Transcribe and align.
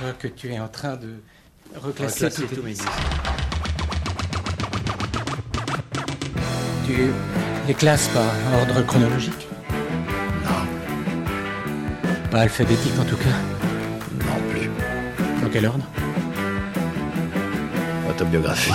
crois 0.00 0.12
que 0.14 0.28
tu 0.28 0.50
es 0.50 0.58
en 0.58 0.68
train 0.68 0.96
de 0.96 1.20
reclasser, 1.76 2.24
Reclasser 2.26 2.46
tous 2.54 2.62
mes 2.62 2.70
disques. 2.72 2.88
Tu 6.86 7.10
les 7.68 7.74
classes 7.74 8.08
par 8.08 8.24
ordre 8.60 8.82
chronologique? 8.86 9.46
Non, 10.44 10.66
Pas 12.30 12.40
alphabétique 12.40 12.98
en 12.98 13.04
tout 13.04 13.16
cas? 13.16 13.36
non 14.24 14.50
plus. 14.50 14.70
Dans 15.42 15.50
quel 15.50 15.66
ordre? 15.66 15.84
Autobiographie. 18.08 18.72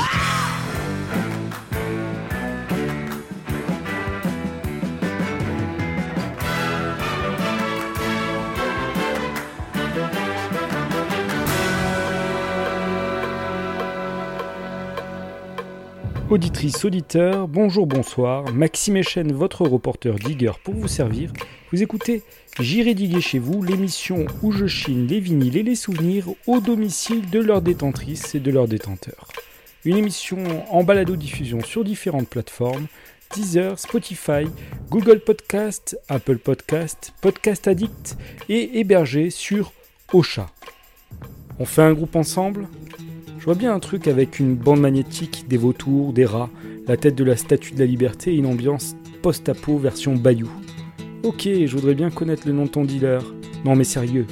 Auditrice, 16.35 16.83
auditeur, 16.83 17.47
bonjour, 17.47 17.87
bonsoir. 17.87 18.51
Maxime 18.51 18.97
Echen, 18.97 19.31
votre 19.31 19.65
reporter 19.65 20.15
digger 20.15 20.51
pour 20.65 20.73
vous 20.73 20.89
servir. 20.89 21.31
Vous 21.71 21.81
écoutez 21.81 22.23
J'irai 22.59 22.93
diguer 22.93 23.21
chez 23.21 23.39
vous, 23.39 23.63
l'émission 23.63 24.25
où 24.43 24.51
je 24.51 24.67
chine 24.67 25.07
les 25.07 25.21
vinyles 25.21 25.55
et 25.55 25.63
les 25.63 25.75
souvenirs 25.75 26.27
au 26.45 26.59
domicile 26.59 27.29
de 27.29 27.39
leurs 27.39 27.61
détentrices 27.61 28.35
et 28.35 28.41
de 28.41 28.51
leurs 28.51 28.67
détenteurs. 28.67 29.29
Une 29.85 29.95
émission 29.95 30.43
en 30.71 30.83
balado-diffusion 30.83 31.61
sur 31.61 31.85
différentes 31.85 32.27
plateformes 32.27 32.87
Deezer, 33.33 33.79
Spotify, 33.79 34.43
Google 34.89 35.21
Podcast, 35.21 35.97
Apple 36.09 36.39
Podcast, 36.39 37.13
Podcast 37.21 37.65
Addict 37.69 38.17
et 38.49 38.77
hébergée 38.79 39.29
sur 39.29 39.71
Ocha. 40.11 40.47
On 41.59 41.65
fait 41.65 41.83
un 41.83 41.93
groupe 41.93 42.17
ensemble? 42.17 42.67
Je 43.45 43.51
vois 43.51 43.59
bien 43.59 43.75
un 43.75 43.79
truc 43.79 44.07
avec 44.07 44.39
une 44.39 44.55
bande 44.55 44.79
magnétique, 44.79 45.45
des 45.47 45.57
vautours, 45.57 46.13
des 46.13 46.25
rats, 46.25 46.49
la 46.87 46.97
tête 46.97 47.13
de 47.13 47.23
la 47.23 47.37
statue 47.37 47.75
de 47.75 47.79
la 47.79 47.85
liberté 47.85 48.33
et 48.33 48.37
une 48.37 48.47
ambiance 48.47 48.95
post-apo 49.21 49.77
version 49.77 50.15
Bayou. 50.15 50.49
Ok, 51.21 51.43
je 51.43 51.75
voudrais 51.75 51.93
bien 51.93 52.09
connaître 52.09 52.47
le 52.47 52.53
nom 52.53 52.63
de 52.63 52.69
ton 52.69 52.85
dealer. 52.85 53.23
Non 53.63 53.75
mais 53.75 53.83
sérieux, 53.83 54.25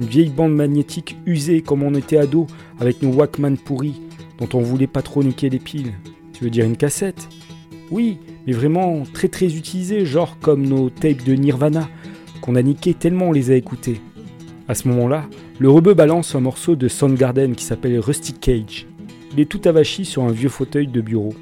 une 0.00 0.06
vieille 0.06 0.30
bande 0.30 0.54
magnétique 0.54 1.18
usée 1.26 1.60
comme 1.60 1.82
on 1.82 1.94
était 1.94 2.16
ado, 2.16 2.46
avec 2.80 3.02
nos 3.02 3.12
Walkman 3.12 3.58
pourris, 3.58 4.00
dont 4.38 4.48
on 4.54 4.62
voulait 4.62 4.86
pas 4.86 5.02
trop 5.02 5.22
niquer 5.22 5.50
les 5.50 5.58
piles. 5.58 5.92
Tu 6.32 6.42
veux 6.42 6.50
dire 6.50 6.64
une 6.64 6.78
cassette? 6.78 7.28
Oui, 7.90 8.16
mais 8.46 8.54
vraiment 8.54 9.02
très 9.12 9.28
très 9.28 9.58
utilisée, 9.58 10.06
genre 10.06 10.38
comme 10.38 10.66
nos 10.66 10.88
tapes 10.88 11.22
de 11.22 11.34
Nirvana, 11.34 11.90
qu'on 12.40 12.56
a 12.56 12.62
niqué 12.62 12.94
tellement 12.94 13.28
on 13.28 13.32
les 13.32 13.50
a 13.50 13.56
écoutés. 13.56 14.00
À 14.68 14.74
ce 14.74 14.88
moment-là, 14.88 15.28
le 15.60 15.70
rebeu 15.70 15.94
balance 15.94 16.34
un 16.34 16.40
morceau 16.40 16.74
de 16.74 16.88
Soundgarden 16.88 17.54
qui 17.54 17.64
s'appelle 17.64 17.98
Rusty 18.00 18.32
Cage. 18.32 18.86
Il 19.32 19.40
est 19.40 19.48
tout 19.48 19.60
avachi 19.66 20.04
sur 20.04 20.24
un 20.24 20.32
vieux 20.32 20.48
fauteuil 20.48 20.88
de 20.88 21.00
bureau. 21.00 21.32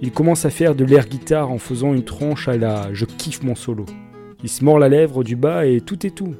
Il 0.00 0.10
commence 0.10 0.46
à 0.46 0.50
faire 0.50 0.74
de 0.74 0.84
l'air 0.84 1.06
guitare 1.06 1.50
en 1.50 1.58
faisant 1.58 1.92
une 1.92 2.04
tronche 2.04 2.48
à 2.48 2.56
la 2.56 2.88
Je 2.94 3.04
kiffe 3.04 3.42
mon 3.42 3.54
solo. 3.54 3.84
Il 4.42 4.48
se 4.48 4.64
mord 4.64 4.78
la 4.78 4.88
lèvre 4.88 5.22
du 5.22 5.36
bas 5.36 5.66
et 5.66 5.82
tout 5.82 6.06
est 6.06 6.14
tout. 6.14 6.34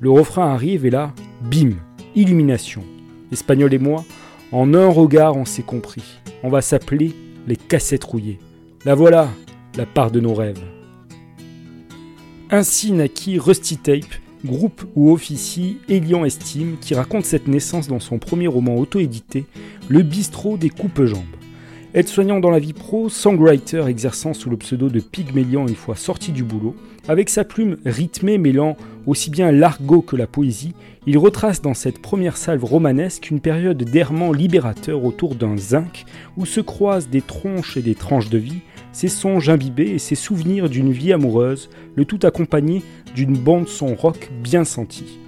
Le 0.00 0.10
refrain 0.10 0.52
arrive 0.52 0.84
et 0.84 0.90
là, 0.90 1.14
bim, 1.40 1.70
illumination. 2.14 2.82
L'espagnol 3.30 3.72
et 3.72 3.78
moi, 3.78 4.04
en 4.52 4.74
un 4.74 4.88
regard, 4.88 5.36
on 5.36 5.46
s'est 5.46 5.62
compris. 5.62 6.20
On 6.42 6.50
va 6.50 6.60
s'appeler 6.60 7.14
les 7.46 7.56
cassettes 7.56 8.04
rouillées. 8.04 8.38
La 8.84 8.94
voilà, 8.94 9.30
la 9.76 9.86
part 9.86 10.10
de 10.10 10.20
nos 10.20 10.34
rêves. 10.34 10.62
Ainsi 12.50 12.92
naquit 12.92 13.38
Rusty 13.38 13.78
Tape, 13.78 14.14
groupe 14.44 14.84
où 14.94 15.12
officie 15.12 15.78
Elian 15.88 16.24
Estime, 16.24 16.76
qui 16.80 16.94
raconte 16.94 17.24
cette 17.24 17.48
naissance 17.48 17.88
dans 17.88 18.00
son 18.00 18.18
premier 18.18 18.46
roman 18.46 18.76
auto-édité, 18.76 19.46
Le 19.88 20.02
bistrot 20.02 20.56
des 20.56 20.70
coupes-jambes. 20.70 21.24
Aide-soignant 21.94 22.38
dans 22.38 22.50
la 22.50 22.58
vie 22.58 22.74
pro, 22.74 23.08
songwriter 23.08 23.86
exerçant 23.88 24.34
sous 24.34 24.50
le 24.50 24.58
pseudo 24.58 24.90
de 24.90 25.00
Pygmélian 25.00 25.66
une 25.66 25.74
fois 25.74 25.96
sorti 25.96 26.32
du 26.32 26.44
boulot, 26.44 26.76
avec 27.08 27.30
sa 27.30 27.44
plume 27.44 27.78
rythmée 27.86 28.36
mêlant 28.36 28.76
aussi 29.06 29.30
bien 29.30 29.50
l'argot 29.50 30.02
que 30.02 30.14
la 30.14 30.26
poésie, 30.26 30.74
il 31.06 31.16
retrace 31.16 31.62
dans 31.62 31.72
cette 31.72 32.02
première 32.02 32.36
salve 32.36 32.62
romanesque 32.62 33.30
une 33.30 33.40
période 33.40 33.82
d'errement 33.82 34.32
libérateur 34.32 35.02
autour 35.02 35.34
d'un 35.34 35.56
zinc 35.56 36.04
où 36.36 36.44
se 36.44 36.60
croisent 36.60 37.08
des 37.08 37.22
tronches 37.22 37.78
et 37.78 37.82
des 37.82 37.94
tranches 37.94 38.28
de 38.28 38.36
vie, 38.36 38.60
ses 38.98 39.06
songes 39.06 39.48
imbibés 39.48 39.90
et 39.90 40.00
ses 40.00 40.16
souvenirs 40.16 40.68
d'une 40.68 40.90
vie 40.90 41.12
amoureuse, 41.12 41.70
le 41.94 42.04
tout 42.04 42.18
accompagné 42.24 42.82
d'une 43.14 43.38
bande-son 43.38 43.94
rock 43.94 44.28
bien 44.42 44.64
sentie. 44.64 45.20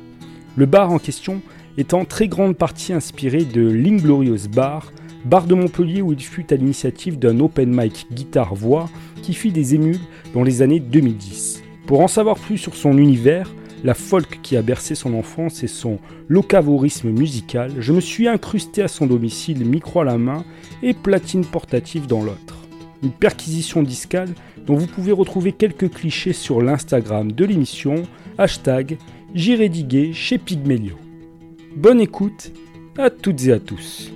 Le 0.57 0.67
bar 0.67 0.91
en 0.91 0.99
question 0.99 1.41
est 1.79 1.95
en 1.95 2.05
très 2.05 2.27
grande 2.27 2.57
partie 2.57 2.93
inspiré 2.93 3.45
de 3.45 3.61
l'Inglorious 3.61 4.49
Bar, 4.53 4.93
bar 5.25 5.47
de 5.47 5.55
Montpellier 5.55 6.03
où 6.03 6.13
il 6.13 6.21
fut 6.21 6.53
à 6.53 6.57
l'initiative 6.57 7.17
d'un 7.17 7.39
open 7.39 7.73
mic 7.73 8.09
guitare-voix 8.13 8.89
qui 9.23 9.35
fit 9.35 9.53
des 9.53 9.77
émules 9.77 10.01
dans 10.35 10.43
les 10.43 10.63
années 10.63 10.81
2010. 10.81 11.63
Pour 11.87 12.01
en 12.01 12.09
savoir 12.09 12.41
plus 12.41 12.59
sur 12.59 12.75
son 12.75 12.99
univers, 12.99 13.55
la 13.85 13.95
folk 13.95 14.41
qui 14.43 14.57
a 14.57 14.63
bercé 14.63 14.97
son 14.97 15.15
enfance 15.15 15.63
et 15.63 15.69
son 15.69 16.01
locavorisme 16.27 17.11
musical, 17.11 17.71
je 17.79 17.93
me 17.93 18.01
suis 18.01 18.27
incrusté 18.27 18.83
à 18.83 18.89
son 18.89 19.07
domicile 19.07 19.65
micro 19.65 20.01
à 20.01 20.05
la 20.05 20.19
main 20.19 20.45
et 20.83 20.93
platine 20.93 21.45
portative 21.45 22.09
dans 22.09 22.25
l'autre. 22.25 22.60
Une 23.03 23.13
perquisition 23.13 23.83
discale 23.83 24.35
dont 24.67 24.77
vous 24.77 24.87
pouvez 24.87 25.13
retrouver 25.13 25.53
quelques 25.53 25.91
clichés 25.91 26.33
sur 26.33 26.61
l'Instagram 26.61 27.33
de 27.33 27.45
l'émission, 27.45 28.03
hashtag 28.39 28.99
J'irai 29.35 29.69
diguer 29.69 30.13
chez 30.13 30.39
Pygmélio. 30.39 30.97
Bonne 31.77 32.01
écoute 32.01 32.53
à 32.99 33.11
toutes 33.11 33.47
et 33.47 33.53
à 33.53 33.61
tous. 33.61 34.13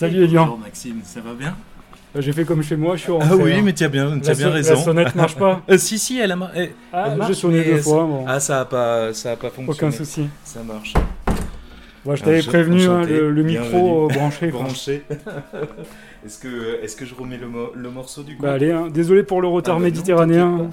Salut 0.00 0.24
Elian. 0.24 0.44
Bonjour 0.44 0.58
Maxime, 0.60 1.00
ça 1.04 1.20
va 1.20 1.34
bien? 1.34 1.54
J'ai 2.18 2.32
fait 2.32 2.46
comme 2.46 2.62
chez 2.62 2.74
moi, 2.74 2.96
je 2.96 3.02
suis 3.02 3.12
Ah 3.12 3.16
rentré. 3.22 3.34
oui, 3.36 3.52
hein. 3.52 3.60
mais 3.62 3.74
tu 3.74 3.84
as 3.84 3.88
bien, 3.90 4.12
as 4.12 4.16
bien 4.16 4.34
son- 4.34 4.50
raison. 4.50 4.74
la 4.74 4.80
sonnette 4.80 5.14
marche 5.14 5.36
pas. 5.36 5.60
Euh, 5.68 5.76
si, 5.76 5.98
si, 5.98 6.18
elle 6.18 6.32
a 6.32 6.36
mar- 6.36 6.52
eh, 6.56 6.70
Ah, 6.90 7.08
elle 7.12 7.18
marche, 7.18 7.28
j'ai 7.28 7.34
sonné 7.34 7.62
deux 7.62 7.76
ça- 7.76 7.82
fois. 7.82 8.04
Bon. 8.04 8.24
Ah, 8.26 8.40
ça 8.40 8.60
a 8.60 8.64
pas, 8.64 9.12
ça 9.12 9.32
a 9.32 9.36
pas 9.36 9.50
fonctionné. 9.50 9.70
Aucun 9.72 9.90
souci. 9.90 10.26
Ça 10.42 10.62
marche. 10.62 10.94
Moi, 12.06 12.16
je 12.16 12.22
t'avais 12.24 12.40
Enchan- 12.40 12.46
prévenu, 12.48 12.84
hein, 12.86 13.02
le, 13.04 13.42
micro 13.42 14.06
euh, 14.10 14.14
branché. 14.14 14.46
Branché. 14.46 15.02
est-ce 16.24 16.38
que, 16.38 16.82
est-ce 16.82 16.96
que 16.96 17.04
je 17.04 17.14
remets 17.14 17.36
le, 17.36 17.48
mo- 17.48 17.72
le 17.74 17.90
morceau 17.90 18.22
du 18.22 18.36
coup? 18.36 18.42
Bah 18.42 18.52
allez, 18.54 18.72
hein. 18.72 18.88
désolé 18.90 19.22
pour 19.22 19.42
le 19.42 19.48
retard 19.48 19.74
Ah 19.76 19.78
bah 19.80 19.84
méditerranéen. 19.84 20.70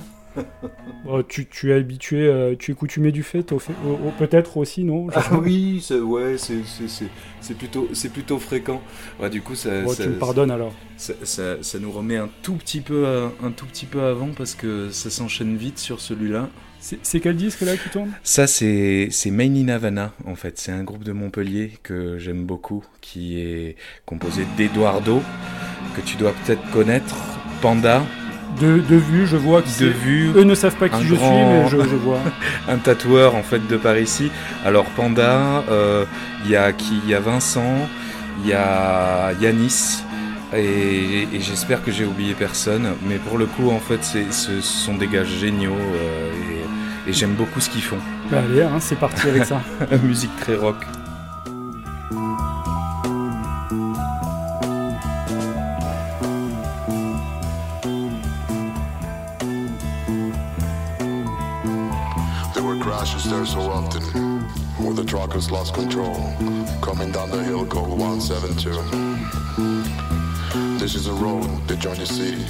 Bon, 1.05 1.23
tu, 1.27 1.45
tu 1.47 1.71
es 1.71 1.75
habitué, 1.75 2.27
euh, 2.27 2.55
tu 2.57 2.71
es 2.71 2.73
coutumé 2.75 3.11
du 3.11 3.23
fait, 3.23 3.51
au 3.51 3.59
fait- 3.59 3.73
au- 3.85 4.07
au- 4.07 4.11
peut-être 4.17 4.57
aussi, 4.57 4.83
non? 4.83 5.07
Ah 5.13 5.37
oui, 5.41 5.79
c'est- 5.85 5.99
ouais, 5.99 6.35
c'est 6.37 7.57
plutôt, 7.57 7.87
c'est 7.93 8.09
plutôt 8.09 8.39
fréquent. 8.39 8.81
Ouais, 9.19 9.29
du 9.29 9.41
coup, 9.41 9.55
ça, 9.55 9.81
Bon, 9.81 9.89
ça, 9.89 10.03
tu 10.03 10.09
me 10.09 10.15
pardonnes 10.19 10.51
alors. 10.51 10.73
ça, 10.97 11.13
ça- 11.23 11.61
ça 11.61 11.79
nous 11.79 11.91
remet 11.91 12.17
un 12.17 12.29
tout 12.41 12.55
petit 12.55 12.81
peu, 12.81 13.05
à- 13.07 13.31
un 13.45 13.51
tout 13.51 13.65
petit 13.65 13.85
peu 13.85 14.01
avant 14.01 14.29
parce 14.37 14.55
que 14.55 14.89
ça 14.89 15.09
s'enchaîne 15.09 15.55
vite 15.57 15.79
sur 15.79 16.01
celui-là. 16.01 16.49
C'est 16.79 17.19
quel 17.19 17.35
disque 17.35 17.61
là 17.61 17.75
qui 17.75 17.89
tourne? 17.89 18.11
Ça, 18.23 18.45
c'est 18.47 19.07
c'est 19.11 19.31
Main 19.31 19.53
in 19.55 19.67
Havana, 19.67 20.13
en 20.25 20.35
fait. 20.35 20.57
C'est 20.59 20.71
un 20.71 20.83
groupe 20.83 21.03
de 21.03 21.11
Montpellier 21.11 21.71
que 21.83 22.17
j'aime 22.19 22.45
beaucoup, 22.45 22.83
qui 23.01 23.39
est 23.41 23.75
composé 24.05 24.43
d'Eduardo, 24.57 25.21
que 25.95 26.01
tu 26.01 26.15
dois 26.17 26.33
peut-être 26.45 26.62
connaître, 26.71 27.15
Panda, 27.62 28.03
de, 28.59 28.80
de 28.80 28.95
vue, 28.95 29.27
je 29.27 29.38
vois 29.38 29.62
qui 29.62 29.83
de 29.83 29.88
vue, 29.89 30.31
Eux 30.36 30.44
ne 30.44 30.56
savent 30.56 30.75
pas 30.75 30.89
qui 30.89 31.04
je 31.06 31.15
grand- 31.15 31.27
suis, 31.33 31.45
mais 31.45 31.83
je, 31.83 31.89
je 31.89 31.95
vois. 31.95 32.19
un 32.69 32.77
tatoueur, 32.77 33.36
en 33.36 33.44
fait, 33.44 33.65
de 33.68 33.77
par 33.77 33.98
ici. 33.98 34.31
Alors, 34.65 34.86
Panda, 34.86 35.63
euh, 35.69 36.06
il 36.45 36.51
y 36.51 36.56
a 36.56 36.71
qui? 36.74 37.00
Il 37.04 37.09
y 37.09 37.13
a 37.15 37.19
Vincent, 37.19 37.88
il 38.44 38.50
y 38.50 38.54
a 38.54 39.31
Yanis, 39.42 40.04
et, 40.56 41.27
et 41.33 41.39
j'espère 41.42 41.83
que 41.83 41.92
j'ai 41.92 42.06
oublié 42.06 42.33
personne. 42.33 42.94
Mais 43.07 43.15
pour 43.18 43.38
le 43.38 43.45
coup, 43.45 43.69
en 43.71 43.80
fait, 43.80 44.04
ce 44.31 44.62
sont 44.62 44.95
des 44.95 45.07
gars 45.07 45.24
géniaux, 45.24 45.71
euh, 45.74 46.31
et, 47.07 47.10
et 47.10 47.13
j'aime 47.13 47.33
beaucoup 47.33 47.60
ce 47.60 47.69
qu'ils 47.69 47.83
font. 47.83 48.00
Bah 48.31 48.39
allez, 48.50 48.62
hein, 48.63 48.77
c'est 48.80 49.00
parti 49.00 49.27
avec 49.30 49.45
ça. 49.45 49.62
Musique 50.03 50.36
très 50.39 50.56
rock. 50.56 50.77
Crashes 63.07 63.31
there 63.31 63.45
so 63.45 63.59
often, 63.71 64.04
where 64.83 64.94
the 64.94 65.04
truckers 65.04 65.50
lost 65.50 65.74
control. 65.74 66.15
Coming 66.81 67.12
down 67.12 67.31
the 67.31 67.42
hill 67.44 67.65
called 67.65 67.98
172. 67.98 68.71
This 70.77 70.95
is 70.95 71.07
a 71.07 71.13
road 71.13 71.45
that 71.68 71.80
joined 71.80 72.00
the 72.00 72.06
city 72.06 72.44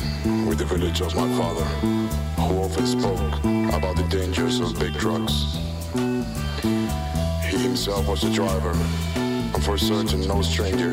with 0.48 0.58
the 0.58 0.66
village 0.66 1.02
of 1.02 1.16
my 1.16 1.28
father, 1.38 1.66
who 2.42 2.58
often 2.60 2.88
spoke 2.88 3.38
about 3.76 3.98
the 3.98 4.08
dangers 4.10 4.60
of 4.60 4.80
big 4.80 4.94
trucks. 4.96 5.58
He 7.46 7.58
himself 7.58 8.08
was 8.08 8.24
a 8.24 8.34
driver, 8.34 8.74
and 9.16 9.64
for 9.64 9.78
certain 9.78 10.28
no 10.28 10.42
stranger 10.42 10.92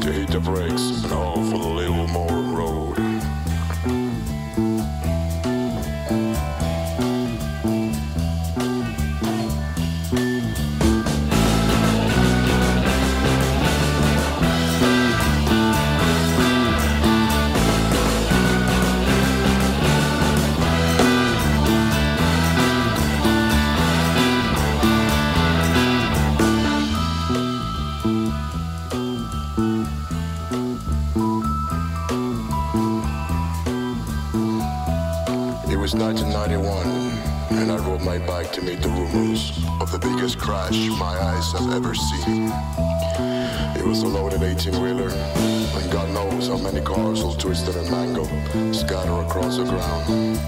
to 0.00 0.12
hit 0.12 0.30
the 0.30 0.40
brakes 0.40 1.04
and 1.04 1.12
all 1.12 1.36
for 1.50 1.58
the 1.58 1.68
little 1.68 2.06
more 2.08 2.40
road. 2.56 3.05
My 38.02 38.18
bike 38.18 38.52
to 38.52 38.62
meet 38.62 38.82
the 38.82 38.88
rumors 38.88 39.52
of 39.80 39.92
the 39.92 39.98
biggest 39.98 40.38
crash 40.38 40.76
my 40.98 41.16
eyes 41.18 41.52
have 41.52 41.72
ever 41.72 41.94
seen. 41.94 42.50
It 43.76 43.84
was 43.84 44.02
a 44.02 44.08
loaded 44.08 44.42
18 44.42 44.80
wheeler, 44.82 45.10
and 45.10 45.92
God 45.92 46.10
knows 46.10 46.48
how 46.48 46.58
many 46.58 46.80
cars 46.80 47.22
all 47.22 47.34
twisted 47.34 47.76
and 47.76 47.90
mangled, 47.90 48.28
scattered 48.74 49.26
across 49.26 49.56
the 49.56 49.64
ground. 49.64 50.38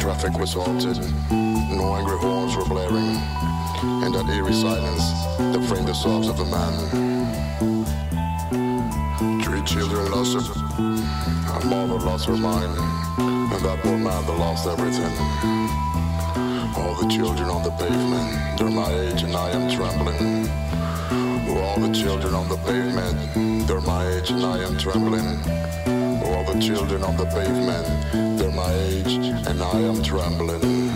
Traffic 0.00 0.38
was 0.38 0.54
halted, 0.54 0.98
no 1.30 1.94
angry 1.94 2.18
horns 2.18 2.56
were 2.56 2.64
blaring, 2.64 3.16
and 4.02 4.14
that 4.14 4.28
eerie 4.28 4.52
silence 4.52 5.04
that 5.38 5.64
framed 5.68 5.88
the 5.88 5.94
sobs 5.94 6.28
of 6.28 6.40
a 6.40 6.44
man. 6.46 6.72
Three 9.42 9.62
children 9.64 10.10
lost 10.10 10.34
her, 10.34 10.40
a 11.58 11.64
mother 11.66 11.98
lost 11.98 12.26
her 12.26 12.36
mind, 12.36 12.76
and 13.18 13.64
that 13.64 13.80
poor 13.82 13.98
man 13.98 14.26
that 14.26 14.38
lost 14.38 14.66
everything. 14.66 15.71
All 16.92 17.00
the 17.00 17.08
children 17.08 17.48
on 17.48 17.62
the 17.62 17.70
pavement, 17.70 18.58
they're 18.58 18.68
my 18.68 18.92
age 18.92 19.22
and 19.22 19.34
I 19.34 19.48
am 19.48 19.70
trembling. 19.70 20.46
All 21.48 21.80
the 21.80 21.90
children 21.90 22.34
on 22.34 22.50
the 22.50 22.58
pavement, 22.58 23.66
they're 23.66 23.80
my 23.80 24.06
age 24.08 24.30
and 24.30 24.44
I 24.44 24.58
am 24.58 24.76
trembling. 24.76 25.40
All 26.22 26.44
the 26.44 26.60
children 26.60 27.02
on 27.02 27.16
the 27.16 27.24
pavement, 27.24 28.38
they're 28.38 28.52
my 28.52 28.74
age 28.74 29.14
and 29.48 29.62
I 29.62 29.80
am 29.80 30.02
trembling. 30.02 30.91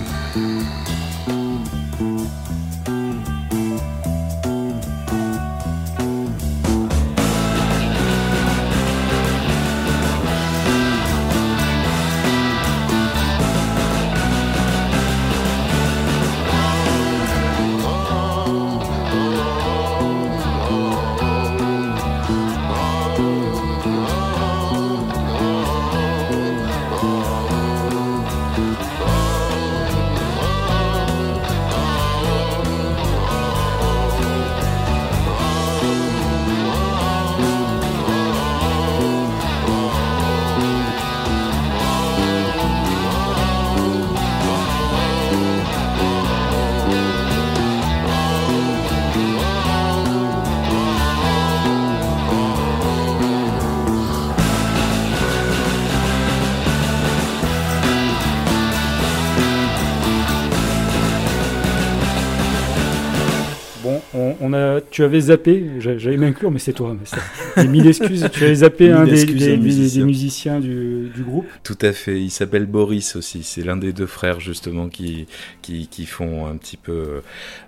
On, 64.46 64.52
a, 64.52 64.80
tu 64.80 65.02
avais 65.02 65.20
zappé, 65.20 65.64
j'a- 65.78 65.98
j'allais 65.98 66.16
m'inclure, 66.16 66.50
mais 66.50 66.58
c'est 66.58 66.72
toi. 66.72 66.94
Mais 66.98 67.06
c'est- 67.06 67.64
et 67.64 67.68
mille 67.68 67.86
excuses, 67.86 68.26
tu 68.32 68.44
avais 68.44 68.54
zappé 68.56 68.90
un 68.90 69.04
des, 69.04 69.24
des- 69.24 69.34
des- 69.34 69.56
des 69.56 69.56
musiciens. 70.04 70.60
du, 70.60 71.10
du 71.14 71.22
groupe. 71.22 71.46
Tout 71.62 71.78
à 71.82 71.92
fait, 71.92 72.20
il 72.20 72.30
s'appelle 72.30 72.66
Boris 72.66 73.16
aussi, 73.16 73.42
c'est 73.42 73.62
l'un 73.62 73.76
des 73.76 73.92
deux 73.92 74.06
frères 74.06 74.40
justement 74.40 74.88
qui, 74.88 75.26
qui, 75.62 75.88
qui 75.88 76.06
font 76.06 76.46
un 76.46 76.56
petit 76.56 76.76
peu... 76.76 77.22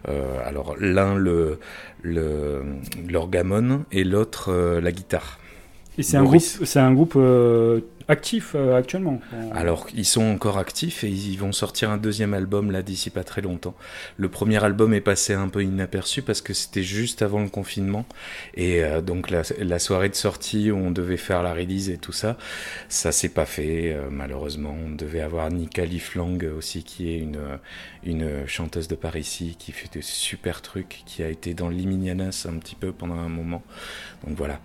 euh, 0.09 0.37
alors 0.47 0.77
l'un 0.79 1.15
le 1.17 1.59
le- 2.03 2.63
l'orgamon 3.09 3.85
et 3.93 4.05
l'autre 4.05 4.51
euh, 4.53 4.81
la 4.81 4.93
guitare. 4.93 5.39
Et 5.99 6.03
c'est 6.05 6.17
un 6.17 6.21
groupe, 6.23 6.35
Boris. 6.35 6.61
c'est 6.65 6.79
un 6.79 6.93
groupe 6.93 7.15
euh, 8.09 8.13
actif 8.13 8.53
euh, 8.55 8.77
actuellement. 8.77 9.21
En- 9.33 9.51
Alors 9.53 9.87
ils 9.95 10.05
sont 10.05 10.23
encore 10.25 10.59
actifs 10.59 11.05
et 11.05 11.09
ils 11.09 11.37
vont 11.39 11.53
sortir 11.53 11.91
un 11.91 11.97
deuxième 11.97 12.35
album 12.35 12.71
là 12.71 12.83
d'ici 12.83 13.11
pas 13.11 13.25
très 13.25 13.41
longtemps. 13.41 13.75
Le 14.17 14.29
premier 14.29 14.63
album 14.63 14.95
est 14.95 15.01
passé 15.01 15.35
un 15.35 15.49
peu 15.49 15.63
inaperçu 15.63 16.23
parce 16.23 16.41
que 16.41 16.53
c'était 16.55 16.83
juste 16.83 17.23
avant 17.23 17.41
le 17.43 17.49
confinement 17.49 18.07
et 18.55 18.83
euh, 18.83 19.01
donc 19.01 19.31
la, 19.31 19.43
la 19.61 19.79
soirée 19.79 20.09
de 20.09 20.15
sortie 20.15 20.71
où 20.71 20.77
on 20.77 20.91
devait 20.91 21.17
faire 21.17 21.43
la 21.43 21.53
release 21.55 21.91
et 21.91 21.99
tout 21.99 22.13
ça, 22.13 22.37
ça 22.89 23.13
s'est 23.13 23.29
pas 23.29 23.47
fait 23.47 23.93
euh, 23.93 24.09
malheureusement. 24.11 24.77
On 24.87 24.91
devait 24.95 25.21
avoir 25.21 25.51
Nika 25.51 25.85
Liflang 25.85 26.39
aussi 26.57 26.85
qui 26.85 27.11
est 27.11 27.19
une 27.19 27.39
une 28.05 28.47
chanteuse 28.47 28.89
de 28.89 28.95
par 28.95 29.17
ici 29.17 29.57
qui 29.59 29.73
fait 29.73 29.93
de 29.97 30.01
super 30.01 30.63
trucs, 30.63 31.03
qui 31.05 31.23
a 31.23 31.29
été 31.29 31.53
dans 31.53 31.69
Liminianas 31.69 32.47
un 32.49 32.57
petit 32.59 32.77
peu 32.77 32.93
pendant 32.93 33.17
un 33.17 33.29
moment. 33.29 33.63
Donc 34.27 34.37
voilà. 34.37 34.61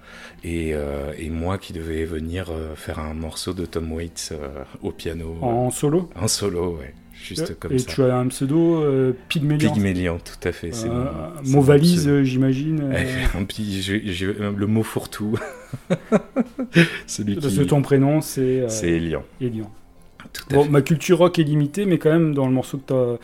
Et, 0.45 0.73
euh, 0.73 1.13
et 1.17 1.29
moi 1.29 1.57
qui 1.57 1.71
devais 1.71 2.03
venir 2.03 2.47
euh, 2.51 2.75
faire 2.75 2.99
un 2.99 3.13
morceau 3.13 3.53
de 3.53 3.65
Tom 3.65 3.91
Waits 3.93 4.29
euh, 4.33 4.63
au 4.81 4.91
piano. 4.91 5.37
en 5.41 5.71
solo. 5.71 6.09
En 6.19 6.27
solo, 6.27 6.77
ouais. 6.79 6.93
Juste 7.13 7.57
comme 7.57 7.71
et 7.71 7.79
ça. 7.79 7.89
tu 7.89 8.03
as 8.03 8.17
un 8.17 8.27
pseudo 8.27 8.83
Pygmélian. 9.29 9.71
Pygmélian, 9.71 10.17
tout 10.17 10.45
à 10.47 10.51
fait. 10.51 10.73
C'est 10.73 10.89
mon- 10.89 11.05
mot 11.45 11.61
valise, 11.61 12.21
j'imagine. 12.23 12.91
le 14.57 14.65
mot 14.65 14.83
fourre-tout. 14.83 15.39
Celui 17.07 17.35
parce 17.35 17.47
qui. 17.53 17.59
que 17.59 17.63
ton 17.63 17.81
prénom, 17.81 18.19
c'est 18.21 18.65
C'est 18.69 18.89
Elian. 18.89 19.23
Elian. 19.41 19.71
Tout 20.33 20.43
à 20.49 20.53
Bon, 20.55 20.63
fait. 20.63 20.69
ma 20.69 20.81
culture 20.81 21.19
rock 21.19 21.39
est 21.39 21.43
limitée, 21.43 21.85
mais 21.85 21.97
quand 21.97 22.11
même, 22.11 22.33
dans 22.33 22.47
le 22.47 22.53
morceau 22.53 22.77
que 22.77 22.87
tu 22.87 22.93
as, 22.93 23.17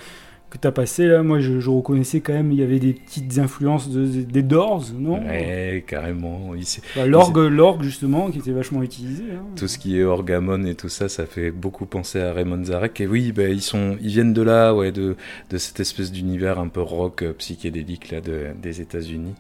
que 0.50 0.58
t'as 0.58 0.72
passé, 0.72 1.06
là, 1.08 1.22
moi, 1.24 1.40
je, 1.40 1.60
je 1.60 1.70
reconnaissais 1.70 2.22
quand 2.22 2.34
même, 2.34 2.52
il 2.52 2.58
y 2.60 2.64
avait 2.64 2.80
des 2.80 2.94
petites 2.94 3.38
influences 3.40 3.90
de, 3.90 4.06
des 4.06 4.42
Doors, 4.42 4.86
non? 4.98 5.20
Ouais, 5.26 5.84
carrément. 5.86 6.52
Bah, 6.96 7.06
L'orgue, 7.06 7.84
justement, 7.84 8.32
qui 8.32 8.40
était 8.40 8.52
vachement 8.52 8.82
utilisé. 8.82 9.24
hein. 9.36 9.44
Tout 9.56 9.68
ce 9.68 9.78
qui 9.78 10.00
est 10.00 10.04
orgamon 10.04 10.66
et 10.66 10.76
tout 10.76 10.90
ça, 10.90 11.08
ça 11.10 11.26
fait 11.26 11.52
beaucoup 11.52 11.86
penser 11.86 12.20
à 12.20 12.34
Raymond 12.34 12.66
Zarek. 12.66 13.00
Et 13.02 13.08
oui, 13.08 13.32
ben 13.32 13.52
ils 13.52 13.62
sont, 13.62 13.98
ils 14.02 14.10
viennent 14.10 14.34
de 14.34 14.42
là, 14.42 14.74
ouais, 14.74 14.92
de, 14.92 15.16
de 15.50 15.58
cette 15.58 15.80
espèce 15.80 16.12
d'univers 16.12 16.60
un 16.60 16.68
peu 16.68 16.82
rock 16.82 17.22
euh, 17.24 17.34
psychédélique 17.34 18.12
là 18.12 18.22
de, 18.22 18.48
des 18.62 18.82
États-Unis. 18.82 19.36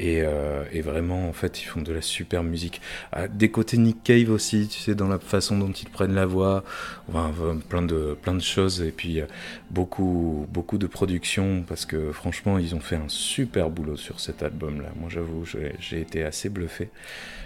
Et, 0.00 0.22
euh, 0.22 0.64
et 0.72 0.80
vraiment, 0.80 1.28
en 1.28 1.34
fait, 1.34 1.60
ils 1.60 1.66
font 1.66 1.82
de 1.82 1.92
la 1.92 2.00
super 2.00 2.42
musique. 2.42 2.80
Ah, 3.12 3.28
des 3.28 3.50
côtés 3.50 3.76
Nick 3.76 4.02
Cave 4.02 4.30
aussi, 4.30 4.66
tu 4.66 4.80
sais, 4.80 4.94
dans 4.94 5.08
la 5.08 5.18
façon 5.18 5.58
dont 5.58 5.70
ils 5.70 5.90
prennent 5.90 6.14
la 6.14 6.24
voix, 6.24 6.64
enfin, 7.10 7.30
euh, 7.42 7.54
plein 7.68 7.82
de, 7.82 8.16
plein 8.20 8.32
de 8.32 8.40
choses. 8.40 8.80
Et 8.80 8.92
puis 8.92 9.20
euh, 9.20 9.26
beaucoup, 9.70 10.46
beaucoup 10.50 10.78
de 10.78 10.86
production 10.86 11.64
parce 11.68 11.84
que 11.84 12.12
franchement, 12.12 12.56
ils 12.56 12.74
ont 12.74 12.80
fait 12.80 12.96
un 12.96 13.08
super 13.08 13.68
boulot 13.68 13.96
sur 13.96 14.20
cet 14.20 14.42
album-là. 14.42 14.88
Moi, 14.98 15.10
j'avoue, 15.12 15.44
j'ai 15.44 16.00
été 16.00 16.24
assez 16.24 16.48
bluffé. 16.48 16.88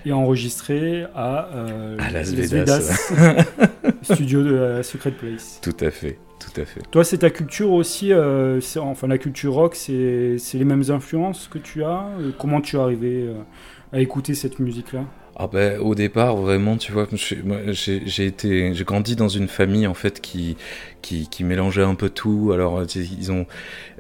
Et 0.07 0.13
enregistré 0.13 1.07
à, 1.13 1.49
euh, 1.55 1.97
À 1.99 2.11
Las 2.11 2.33
Las 2.33 2.51
Vegas. 2.53 3.11
studio 4.03 4.45
de 4.45 4.55
la 4.55 4.83
Secret 4.85 5.11
Place. 5.11 5.61
Tout 5.61 5.77
à 5.81 5.91
fait, 5.91 6.19
tout 6.45 6.61
à 6.61 6.65
fait. 6.65 6.81
Toi, 6.91 7.05
c'est 7.05 7.19
ta 7.19 7.31
culture 7.31 7.73
aussi, 7.73 8.13
euh, 8.13 8.61
enfin 8.79 9.07
la 9.09 9.19
culture 9.19 9.55
rock, 9.55 9.75
c'est 9.75 10.37
les 10.55 10.65
mêmes 10.65 10.85
influences 10.91 11.49
que 11.49 11.59
tu 11.59 11.83
as 11.85 12.09
Euh, 12.21 12.31
Comment 12.39 12.61
tu 12.61 12.77
es 12.77 12.79
arrivé 12.79 13.27
euh, 13.29 13.35
à 13.93 14.01
écouter 14.01 14.35
cette 14.35 14.59
musique-là? 14.59 15.05
Ah 15.37 15.49
ben, 15.49 15.81
au 15.81 15.97
départ, 15.97 16.37
vraiment, 16.37 16.77
tu 16.77 16.93
vois, 16.93 17.09
j'ai 17.13 18.27
été, 18.27 18.73
j'ai 18.73 18.85
grandi 18.85 19.17
dans 19.17 19.29
une 19.29 19.49
famille 19.49 19.89
en 19.89 19.95
fait 19.95 20.21
qui 20.21 20.57
qui, 21.05 21.29
qui 21.29 21.45
mélangeait 21.45 21.83
un 21.83 21.95
peu 21.95 22.09
tout. 22.09 22.53
Alors 22.55 22.79
euh, 22.79 22.87
ils 22.97 23.31
ont, 23.31 23.47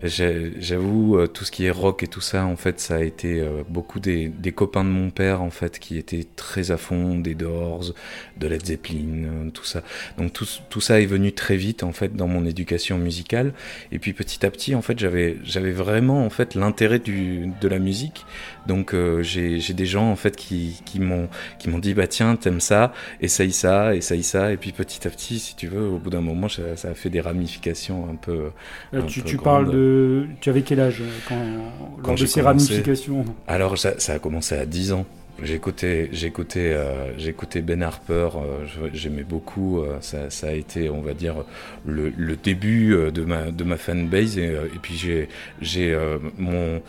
j'avoue, 0.03 1.19
euh, 1.19 1.27
tout 1.27 1.45
ce 1.45 1.51
qui 1.51 1.67
est 1.67 1.71
rock 1.71 2.03
et 2.03 2.07
tout 2.07 2.23
ça, 2.23 2.47
en 2.47 2.57
fait, 2.57 2.81
ça 2.81 2.97
a 2.97 3.03
été 3.03 3.41
euh, 3.41 3.63
beaucoup 3.69 4.01
des, 4.01 4.33
copains 4.55 4.85
de 4.85 4.89
mon 4.89 5.11
père 5.11 5.43
en 5.43 5.51
fait 5.51 5.79
qui 5.79 5.99
étaient 5.99 6.25
très 6.37 6.71
à 6.71 6.79
fond 6.79 7.19
des 7.19 7.35
Doors, 7.35 7.93
de 8.39 8.47
Led 8.47 8.65
Zeppelin, 8.65 9.51
tout 9.53 9.65
ça. 9.65 9.83
Donc 10.17 10.33
tout 10.33 10.81
ça 10.81 11.01
est 11.01 11.07
venu 11.07 11.33
très 11.33 11.57
vite 11.57 11.83
en 11.83 11.93
fait 11.93 12.17
dans 12.17 12.29
mon 12.29 12.47
éducation 12.47 12.97
musicale. 12.97 13.53
Et 13.93 13.99
puis 13.99 14.15
petit 14.15 14.47
à 14.47 14.51
petit, 14.51 14.75
en 14.75 14.83
fait, 14.83 14.99
j'avais 14.99 15.73
vraiment 15.73 16.25
en 16.25 16.31
fait 16.31 16.55
l'intérêt 16.55 17.01
de 17.01 17.69
la 17.69 17.79
musique. 17.79 18.25
Donc 18.67 18.95
j'ai 19.21 19.61
des 19.75 19.87
gens 19.87 20.11
en 20.11 20.17
fait 20.17 20.37
qui 20.37 20.81
qui 20.87 21.01
m'ont 21.01 21.29
qui 21.59 21.69
m'ont 21.69 21.79
dit 21.79 21.93
bah 21.93 22.07
tiens 22.07 22.37
t'aimes 22.37 22.61
ça, 22.61 22.93
essaye 23.21 23.53
ça, 23.53 23.95
essaye 23.95 24.23
ça. 24.23 24.53
Et 24.53 24.57
puis 24.57 24.73
petit 24.73 25.07
à 25.07 25.11
petit, 25.11 25.39
si 25.39 25.57
tu 25.57 25.67
veux, 25.67 25.89
au 25.89 25.99
bout 25.99 26.11
d'un 26.11 26.21
moment, 26.21 26.49
ça, 26.49 26.77
ça 26.77 26.94
a 26.95 26.97
fait 26.97 27.11
des 27.11 27.21
ramifications 27.21 28.09
un 28.11 28.17
peu. 28.17 28.53
Un 28.93 29.03
tu, 29.03 29.23
peu 29.23 29.23
tu 29.23 29.39
grande. 29.39 29.45
parles 29.45 29.71
de. 29.71 30.27
Tu 30.41 30.51
avais 30.51 30.63
quel 30.63 30.81
âge 30.81 31.03
euh, 31.03 31.21
quand, 31.29 31.37
Quand 32.03 32.15
lors 32.15 32.17
de 32.17 32.27
ces 32.27 32.43
commencé. 32.43 32.43
ramifications 32.43 33.25
Alors 33.47 33.79
ça, 33.79 33.99
ça 33.99 34.15
a 34.15 34.19
commencé 34.19 34.55
à 34.57 34.67
10 34.67 34.93
ans. 34.93 35.07
J'écoutais, 35.43 36.09
j'écoutais, 36.13 36.73
euh, 36.75 37.19
j'écoutais 37.19 37.61
Ben 37.61 37.83
Harper. 37.83 38.31
euh, 38.37 38.65
j'aimais 38.93 39.25
beaucoup. 39.25 39.81
euh, 39.81 39.99
ça, 40.01 40.31
ça 40.31 40.49
a 40.49 40.53
été, 40.53 40.89
on 40.91 41.03
va 41.03 41.13
dire, 41.15 41.45
le, 41.85 42.11
le 42.17 42.37
début 42.37 42.95
euh, 42.95 43.11
de 43.11 43.25
ma 43.25 43.51
de 43.51 43.65
ma 43.65 43.77
fanbase. 43.77 44.39
Et, 44.39 44.47
euh, 44.49 44.67
et 44.75 44.79
puis 44.81 44.95
j'ai 44.97 45.29
j'ai 45.61 45.93
euh, 45.93 46.19
mon 46.39 46.81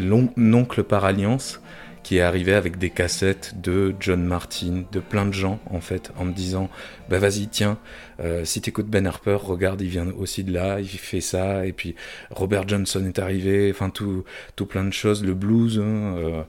long, 0.00 0.28
oncle 0.36 0.82
par 0.82 1.04
alliance 1.04 1.61
qui 2.02 2.18
est 2.18 2.20
arrivé 2.20 2.54
avec 2.54 2.78
des 2.78 2.90
cassettes 2.90 3.54
de 3.60 3.94
John 4.00 4.24
Martin, 4.24 4.84
de 4.90 5.00
plein 5.00 5.26
de 5.26 5.32
gens 5.32 5.60
en 5.70 5.80
fait, 5.80 6.10
en 6.16 6.24
me 6.24 6.32
disant 6.32 6.68
bah 7.08 7.18
vas-y 7.18 7.46
tiens, 7.48 7.78
euh, 8.20 8.44
si 8.44 8.60
t'écoutes 8.60 8.88
Ben 8.88 9.06
Harper, 9.06 9.38
regarde 9.42 9.80
il 9.80 9.88
vient 9.88 10.08
aussi 10.18 10.44
de 10.44 10.52
là, 10.52 10.80
il 10.80 10.88
fait 10.88 11.20
ça, 11.20 11.66
et 11.66 11.72
puis 11.72 11.94
Robert 12.30 12.68
Johnson 12.68 13.04
est 13.06 13.18
arrivé, 13.18 13.70
enfin 13.70 13.90
tout 13.90 14.24
tout 14.56 14.66
plein 14.66 14.84
de 14.84 14.92
choses, 14.92 15.24
le 15.24 15.34
blues, 15.34 15.78
hein, 15.78 16.16
euh, 16.16 16.42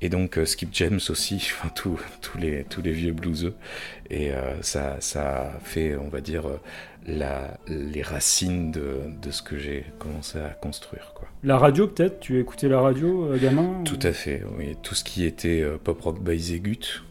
et 0.00 0.08
donc 0.08 0.38
euh, 0.38 0.44
Skip 0.44 0.70
James 0.72 1.00
aussi, 1.08 1.36
enfin 1.52 1.68
tous 1.74 2.00
tous 2.20 2.38
les 2.38 2.64
tous 2.64 2.82
les 2.82 2.92
vieux 2.92 3.12
blueseux, 3.12 3.54
et 4.10 4.32
euh, 4.32 4.60
ça 4.62 4.96
ça 5.00 5.52
fait 5.64 5.96
on 5.96 6.08
va 6.08 6.20
dire 6.20 6.46
euh, 6.46 6.60
la 7.06 7.58
les 7.68 8.02
racines 8.02 8.70
de 8.70 9.00
de 9.22 9.30
ce 9.30 9.42
que 9.42 9.58
j'ai 9.58 9.86
commencé 9.98 10.38
à 10.38 10.50
construire 10.50 11.12
quoi. 11.14 11.28
La 11.42 11.58
radio, 11.58 11.86
peut-être? 11.86 12.20
Tu 12.20 12.40
écoutais 12.40 12.68
la 12.68 12.80
radio, 12.80 13.30
gamin 13.40 13.82
Tout 13.84 13.98
à 14.02 14.12
fait, 14.12 14.42
oui. 14.58 14.76
Tout 14.82 14.94
ce 14.94 15.04
qui 15.04 15.24
était 15.24 15.64
pop 15.84 16.00
rock 16.00 16.20
by 16.20 16.38
Zegut, 16.38 17.04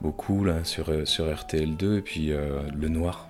beaucoup 0.00 0.42
là 0.44 0.64
sur, 0.64 1.06
sur 1.06 1.26
RTL2, 1.26 1.98
et 1.98 2.00
puis 2.00 2.28
le 2.28 2.88
noir. 2.88 3.27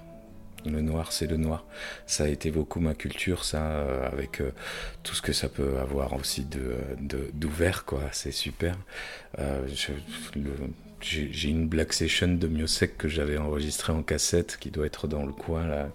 Le 0.67 0.81
noir, 0.81 1.12
c'est 1.12 1.27
le 1.27 1.37
noir. 1.37 1.65
Ça 2.07 2.25
a 2.25 2.29
été 2.29 2.50
beaucoup 2.50 2.81
ma 2.81 2.95
culture, 2.95 3.45
ça, 3.45 3.62
euh, 3.62 4.07
avec 4.07 4.41
euh, 4.41 4.50
tout 5.03 5.15
ce 5.15 5.23
que 5.23 5.33
ça 5.33 5.49
peut 5.49 5.79
avoir 5.79 6.15
aussi 6.15 6.45
de, 6.45 7.31
d'ouvert, 7.33 7.85
quoi. 7.85 8.03
C'est 8.12 8.33
super. 8.33 8.77
Euh, 9.38 9.67
j'ai, 11.00 11.49
une 11.49 11.69
Black 11.69 11.93
Session 11.93 12.29
de 12.35 12.49
Miosek 12.49 12.99
que 12.99 13.09
j'avais 13.09 13.38
enregistrée 13.38 13.93
en 13.93 14.03
cassette, 14.03 14.57
qui 14.59 14.71
doit 14.71 14.87
être 14.87 15.07
dans 15.07 15.25
le 15.25 15.33
coin, 15.33 15.65
là, 15.67 15.88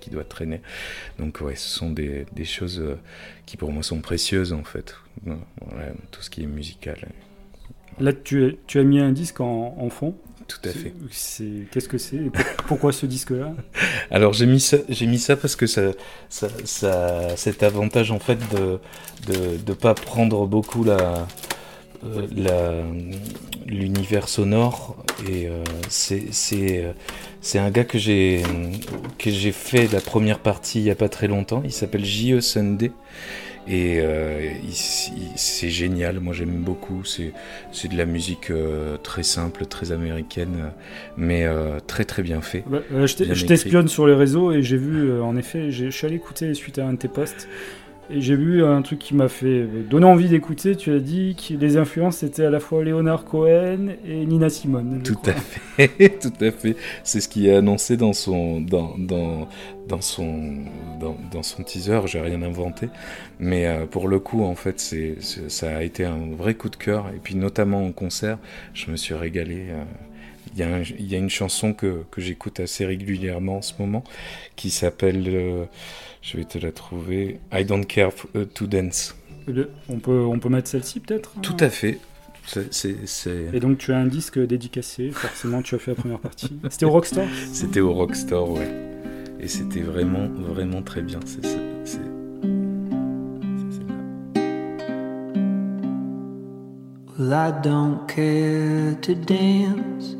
qui, 0.00 0.10
doit 0.10 0.24
traîner. 0.24 0.62
Donc, 1.18 1.42
ouais, 1.42 1.54
ce 1.54 1.68
sont 1.68 1.90
des, 1.90 2.24
des 2.32 2.46
choses 2.46 2.82
qui 3.44 3.58
pour 3.58 3.72
moi 3.72 3.82
sont 3.82 4.00
précieuses, 4.00 4.54
en 4.54 4.64
fait. 4.64 4.96
Tout 6.10 6.22
ce 6.22 6.30
qui 6.30 6.44
est 6.44 6.46
musical. 6.46 6.96
Là, 8.00 8.12
tu, 8.14 8.46
as- 8.46 8.52
tu 8.66 8.78
as 8.78 8.84
mis 8.84 9.00
un 9.00 9.12
disque 9.12 9.40
en, 9.40 9.76
en 9.78 9.90
fond? 9.90 10.14
Tout 10.48 10.60
à 10.64 10.72
fait. 10.72 10.94
Qu'est-ce 11.70 11.88
que 11.88 11.98
c'est? 11.98 12.20
Pourquoi 12.66 12.90
ce 12.90 13.04
disque-là? 13.04 13.54
Alors 14.10 14.32
j'ai 14.32 14.46
mis 14.46 14.60
ça, 14.60 14.78
j'ai 14.88 15.06
mis 15.06 15.18
ça 15.18 15.36
parce 15.36 15.54
que 15.56 15.66
ça, 15.66 15.92
ça, 16.30 16.48
ça 16.64 17.36
cet 17.36 17.62
avantage 17.62 18.10
en 18.10 18.18
fait 18.18 18.38
de 18.54 18.80
de 19.26 19.58
de 19.58 19.72
pas 19.74 19.92
prendre 19.92 20.46
beaucoup 20.46 20.84
la 20.84 21.26
euh, 22.04 22.26
la 22.34 22.82
l'univers 23.66 24.28
sonore 24.28 24.96
et 25.28 25.48
euh, 25.48 25.64
c'est 25.90 26.24
euh, 26.62 26.92
un 27.54 27.70
gars 27.70 27.84
que 27.84 27.98
j'ai 27.98 28.42
que 29.18 29.30
j'ai 29.30 29.52
fait 29.52 29.92
la 29.92 30.00
première 30.00 30.38
partie 30.38 30.78
il 30.78 30.84
y 30.84 30.90
a 30.90 30.94
pas 30.94 31.10
très 31.10 31.26
longtemps. 31.26 31.60
Il 31.62 31.72
s'appelle 31.72 32.04
J.E. 32.04 32.40
Sunday. 32.40 32.90
Et 33.68 34.00
euh, 34.00 34.50
c'est 35.36 35.68
génial, 35.68 36.20
moi 36.20 36.32
j'aime 36.32 36.56
beaucoup. 36.56 37.02
C'est 37.04 37.32
de 37.88 37.96
la 37.96 38.06
musique 38.06 38.50
euh, 38.50 38.96
très 38.96 39.22
simple, 39.22 39.66
très 39.66 39.92
américaine, 39.92 40.72
mais 41.16 41.46
euh, 41.46 41.78
très 41.86 42.04
très 42.04 42.22
bien 42.22 42.40
fait. 42.40 42.64
Bah, 42.66 42.80
Je 42.90 43.44
t'espionne 43.44 43.88
sur 43.88 44.06
les 44.06 44.14
réseaux 44.14 44.52
et 44.52 44.62
j'ai 44.62 44.78
vu, 44.78 45.20
en 45.20 45.36
effet, 45.36 45.70
je 45.70 45.90
suis 45.90 46.06
allé 46.06 46.16
écouter 46.16 46.54
suite 46.54 46.78
à 46.78 46.86
un 46.86 46.94
de 46.94 46.98
tes 46.98 47.08
posts. 47.08 47.48
Et 48.10 48.22
j'ai 48.22 48.36
vu 48.36 48.64
un 48.64 48.80
truc 48.80 48.98
qui 48.98 49.14
m'a 49.14 49.28
fait 49.28 49.66
donner 49.90 50.06
envie 50.06 50.28
d'écouter. 50.30 50.76
Tu 50.76 50.92
as 50.92 50.98
dit 50.98 51.36
que 51.36 51.52
les 51.54 51.76
influences 51.76 52.22
étaient 52.22 52.44
à 52.46 52.50
la 52.50 52.58
fois 52.58 52.82
Leonard 52.82 53.24
Cohen 53.24 53.88
et 54.06 54.24
Nina 54.24 54.48
Simone. 54.48 55.02
Tout 55.04 55.14
crois. 55.14 55.34
à 55.34 55.36
fait, 55.36 56.18
tout 56.20 56.32
à 56.40 56.50
fait. 56.50 56.76
C'est 57.04 57.20
ce 57.20 57.28
qui 57.28 57.48
est 57.48 57.54
annoncé 57.54 57.98
dans 57.98 58.14
son 58.14 58.62
dans 58.62 58.94
dans 58.96 59.46
dans 59.88 60.00
son 60.00 60.54
dans, 60.98 61.16
dans 61.30 61.42
son 61.42 61.62
teaser. 61.62 62.00
J'ai 62.06 62.20
rien 62.20 62.40
inventé, 62.42 62.88
mais 63.38 63.66
euh, 63.66 63.84
pour 63.84 64.08
le 64.08 64.18
coup, 64.20 64.42
en 64.42 64.54
fait, 64.54 64.80
c'est 64.80 65.16
c'est- 65.20 65.50
ça 65.50 65.76
a 65.76 65.82
été 65.82 66.04
un 66.06 66.30
vrai 66.36 66.54
coup 66.54 66.70
de 66.70 66.76
cœur. 66.76 67.08
Et 67.14 67.18
puis 67.22 67.34
notamment 67.36 67.84
en 67.84 67.92
concert, 67.92 68.38
je 68.72 68.90
me 68.90 68.96
suis 68.96 69.14
régalé. 69.14 69.66
euh. 69.70 69.84
Il 70.54 70.60
y, 70.60 70.62
a 70.62 70.74
un- 70.76 70.82
il 70.82 71.06
y 71.06 71.14
a 71.14 71.18
une 71.18 71.28
chanson 71.30 71.74
que, 71.74 72.04
que 72.10 72.20
j'écoute 72.22 72.58
assez 72.58 72.84
régulièrement 72.86 73.58
en 73.58 73.62
ce 73.62 73.74
moment 73.78 74.02
qui 74.56 74.70
s'appelle, 74.70 75.24
euh, 75.28 75.64
je 76.22 76.36
vais 76.36 76.44
te 76.44 76.58
la 76.58 76.72
trouver, 76.72 77.40
I 77.52 77.64
Don't 77.64 77.84
Care 77.86 78.10
euh, 78.36 78.44
to 78.44 78.66
Dance. 78.66 79.14
On, 79.88 79.98
peut, 79.98 80.20
on 80.26 80.38
peut 80.38 80.48
mettre 80.50 80.68
celle-ci 80.68 81.00
peut-être 81.00 81.32
Tout 81.40 81.56
à 81.60 81.70
fait. 81.70 81.98
Et 83.52 83.60
donc 83.60 83.78
tu 83.78 83.92
as 83.92 83.98
un 83.98 84.06
disque 84.06 84.38
dédicacé, 84.38 85.10
forcément 85.10 85.60
tu 85.62 85.74
as 85.74 85.78
fait 85.78 85.90
la 85.90 85.94
première 85.96 86.18
partie. 86.18 86.50
C'était 86.70 86.86
au 86.86 86.90
Rockstar 86.90 87.26
C'était 87.52 87.80
au 87.80 87.92
Rockstore, 87.92 88.50
ouais. 88.52 88.68
Et 89.40 89.48
c'était 89.48 89.80
vraiment, 89.80 90.28
vraiment 90.28 90.82
très 90.82 91.02
bien. 91.02 91.20
C'est- 91.26 91.98
Well, 97.18 97.32
I 97.32 97.50
don't 97.50 98.06
care 98.06 98.94
to 99.02 99.14
dance. 99.14 100.16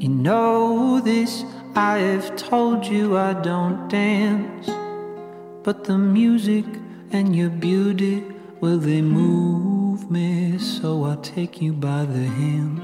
You 0.00 0.08
know 0.08 1.00
this, 1.00 1.44
I 1.74 1.98
have 1.98 2.36
told 2.36 2.86
you 2.86 3.16
I 3.16 3.32
don't 3.34 3.88
dance. 3.88 4.68
But 5.62 5.84
the 5.84 5.98
music 5.98 6.64
and 7.10 7.34
your 7.36 7.50
beauty, 7.50 8.24
well, 8.60 8.78
they 8.78 9.02
move 9.02 10.10
me, 10.10 10.58
so 10.58 11.04
I'll 11.04 11.16
take 11.16 11.60
you 11.60 11.72
by 11.72 12.04
the 12.04 12.26
hand. 12.26 12.82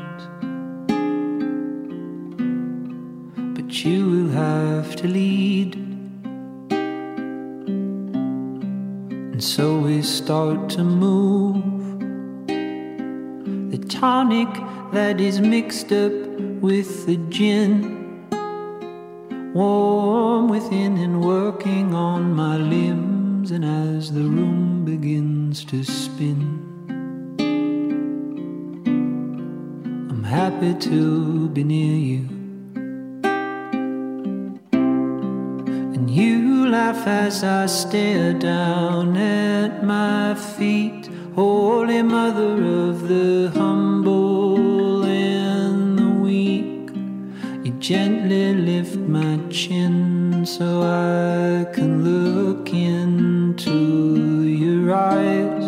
But 3.54 3.84
you 3.84 4.10
will 4.10 4.30
have 4.30 4.96
to 4.96 5.08
lead. 5.08 5.76
And 9.32 9.42
so 9.42 9.78
we 9.78 10.02
start 10.02 10.68
to 10.70 10.84
move. 10.84 11.62
The 13.70 13.78
tonic 13.88 14.48
that 14.92 15.20
is 15.20 15.40
mixed 15.40 15.90
up 15.92 16.12
with 16.60 17.06
the 17.06 17.16
gin. 17.30 17.93
Warm 19.54 20.48
within 20.48 20.98
and 20.98 21.24
working 21.24 21.94
on 21.94 22.34
my 22.34 22.56
limbs, 22.56 23.52
and 23.52 23.64
as 23.64 24.10
the 24.10 24.22
room 24.22 24.84
begins 24.84 25.64
to 25.66 25.84
spin, 25.84 26.58
I'm 30.10 30.24
happy 30.24 30.74
to 30.90 31.48
be 31.50 31.62
near 31.62 31.96
you. 31.96 32.28
And 35.94 36.10
you 36.10 36.66
laugh 36.66 37.06
as 37.06 37.44
I 37.44 37.66
stare 37.66 38.32
down 38.32 39.16
at 39.16 39.84
my 39.84 40.34
feet, 40.34 41.08
Holy 41.36 42.02
Mother 42.02 42.54
of 42.88 43.06
the 43.06 43.52
humble 43.54 43.93
gently 47.84 48.54
lift 48.54 48.96
my 48.96 49.38
chin 49.50 50.46
so 50.46 50.80
I 50.80 51.66
can 51.74 52.02
look 52.02 52.72
into 52.72 54.44
your 54.44 54.94
eyes. 54.94 55.64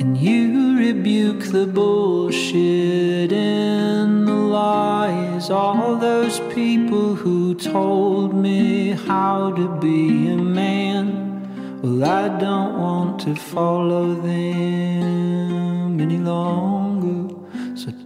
And 0.00 0.16
you 0.16 0.78
rebuke 0.78 1.46
the 1.46 1.66
bullshit 1.66 3.32
and 3.32 4.28
the 4.28 4.34
lies. 4.34 5.50
All 5.50 5.96
those 5.96 6.38
people 6.54 7.16
who 7.16 7.56
told 7.56 8.32
me 8.34 8.92
how 8.92 9.50
to 9.50 9.66
be 9.80 10.28
a 10.28 10.36
man. 10.36 11.80
Well, 11.82 12.04
I 12.04 12.28
don't 12.38 12.78
want 12.78 13.18
to 13.22 13.34
follow 13.34 14.14
them 14.14 16.00
any 16.00 16.18
longer. 16.18 16.79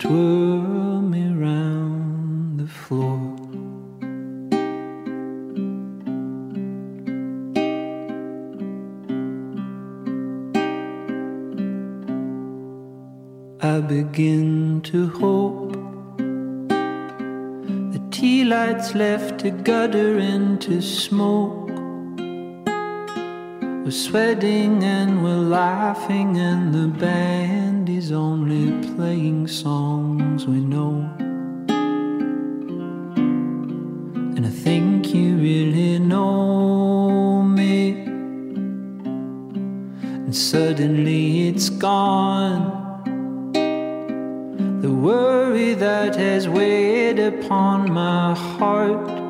Twirl 0.04 1.00
me 1.00 1.28
round 1.28 2.60
the 2.60 2.66
floor. 2.66 3.22
I 13.62 13.80
begin 13.80 14.82
to 14.82 15.08
hope 15.08 15.72
the 17.94 18.02
tea 18.10 18.44
lights 18.44 18.94
left 18.94 19.42
a 19.46 19.50
gutter 19.50 20.18
into 20.18 20.82
smoke. 20.82 21.63
We're 23.84 23.90
sweating 23.90 24.82
and 24.82 25.22
we're 25.22 25.36
laughing, 25.36 26.38
and 26.38 26.72
the 26.72 26.88
band 26.88 27.90
is 27.90 28.12
only 28.12 28.72
playing 28.94 29.46
songs 29.46 30.46
we 30.46 30.60
know. 30.60 31.06
And 34.36 34.46
I 34.46 34.48
think 34.48 35.14
you 35.14 35.36
really 35.36 35.98
know 35.98 37.42
me. 37.42 37.90
And 40.24 40.34
suddenly 40.34 41.48
it's 41.48 41.68
gone. 41.68 42.72
The 44.80 44.90
worry 44.90 45.74
that 45.74 46.16
has 46.16 46.48
weighed 46.48 47.18
upon 47.18 47.92
my 47.92 48.34
heart. 48.34 49.23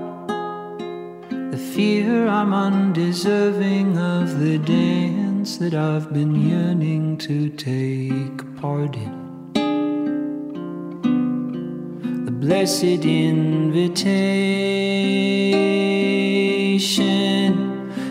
Fear 1.74 2.28
I'm 2.28 2.54
undeserving 2.54 3.98
of 3.98 4.38
the 4.38 4.58
dance 4.58 5.56
that 5.56 5.74
I've 5.74 6.12
been 6.14 6.36
yearning 6.36 7.18
to 7.18 7.48
take 7.48 8.60
part 8.60 8.94
in. 8.94 9.50
The 12.26 12.30
blessed 12.30 13.04
invitation. 13.04 14.30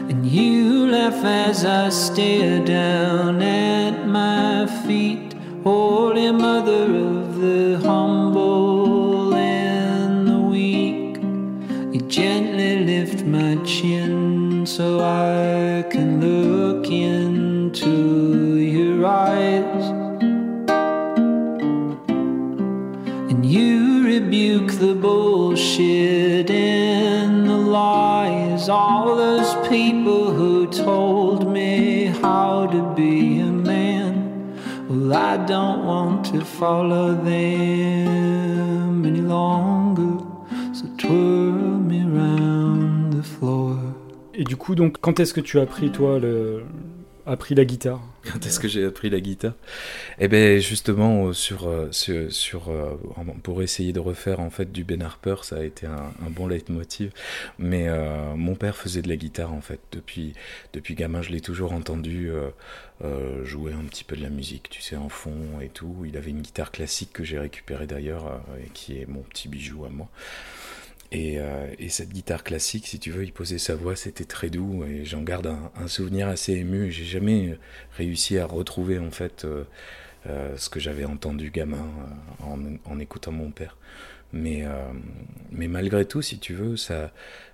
And 0.09 0.25
you 0.25 0.87
laugh 0.87 1.23
as 1.23 1.63
I 1.63 1.87
stare 1.87 2.65
down 2.65 3.41
at 3.41 4.05
my 4.05 4.65
feet. 4.85 5.35
Holy 5.63 6.33
Mother 6.33 6.83
of 6.83 7.37
the 7.39 7.79
humble 7.81 8.22
so 14.75 14.99
I 15.01 15.83
can 15.91 16.19
look 16.19 16.87
into 16.89 18.57
your 18.57 19.05
eyes. 19.05 19.85
And 23.29 23.45
you 23.45 24.03
rebuke 24.03 24.71
the 24.71 24.95
bullshit 24.95 26.49
and 26.49 27.47
the 27.47 27.55
lies, 27.55 28.67
all 28.67 29.15
those 29.15 29.53
people 29.67 30.31
who 30.31 30.65
told 30.65 31.53
me 31.53 32.05
how 32.05 32.65
to 32.65 32.81
be 32.95 33.41
a 33.41 33.51
man. 33.51 34.57
Well, 34.89 35.13
I 35.13 35.37
don't 35.45 35.85
want 35.85 36.25
to 36.33 36.43
follow 36.43 37.13
them 37.13 39.05
any 39.05 39.21
longer, 39.21 40.25
so 40.73 40.87
twirl 40.97 41.42
Et 44.43 44.45
du 44.45 44.57
coup, 44.57 44.75
donc, 44.75 44.97
quand 44.99 45.21
est-ce 45.21 45.33
que 45.33 45.39
tu 45.39 45.57
as 45.57 45.61
appris, 45.61 45.89
toi, 45.89 46.19
le... 46.19 46.65
appris 47.25 47.55
la 47.55 47.63
guitare 47.63 48.01
Quand 48.29 48.45
est-ce 48.45 48.59
que 48.59 48.67
j'ai 48.67 48.83
appris 48.83 49.09
la 49.09 49.21
guitare? 49.21 49.53
Eh 50.19 50.27
ben 50.27 50.59
justement 50.59 51.27
euh, 51.27 51.33
sur 51.33 51.69
euh, 51.69 51.89
euh, 52.09 52.95
pour 53.41 53.61
essayer 53.61 53.93
de 53.93 54.01
refaire 54.01 54.41
en 54.41 54.49
fait 54.49 54.69
du 54.69 54.83
Ben 54.83 55.01
Harper, 55.01 55.35
ça 55.43 55.59
a 55.59 55.63
été 55.63 55.87
un, 55.87 56.29
bon 56.29 56.47
leitmotiv. 56.47 57.13
Mais 57.57 57.87
mon 58.35 58.55
père 58.55 58.75
faisait 58.75 59.01
de 59.01 59.07
la 59.07 59.15
guitare 59.15 59.53
en 59.53 59.61
fait 59.61 59.79
depuis 59.93 60.33
depuis 60.73 60.95
gamin, 60.95 61.21
je 61.21 61.29
l'ai 61.29 61.39
toujours 61.39 61.71
entendu 61.71 62.31
jouer 63.45 63.71
un 63.71 63.85
petit 63.85 64.03
peu 64.03 64.17
de 64.17 64.23
la 64.23 64.29
musique, 64.29 64.69
tu 64.69 64.81
sais 64.81 64.97
en 64.97 65.07
fond 65.07 65.61
et 65.61 65.69
tout. 65.69 66.03
Il 66.05 66.17
avait 66.17 66.31
une 66.31 66.41
guitare 66.41 66.71
classique 66.71 67.13
que 67.13 67.23
j'ai 67.23 67.39
récupérée 67.39 67.87
d'ailleurs 67.87 68.41
et 68.61 68.69
qui 68.73 68.97
est 68.97 69.07
mon 69.07 69.21
petit 69.21 69.47
bijou 69.47 69.85
à 69.85 69.89
moi. 69.89 70.09
Et, 71.13 71.35
euh, 71.37 71.67
et 71.77 71.89
cette 71.89 72.09
guitare 72.09 72.43
classique, 72.43 72.87
si 72.87 72.99
tu 72.99 73.11
veux, 73.11 73.23
il 73.23 73.31
posait 73.31 73.59
sa 73.59 73.75
voix, 73.75 73.95
c'était 73.95 74.25
très 74.25 74.49
doux 74.49 74.83
et 74.83 75.05
j'en 75.05 75.21
garde 75.21 75.47
un, 75.75 75.87
souvenir 75.87 76.27
assez 76.27 76.53
ému. 76.53 76.91
J'ai 76.91 77.05
jamais 77.05 77.57
réussi 77.97 78.39
à 78.39 78.47
retrouver 78.47 78.97
en 78.97 79.11
fait 79.11 79.45
euh, 79.45 79.63
euh, 80.27 80.57
ce 80.57 80.69
que 80.69 80.79
j'avais 80.79 81.05
entendu 81.05 81.51
gamin 81.51 81.87
euh, 82.41 82.77
en, 82.85 82.99
écoutant 82.99 83.31
mon 83.31 83.51
père. 83.51 83.77
Mais, 84.31 84.63
euh, 84.65 84.91
malgré 85.51 86.05
tout, 86.05 86.23
si 86.23 86.39
tu 86.39 86.55
veux, 86.55 86.75
ça 86.77 87.11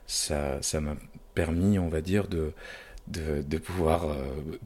m'a 0.08 0.96
permis, 1.36 1.78
on 1.80 1.90
va 1.90 2.00
dire, 2.02 2.28
de, 2.28 2.54
pouvoir 3.58 4.10
euh, 4.10 4.16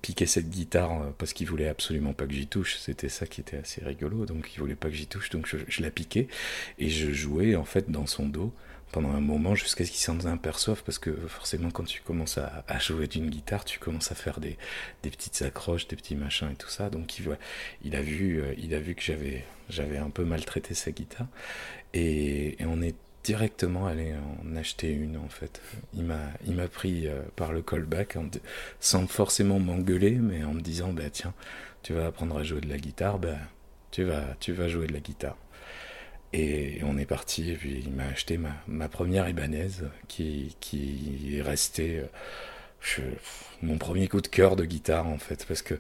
piquer 0.02 0.28
cette 0.28 0.50
guitare 0.50 0.92
euh, 0.92 1.10
parce 1.18 1.34
qu'il 1.34 1.48
voulait 1.48 1.68
absolument 1.68 2.14
pas 2.14 2.28
que 2.28 2.34
j'y 2.34 2.46
touche. 2.48 2.78
C'était 2.78 3.10
ça 3.10 3.26
qui 3.26 3.42
était 3.42 3.58
assez 3.58 3.84
rigolo. 3.84 4.26
Donc 4.28 4.54
il 4.54 4.60
voulait 4.60 4.76
pas 4.76 4.90
que 4.90 4.96
j'y 4.96 5.08
touche, 5.08 5.30
donc 5.32 5.48
je, 5.48 5.58
je 5.68 5.82
la 5.82 5.90
piquais 5.90 6.28
et 6.78 6.90
je 6.90 7.12
jouais 7.12 7.56
en 7.56 7.66
fait 7.66 7.90
dans 7.90 8.06
son 8.06 8.28
dos 8.28 8.54
pendant 8.94 9.10
un 9.10 9.22
moment 9.22 9.56
jusqu'à 9.56 9.86
ce 9.86 9.92
qu'il 9.92 10.00
s'en 10.00 10.20
aperçoive 10.26 10.84
parce 10.84 11.00
que 11.00 11.12
forcément 11.28 11.72
quand 11.72 11.84
tu 11.84 12.02
commences 12.02 12.38
à, 12.38 12.80
jouer 12.80 13.08
d'une 13.08 13.30
guitare 13.30 13.66
tu 13.66 13.80
commences 13.80 14.12
à 14.12 14.16
faire 14.16 14.40
des, 14.40 14.58
des 15.02 15.10
petites 15.10 15.42
accroches 15.42 15.88
des 15.88 15.96
petits 15.96 16.16
machins 16.16 16.52
et 16.52 16.56
tout 16.56 16.70
ça. 16.70 16.90
Donc 16.90 17.18
il, 17.18 17.28
il 17.84 17.96
a 17.96 18.02
vu 18.02 18.42
euh, 18.42 18.54
il 18.58 18.74
a 18.76 18.80
vu 18.80 18.94
que 18.96 19.02
j'avais 19.02 19.44
j'avais 19.70 19.98
un 19.98 20.12
peu 20.12 20.24
maltraité 20.24 20.76
sa 20.76 20.92
guitare. 20.92 21.28
Et, 21.94 22.56
on 22.62 22.82
est 22.82 22.96
directement 23.24 23.88
allé 23.88 24.14
en 24.44 24.56
acheter 24.56 24.92
une 24.92 25.18
en 25.18 25.30
fait. 25.30 25.62
Il 25.96 26.04
m'a 26.04 26.20
il 26.46 26.56
m'a 26.56 26.68
pris 26.68 27.08
euh, 27.08 27.22
par 27.36 27.52
le 27.52 27.64
callback 27.64 28.18
sans 28.80 29.08
forcément 29.08 29.60
m'engueuler 29.60 30.12
mais 30.12 30.44
en 30.44 30.54
me 30.54 30.62
disant 30.62 30.94
bah 30.94 31.10
tiens 31.12 31.34
tu 31.82 31.94
vas 31.94 32.06
apprendre 32.08 32.38
à 32.38 32.44
jouer 32.44 32.62
de 32.62 32.70
la 32.70 32.78
guitare 32.78 33.18
bah 33.18 33.38
tu 33.92 34.04
vas 34.04 34.36
tu 34.40 34.54
vas 34.54 34.68
jouer 34.68 34.88
de 34.88 34.94
la 34.94 35.00
guitare 35.00 35.38
et 36.34 36.80
on 36.84 36.98
est 36.98 37.06
parti, 37.06 37.52
et 37.52 37.56
puis 37.56 37.82
il 37.86 37.92
m'a 37.92 38.06
acheté 38.08 38.38
ma, 38.38 38.52
ma 38.68 38.90
première 38.90 39.30
Ibanez 39.30 39.68
qui, 40.08 40.56
qui 40.60 41.36
est 41.38 41.42
restée 41.42 42.00
euh, 42.00 42.06
je- 42.82 43.02
mon 43.62 43.78
premier 43.78 44.08
coup 44.10 44.20
de 44.20 44.28
cœur 44.28 44.56
de 44.58 44.66
guitare 44.66 45.08
en 45.08 45.18
fait, 45.18 45.46
parce 45.48 45.62
que 45.62 45.76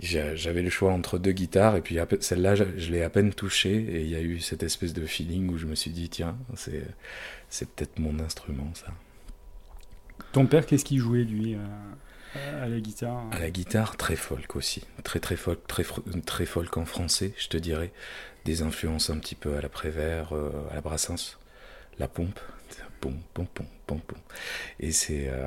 j'a- 0.00 0.36
j'avais 0.36 0.62
le 0.62 0.70
choix 0.70 0.92
entre 0.92 1.18
deux 1.18 1.32
guitares, 1.32 1.74
et 1.76 1.80
puis 1.80 1.98
celle-là 2.20 2.54
je, 2.54 2.64
je 2.76 2.92
l'ai 2.92 3.02
à 3.02 3.10
peine 3.10 3.32
touchée, 3.34 3.74
et 3.74 4.02
il 4.02 4.08
y 4.08 4.14
a 4.14 4.20
eu 4.20 4.38
cette 4.40 4.62
espèce 4.62 4.92
de 4.92 5.04
feeling 5.06 5.48
où 5.50 5.58
je 5.58 5.66
me 5.66 5.74
suis 5.74 5.90
dit, 5.90 6.08
tiens, 6.08 6.36
c'est 6.56 7.68
peut-être 7.74 7.98
mon 7.98 8.20
instrument 8.20 8.70
ça. 8.74 8.86
Ton 10.32 10.46
père, 10.46 10.66
qu'est-ce 10.66 10.84
qu'il 10.84 10.98
jouait, 10.98 11.24
lui, 11.24 11.54
euh, 11.54 12.62
à 12.62 12.68
la 12.68 12.78
guitare 12.80 13.24
À 13.32 13.38
la 13.40 13.50
guitare, 13.50 13.96
très 13.96 14.16
folk 14.16 14.54
aussi. 14.56 14.82
Très 15.02 15.20
très 15.20 15.36
folk, 15.36 15.60
très 16.26 16.46
folk 16.46 16.76
en 16.76 16.84
français, 16.84 17.32
je 17.38 17.48
te 17.48 17.56
dirais. 17.56 17.92
Des 18.44 18.62
influences 18.62 19.10
un 19.10 19.18
petit 19.18 19.34
peu 19.34 19.56
à 19.56 19.60
la 19.60 19.68
Prévert, 19.68 20.34
euh, 20.34 20.50
à 20.70 20.74
la 20.74 20.80
Brassens, 20.80 21.38
la 21.98 22.08
pompe. 22.08 22.40
Pom, 23.00 23.14
pom, 23.34 23.46
pom, 23.46 23.66
pom, 23.86 24.00
pom. 24.00 24.18
Et 24.80 24.90
c'est 24.90 25.28
euh, 25.28 25.46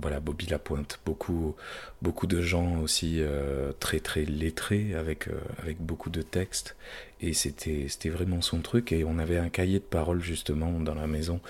voilà 0.00 0.18
Bobby 0.18 0.46
Lapointe, 0.46 0.98
beaucoup 1.06 1.54
beaucoup 2.02 2.26
de 2.26 2.40
gens 2.42 2.80
aussi 2.80 3.18
euh, 3.20 3.72
très 3.78 4.00
très 4.00 4.24
lettrés 4.24 4.94
avec 4.94 5.28
avec 5.62 5.80
beaucoup 5.80 6.10
de 6.10 6.22
textes 6.22 6.74
et 7.20 7.32
c'était 7.32 8.08
vraiment 8.08 8.42
son 8.42 8.60
truc 8.60 8.92
et 8.92 9.04
on 9.04 9.18
avait 9.18 9.38
un 9.38 9.48
cahier 9.48 9.78
de 9.78 9.84
paroles 9.84 10.22
justement 10.22 10.78
dans 10.80 10.94
la 10.94 11.06
maison 11.06 11.40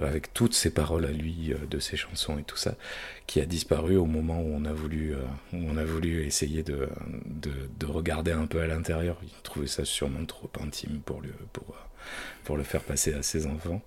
euh, 0.00 0.08
avec 0.08 0.32
toutes 0.32 0.54
ses 0.54 0.70
paroles 0.70 1.04
à 1.04 1.10
lui 1.10 1.52
euh, 1.52 1.56
de 1.70 1.78
ses 1.78 1.96
chansons 1.96 2.38
et 2.38 2.44
tout 2.44 2.56
ça 2.56 2.76
qui 3.26 3.40
a 3.40 3.44
disparu 3.44 3.96
au 3.96 4.06
moment 4.06 4.40
où 4.40 4.54
on 4.54 4.64
a 4.64 4.72
voulu, 4.72 5.14
euh, 5.14 5.22
où 5.52 5.58
on 5.68 5.76
a 5.76 5.84
voulu 5.84 6.24
essayer 6.24 6.62
de, 6.62 6.88
de, 7.26 7.52
de 7.78 7.86
regarder 7.86 8.32
un 8.32 8.46
peu 8.46 8.60
à 8.60 8.66
l'intérieur. 8.66 9.18
Il 9.22 9.30
trouvait 9.42 9.66
ça 9.66 9.84
sûrement 9.84 10.24
trop 10.24 10.50
intime 10.62 11.00
pour, 11.04 11.20
lui, 11.20 11.30
pour, 11.52 11.76
pour 12.44 12.56
le 12.56 12.62
faire 12.62 12.82
passer 12.82 13.12
à 13.12 13.22
ses 13.22 13.46
enfants. 13.46 13.82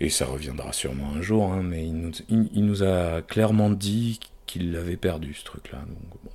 Et 0.00 0.10
ça 0.10 0.26
reviendra 0.26 0.72
sûrement 0.72 1.12
un 1.14 1.22
jour, 1.22 1.52
hein, 1.52 1.62
mais 1.62 1.84
il 1.84 1.94
nous, 1.94 2.12
il 2.28 2.66
nous 2.66 2.82
a 2.82 3.22
clairement 3.22 3.70
dit 3.70 4.20
qu'il 4.46 4.72
l'avait 4.72 4.96
perdu, 4.96 5.34
ce 5.34 5.44
truc-là. 5.44 5.78
Donc 5.78 6.20
bon, 6.24 6.30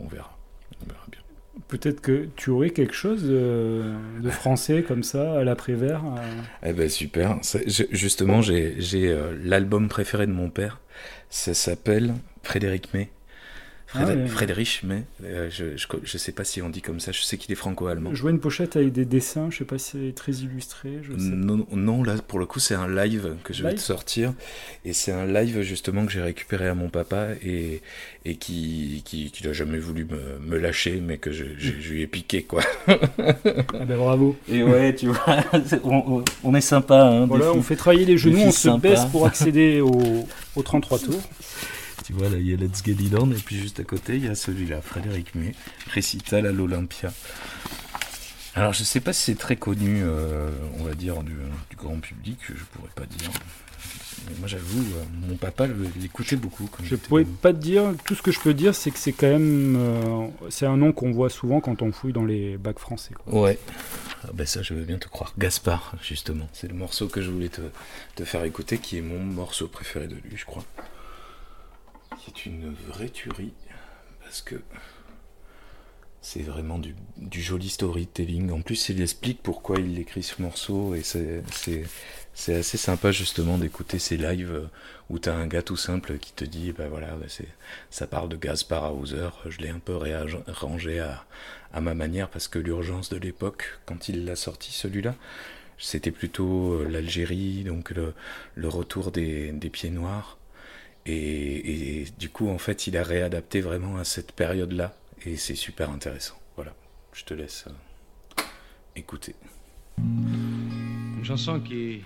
on 0.00 0.08
verra. 0.08 0.36
On 0.82 0.86
verra 0.86 1.04
bien. 1.10 1.23
Peut-être 1.68 2.00
que 2.00 2.28
tu 2.36 2.50
aurais 2.50 2.70
quelque 2.70 2.94
chose 2.94 3.24
de, 3.24 3.84
français 4.30 4.82
comme 4.82 5.02
ça, 5.02 5.38
à 5.38 5.44
l'après-vert 5.44 6.02
euh, 6.04 6.42
Eh 6.64 6.72
ben 6.72 6.88
super. 6.88 7.38
Justement, 7.66 8.42
j'ai, 8.42 8.76
euh, 8.94 9.36
l'album 9.42 9.88
préféré 9.88 10.26
de 10.26 10.32
mon 10.32 10.50
père. 10.50 10.80
Ça 11.30 11.54
s'appelle 11.54 12.14
Frédéric 12.42 12.92
May. 12.92 13.10
Ah, 13.94 14.04
ouais. 14.06 14.26
Friedrich 14.26 14.82
May. 14.82 15.04
euh, 15.24 15.48
je, 15.50 15.76
je, 15.76 15.86
je 16.02 16.18
sais 16.18 16.32
pas 16.32 16.44
si 16.44 16.60
on 16.62 16.68
dit 16.68 16.82
comme 16.82 16.98
ça. 17.00 17.12
Je 17.12 17.20
sais 17.22 17.36
qu'il 17.36 17.52
est 17.52 17.56
franco-allemand. 17.56 18.10
Je 18.14 18.22
vois 18.22 18.30
une 18.32 18.40
pochette 18.40 18.76
avec 18.76 18.92
des 18.92 19.04
dessins, 19.04 19.48
je 19.50 19.58
sais 19.58 19.64
pas 19.64 19.78
si 19.78 19.92
c'est 20.08 20.14
très 20.14 20.32
illustré. 20.32 20.98
Je 21.02 21.12
sais. 21.12 21.28
Non, 21.30 21.66
non, 21.72 22.02
là 22.02 22.14
pour 22.26 22.38
le 22.38 22.46
coup 22.46 22.58
c'est 22.60 22.74
un 22.74 22.88
live 22.88 23.36
que 23.44 23.52
je 23.54 23.62
vais 23.62 23.74
te 23.74 23.80
sortir 23.80 24.32
et 24.84 24.92
c'est 24.92 25.12
un 25.12 25.26
live 25.26 25.62
justement 25.62 26.04
que 26.06 26.12
j'ai 26.12 26.22
récupéré 26.22 26.66
à 26.68 26.74
mon 26.74 26.88
papa 26.88 27.28
et, 27.44 27.82
et 28.24 28.34
qui, 28.36 29.02
qui, 29.04 29.30
qui 29.30 29.46
n'a 29.46 29.52
jamais 29.52 29.78
voulu 29.78 30.04
me, 30.06 30.38
me 30.44 30.58
lâcher 30.58 31.00
mais 31.00 31.18
que 31.18 31.30
je, 31.32 31.44
je- 31.58 31.72
je 31.80 31.92
lui 31.92 32.02
ai 32.02 32.06
piqué 32.06 32.42
quoi. 32.42 32.62
Ah 33.28 33.84
ben 33.86 33.96
bravo. 33.96 34.36
Et 34.48 34.62
ouais, 34.62 34.94
tu 34.94 35.06
vois, 35.08 35.36
on, 36.42 36.54
est 36.54 36.60
sympa. 36.60 37.02
Hein, 37.04 37.26
Voilà, 37.26 37.52
on 37.52 37.62
fait 37.62 37.76
travailler 37.76 38.04
les 38.04 38.16
genoux, 38.18 38.38
on 38.40 38.50
se 38.50 38.68
baisse 38.78 39.04
pour 39.06 39.26
accéder 39.26 39.80
au, 39.80 40.26
au 40.56 40.62
33 40.62 40.98
tours. 40.98 41.20
Tu 42.04 42.12
vois 42.12 42.28
là 42.28 42.36
il 42.38 42.48
y 42.48 42.52
a 42.52 42.56
Let's 42.56 42.84
Get 42.84 42.92
It 42.92 43.14
On 43.14 43.30
et 43.32 43.34
puis 43.36 43.56
juste 43.58 43.80
à 43.80 43.84
côté 43.84 44.16
il 44.16 44.24
y 44.26 44.28
a 44.28 44.34
celui-là, 44.34 44.80
Frédéric 44.82 45.34
May, 45.34 45.54
récital 45.90 46.46
à 46.46 46.52
l'Olympia. 46.52 47.12
Alors 48.54 48.72
je 48.72 48.84
sais 48.84 49.00
pas 49.00 49.12
si 49.12 49.22
c'est 49.22 49.38
très 49.38 49.56
connu, 49.56 50.02
euh, 50.04 50.50
on 50.78 50.84
va 50.84 50.94
dire, 50.94 51.22
du, 51.24 51.32
du 51.70 51.76
grand 51.76 51.98
public, 51.98 52.38
je 52.46 52.62
pourrais 52.72 52.90
pas 52.94 53.06
dire. 53.06 53.30
Mais 54.28 54.34
moi 54.38 54.46
j'avoue, 54.48 54.80
euh, 54.80 55.04
mon 55.28 55.36
papa 55.36 55.66
l'écoutait 56.00 56.36
beaucoup. 56.36 56.68
Quand 56.70 56.84
Je 56.84 56.90
j'étais 56.90 57.08
pourrais 57.08 57.24
pas 57.24 57.52
te 57.52 57.58
dire, 57.58 57.92
tout 58.06 58.14
ce 58.14 58.22
que 58.22 58.30
je 58.30 58.38
peux 58.40 58.54
dire, 58.54 58.74
c'est 58.74 58.90
que 58.90 58.98
c'est 58.98 59.12
quand 59.12 59.26
même. 59.28 59.74
euh, 59.76 60.26
c'est 60.50 60.66
un 60.66 60.76
nom 60.76 60.92
qu'on 60.92 61.10
voit 61.10 61.30
souvent 61.30 61.60
quand 61.60 61.82
on 61.82 61.90
fouille 61.90 62.12
dans 62.12 62.24
les 62.24 62.56
bacs 62.56 62.78
français. 62.78 63.12
quoi. 63.24 63.42
Ouais. 63.42 63.58
Ah 64.22 64.30
ben 64.32 64.46
ça, 64.46 64.62
je 64.62 64.72
veux 64.72 64.84
bien 64.84 64.98
te 64.98 65.08
croire. 65.08 65.34
Gaspard, 65.36 65.94
justement. 66.00 66.48
C'est 66.52 66.68
le 66.68 66.74
morceau 66.74 67.08
que 67.08 67.20
je 67.20 67.30
voulais 67.30 67.48
te, 67.50 67.60
te 68.14 68.24
faire 68.24 68.44
écouter, 68.44 68.78
qui 68.78 68.98
est 68.98 69.02
mon 69.02 69.18
morceau 69.18 69.66
préféré 69.68 70.06
de 70.06 70.14
lui, 70.14 70.36
je 70.36 70.44
crois. 70.46 70.64
Qui 72.24 72.30
est 72.30 72.46
une 72.46 72.72
vraie 72.72 73.10
tuerie, 73.10 73.52
parce 74.22 74.40
que 74.40 74.54
c'est 76.22 76.40
vraiment 76.40 76.78
du, 76.78 76.94
du 77.18 77.42
joli 77.42 77.68
storytelling. 77.68 78.50
En 78.50 78.62
plus, 78.62 78.88
il 78.88 79.02
explique 79.02 79.42
pourquoi 79.42 79.78
il 79.78 79.98
écrit 79.98 80.22
ce 80.22 80.40
morceau, 80.40 80.94
et 80.94 81.02
c'est, 81.02 81.42
assez 82.48 82.78
sympa, 82.78 83.12
justement, 83.12 83.58
d'écouter 83.58 83.98
ces 83.98 84.16
lives 84.16 84.70
où 85.10 85.18
t'as 85.18 85.34
un 85.34 85.46
gars 85.46 85.60
tout 85.60 85.76
simple 85.76 86.16
qui 86.16 86.32
te 86.32 86.46
dit, 86.46 86.72
bah 86.72 86.88
voilà, 86.88 87.08
bah 87.08 87.26
ça 87.90 88.06
parle 88.06 88.30
de 88.30 88.36
Gaspard 88.36 88.96
Hauser, 88.96 89.28
je 89.50 89.58
l'ai 89.58 89.68
un 89.68 89.78
peu 89.78 89.98
rangé 90.46 91.00
à, 91.00 91.26
à 91.74 91.82
ma 91.82 91.92
manière 91.92 92.30
parce 92.30 92.48
que 92.48 92.58
l'urgence 92.58 93.10
de 93.10 93.18
l'époque, 93.18 93.80
quand 93.84 94.08
il 94.08 94.24
l'a 94.24 94.36
sorti 94.36 94.72
celui-là, 94.72 95.14
c'était 95.76 96.10
plutôt 96.10 96.72
euh, 96.72 96.88
l'Algérie, 96.88 97.64
donc 97.64 97.90
le, 97.90 98.14
le 98.54 98.68
retour 98.68 99.10
des, 99.10 99.52
des 99.52 99.68
pieds 99.68 99.90
noirs. 99.90 100.38
Et, 101.06 102.06
du 102.18 102.30
coup, 102.30 102.48
en 102.48 102.58
fait, 102.58 102.86
il 102.86 102.96
a 102.96 103.02
réadapté 103.02 103.60
vraiment 103.60 103.96
à 103.96 104.04
cette 104.04 104.32
période-là. 104.32 104.96
Et 105.26 105.36
c'est 105.36 105.54
super 105.54 105.90
intéressant. 105.90 106.34
Voilà, 106.56 106.74
je 107.12 107.24
te 107.24 107.34
laisse 107.34 107.66
euh, 107.66 108.42
écouter. 108.96 109.34
Une 109.98 111.24
chanson 111.24 111.60
que 111.60 112.00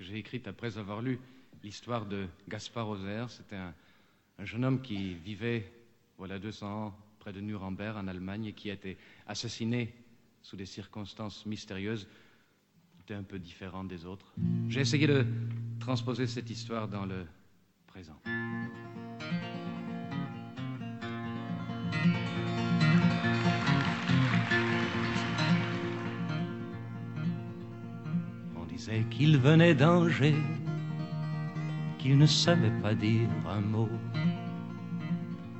j'ai 0.00 0.16
écrite 0.16 0.48
après 0.48 0.78
avoir 0.78 1.02
lu 1.02 1.18
l'histoire 1.62 2.06
de 2.06 2.26
Gaspard 2.48 2.88
Hauser. 2.88 3.24
C'était 3.28 3.56
un, 3.56 3.74
un 4.38 4.44
jeune 4.44 4.64
homme 4.64 4.80
qui 4.80 5.14
vivait, 5.14 5.70
voilà 6.18 6.38
200 6.38 6.86
ans, 6.86 6.96
près 7.18 7.32
de 7.32 7.40
Nuremberg, 7.40 7.96
en 7.96 8.06
Allemagne, 8.06 8.46
et 8.46 8.52
qui 8.52 8.70
a 8.70 8.74
été 8.74 8.96
assassiné 9.26 9.92
sous 10.42 10.56
des 10.56 10.66
circonstances 10.66 11.44
mystérieuses. 11.46 12.06
Il 12.96 13.02
était 13.02 13.14
un 13.14 13.24
peu 13.24 13.38
différent 13.38 13.84
des 13.84 14.04
autres. 14.04 14.32
J'ai 14.68 14.80
essayé 14.80 15.06
de 15.06 15.26
transposer 15.80 16.26
cette 16.26 16.50
histoire 16.50 16.86
dans 16.86 17.04
le 17.04 17.26
On 28.54 28.64
disait 28.66 29.04
qu'il 29.10 29.38
venait 29.38 29.74
d'Angers, 29.74 30.36
qu'il 31.98 32.18
ne 32.18 32.26
savait 32.26 32.70
pas 32.82 32.94
dire 32.94 33.28
un 33.48 33.60
mot. 33.62 33.88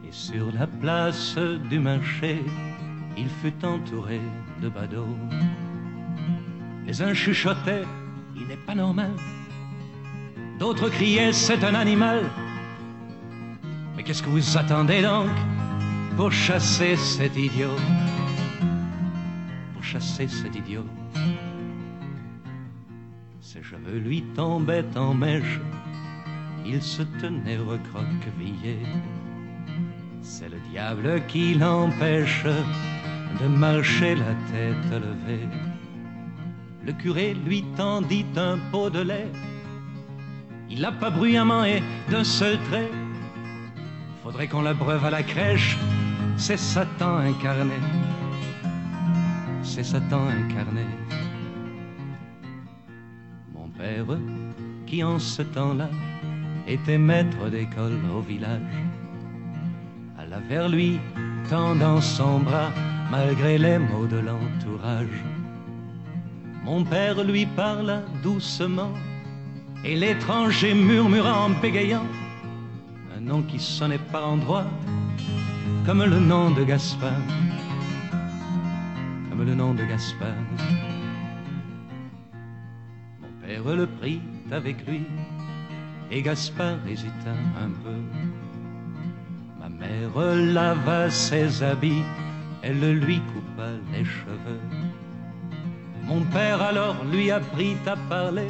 Et 0.06 0.12
sur 0.12 0.52
la 0.52 0.66
place 0.66 1.38
du 1.70 1.78
marché, 1.78 2.44
il 3.16 3.28
fut 3.28 3.64
entouré 3.64 4.20
de 4.60 4.68
badauds. 4.68 5.16
Les 6.86 7.00
uns 7.00 7.14
chuchotaient, 7.14 7.84
il 8.36 8.46
n'est 8.46 8.56
pas 8.66 8.74
normal. 8.74 9.12
D'autres 10.58 10.88
criaient, 10.88 11.32
c'est 11.32 11.62
un 11.64 11.74
animal. 11.74 12.24
Mais 13.96 14.02
qu'est-ce 14.02 14.22
que 14.22 14.28
vous 14.28 14.56
attendez 14.56 15.02
donc 15.02 15.30
pour 16.16 16.32
chasser 16.32 16.96
cet 16.96 17.36
idiot? 17.36 17.76
Pour 19.74 19.84
chasser 19.84 20.28
cet 20.28 20.54
idiot 20.56 20.84
ses 23.56 23.62
cheveux 23.62 23.98
lui 23.98 24.22
tombaient 24.34 24.96
en 24.96 25.14
mèche, 25.14 25.60
il 26.64 26.82
se 26.82 27.02
tenait 27.20 27.58
recroquevillé. 27.58 28.78
C'est 30.20 30.48
le 30.48 30.58
diable 30.70 31.22
qui 31.28 31.54
l'empêche 31.54 32.44
de 33.40 33.46
marcher 33.46 34.16
la 34.16 34.34
tête 34.50 34.90
levée. 34.90 35.48
Le 36.84 36.92
curé 36.92 37.34
lui 37.34 37.64
tendit 37.76 38.26
un 38.36 38.58
pot 38.72 38.90
de 38.90 39.00
lait. 39.00 39.30
Il 40.70 40.80
l'a 40.80 40.92
pas 40.92 41.10
bruyamment 41.10 41.64
et 41.64 41.82
d'un 42.10 42.24
seul 42.24 42.58
trait. 42.70 42.90
Faudrait 44.22 44.48
qu'on 44.48 44.62
l'abreuve 44.62 45.04
à 45.04 45.10
la 45.10 45.22
crèche. 45.22 45.76
C'est 46.36 46.58
Satan 46.58 47.16
incarné. 47.18 47.74
C'est 49.62 49.84
Satan 49.84 50.22
incarné. 50.28 50.84
Mon 53.54 53.68
père, 53.68 54.18
qui 54.86 55.02
en 55.02 55.18
ce 55.18 55.42
temps-là 55.42 55.88
était 56.66 56.98
maître 56.98 57.48
d'école 57.48 57.98
au 58.14 58.20
village, 58.20 58.60
alla 60.18 60.40
vers 60.40 60.68
lui, 60.68 60.98
tendant 61.48 62.00
son 62.00 62.40
bras, 62.40 62.70
malgré 63.10 63.56
les 63.58 63.78
mots 63.78 64.06
de 64.06 64.18
l'entourage. 64.18 65.22
Mon 66.64 66.84
père 66.84 67.22
lui 67.22 67.46
parla 67.46 68.02
doucement, 68.22 68.92
et 69.86 69.94
l'étranger 69.94 70.74
murmura 70.74 71.46
en 71.46 71.50
bégayant 71.50 72.06
un 73.16 73.20
nom 73.20 73.42
qui 73.42 73.60
sonnait 73.60 74.00
par 74.10 74.28
endroits, 74.28 74.66
comme 75.84 76.02
le 76.02 76.18
nom 76.18 76.50
de 76.50 76.64
Gaspard, 76.64 77.22
comme 79.30 79.44
le 79.44 79.54
nom 79.54 79.74
de 79.74 79.84
Gaspard. 79.84 80.42
Mon 83.20 83.46
père 83.46 83.76
le 83.76 83.86
prit 83.86 84.20
avec 84.50 84.84
lui, 84.88 85.02
et 86.10 86.20
Gaspard 86.20 86.78
hésita 86.88 87.34
un 87.64 87.70
peu. 87.84 88.00
Ma 89.60 89.68
mère 89.68 90.36
lava 90.36 91.10
ses 91.10 91.62
habits, 91.62 92.02
elle 92.62 92.98
lui 92.98 93.20
coupa 93.20 93.68
les 93.92 94.04
cheveux. 94.04 94.60
Mon 96.02 96.22
père 96.22 96.60
alors 96.60 96.96
lui 97.12 97.30
apprit 97.30 97.76
à 97.86 97.96
parler, 98.08 98.48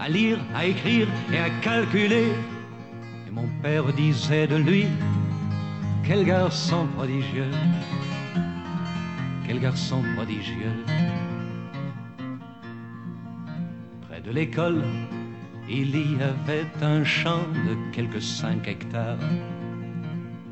à 0.00 0.08
lire, 0.08 0.38
à 0.54 0.64
écrire 0.66 1.08
et 1.32 1.38
à 1.38 1.50
calculer. 1.60 2.32
Et 3.26 3.30
mon 3.30 3.48
père 3.62 3.92
disait 3.92 4.46
de 4.46 4.56
lui, 4.56 4.86
quel 6.04 6.24
garçon 6.24 6.86
prodigieux, 6.96 7.50
quel 9.46 9.60
garçon 9.60 10.02
prodigieux. 10.14 10.72
Près 14.08 14.20
de 14.20 14.30
l'école, 14.30 14.82
il 15.68 15.90
y 15.96 16.22
avait 16.22 16.66
un 16.82 17.02
champ 17.02 17.42
de 17.66 17.76
quelques 17.92 18.22
cinq 18.22 18.68
hectares 18.68 19.18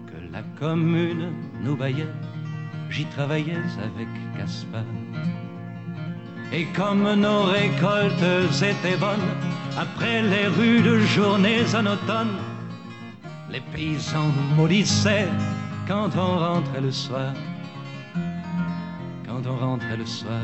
que 0.07 0.33
la 0.33 0.42
commune 0.59 1.33
nous 1.62 1.76
baillait. 1.76 2.14
J'y 2.90 3.04
travaillais 3.07 3.62
avec 3.83 4.09
Gaspard. 4.37 5.04
Et 6.57 6.67
comme 6.67 7.03
nos 7.14 7.43
récoltes 7.43 8.62
étaient 8.62 8.97
bonnes, 8.97 9.29
après 9.77 10.23
les 10.23 10.47
rudes 10.47 11.01
journées 11.01 11.64
en 11.75 11.85
automne, 11.85 12.37
les 13.51 13.61
paysans 13.61 14.29
nous 14.29 14.55
maudissaient 14.55 15.29
quand 15.88 16.11
on 16.17 16.38
rentrait 16.38 16.81
le 16.81 16.93
soir. 16.93 17.35
Quand 19.27 19.43
on 19.49 19.57
rentrait 19.57 19.97
le 19.97 20.07
soir. 20.07 20.43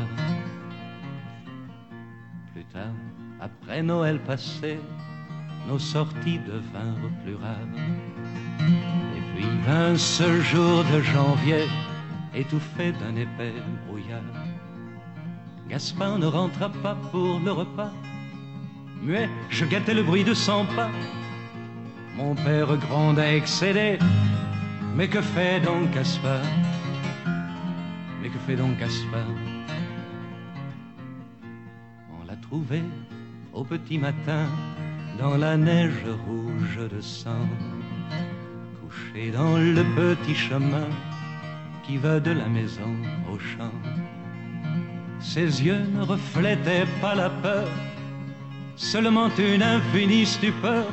Plus 2.53 2.65
tard, 2.65 2.95
après 3.39 3.81
Noël 3.81 4.19
passé, 4.19 4.81
nos 5.69 5.79
sorties 5.79 6.39
devinrent 6.39 7.11
plus 7.23 7.35
rares. 7.35 7.73
Et 9.15 9.21
puis 9.33 9.47
vint 9.65 9.95
ce 9.95 10.41
jour 10.41 10.83
de 10.93 10.99
janvier, 10.99 11.69
étouffé 12.35 12.91
d'un 12.91 13.15
épais 13.15 13.53
brouillard. 13.87 14.40
Gaspard 15.71 16.19
ne 16.19 16.25
rentra 16.25 16.67
pas 16.67 16.97
pour 17.11 17.39
le 17.39 17.49
repas. 17.53 17.93
Muet, 19.01 19.29
je 19.49 19.63
guettais 19.63 19.93
le 19.93 20.03
bruit 20.03 20.25
de 20.25 20.33
son 20.33 20.65
pas. 20.65 20.89
Mon 22.17 22.35
père 22.35 22.75
gronda 22.75 23.33
excédé. 23.33 23.97
Mais 24.97 25.07
que 25.07 25.21
fait 25.21 25.61
donc 25.61 25.89
Caspar 25.91 26.41
Mais 28.21 28.27
que 28.27 28.37
fait 28.39 28.57
donc 28.57 28.77
Caspar 28.79 29.25
On 32.19 32.25
l'a 32.27 32.35
trouvé 32.35 32.81
au 33.53 33.63
petit 33.63 33.97
matin 33.97 34.47
dans 35.17 35.37
la 35.37 35.55
neige 35.55 36.05
rouge 36.27 36.81
de 36.93 36.99
sang, 36.99 37.47
couché 38.81 39.31
dans 39.31 39.55
le 39.55 39.83
petit 39.95 40.35
chemin 40.35 40.89
qui 41.83 41.95
va 41.95 42.19
de 42.19 42.31
la 42.31 42.49
maison 42.49 42.93
au 43.31 43.39
champ. 43.39 43.71
Ses 45.21 45.63
yeux 45.63 45.85
ne 45.93 46.01
reflétaient 46.01 46.87
pas 46.99 47.15
la 47.15 47.29
peur, 47.29 47.67
seulement 48.75 49.29
une 49.37 49.63
infinie 49.63 50.25
stupeur, 50.25 50.85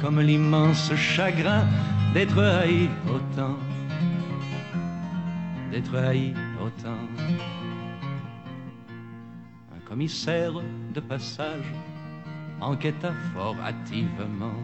comme 0.00 0.20
l'immense 0.20 0.94
chagrin 0.94 1.66
d'être 2.14 2.38
haï 2.42 2.88
autant, 3.08 3.56
d'être 5.70 5.94
haï 5.96 6.32
autant. 6.64 6.98
Un 9.74 9.80
commissaire 9.86 10.54
de 10.94 11.00
passage 11.00 11.72
enquêta 12.60 13.12
fort 13.34 13.56
hâtivement. 13.62 14.62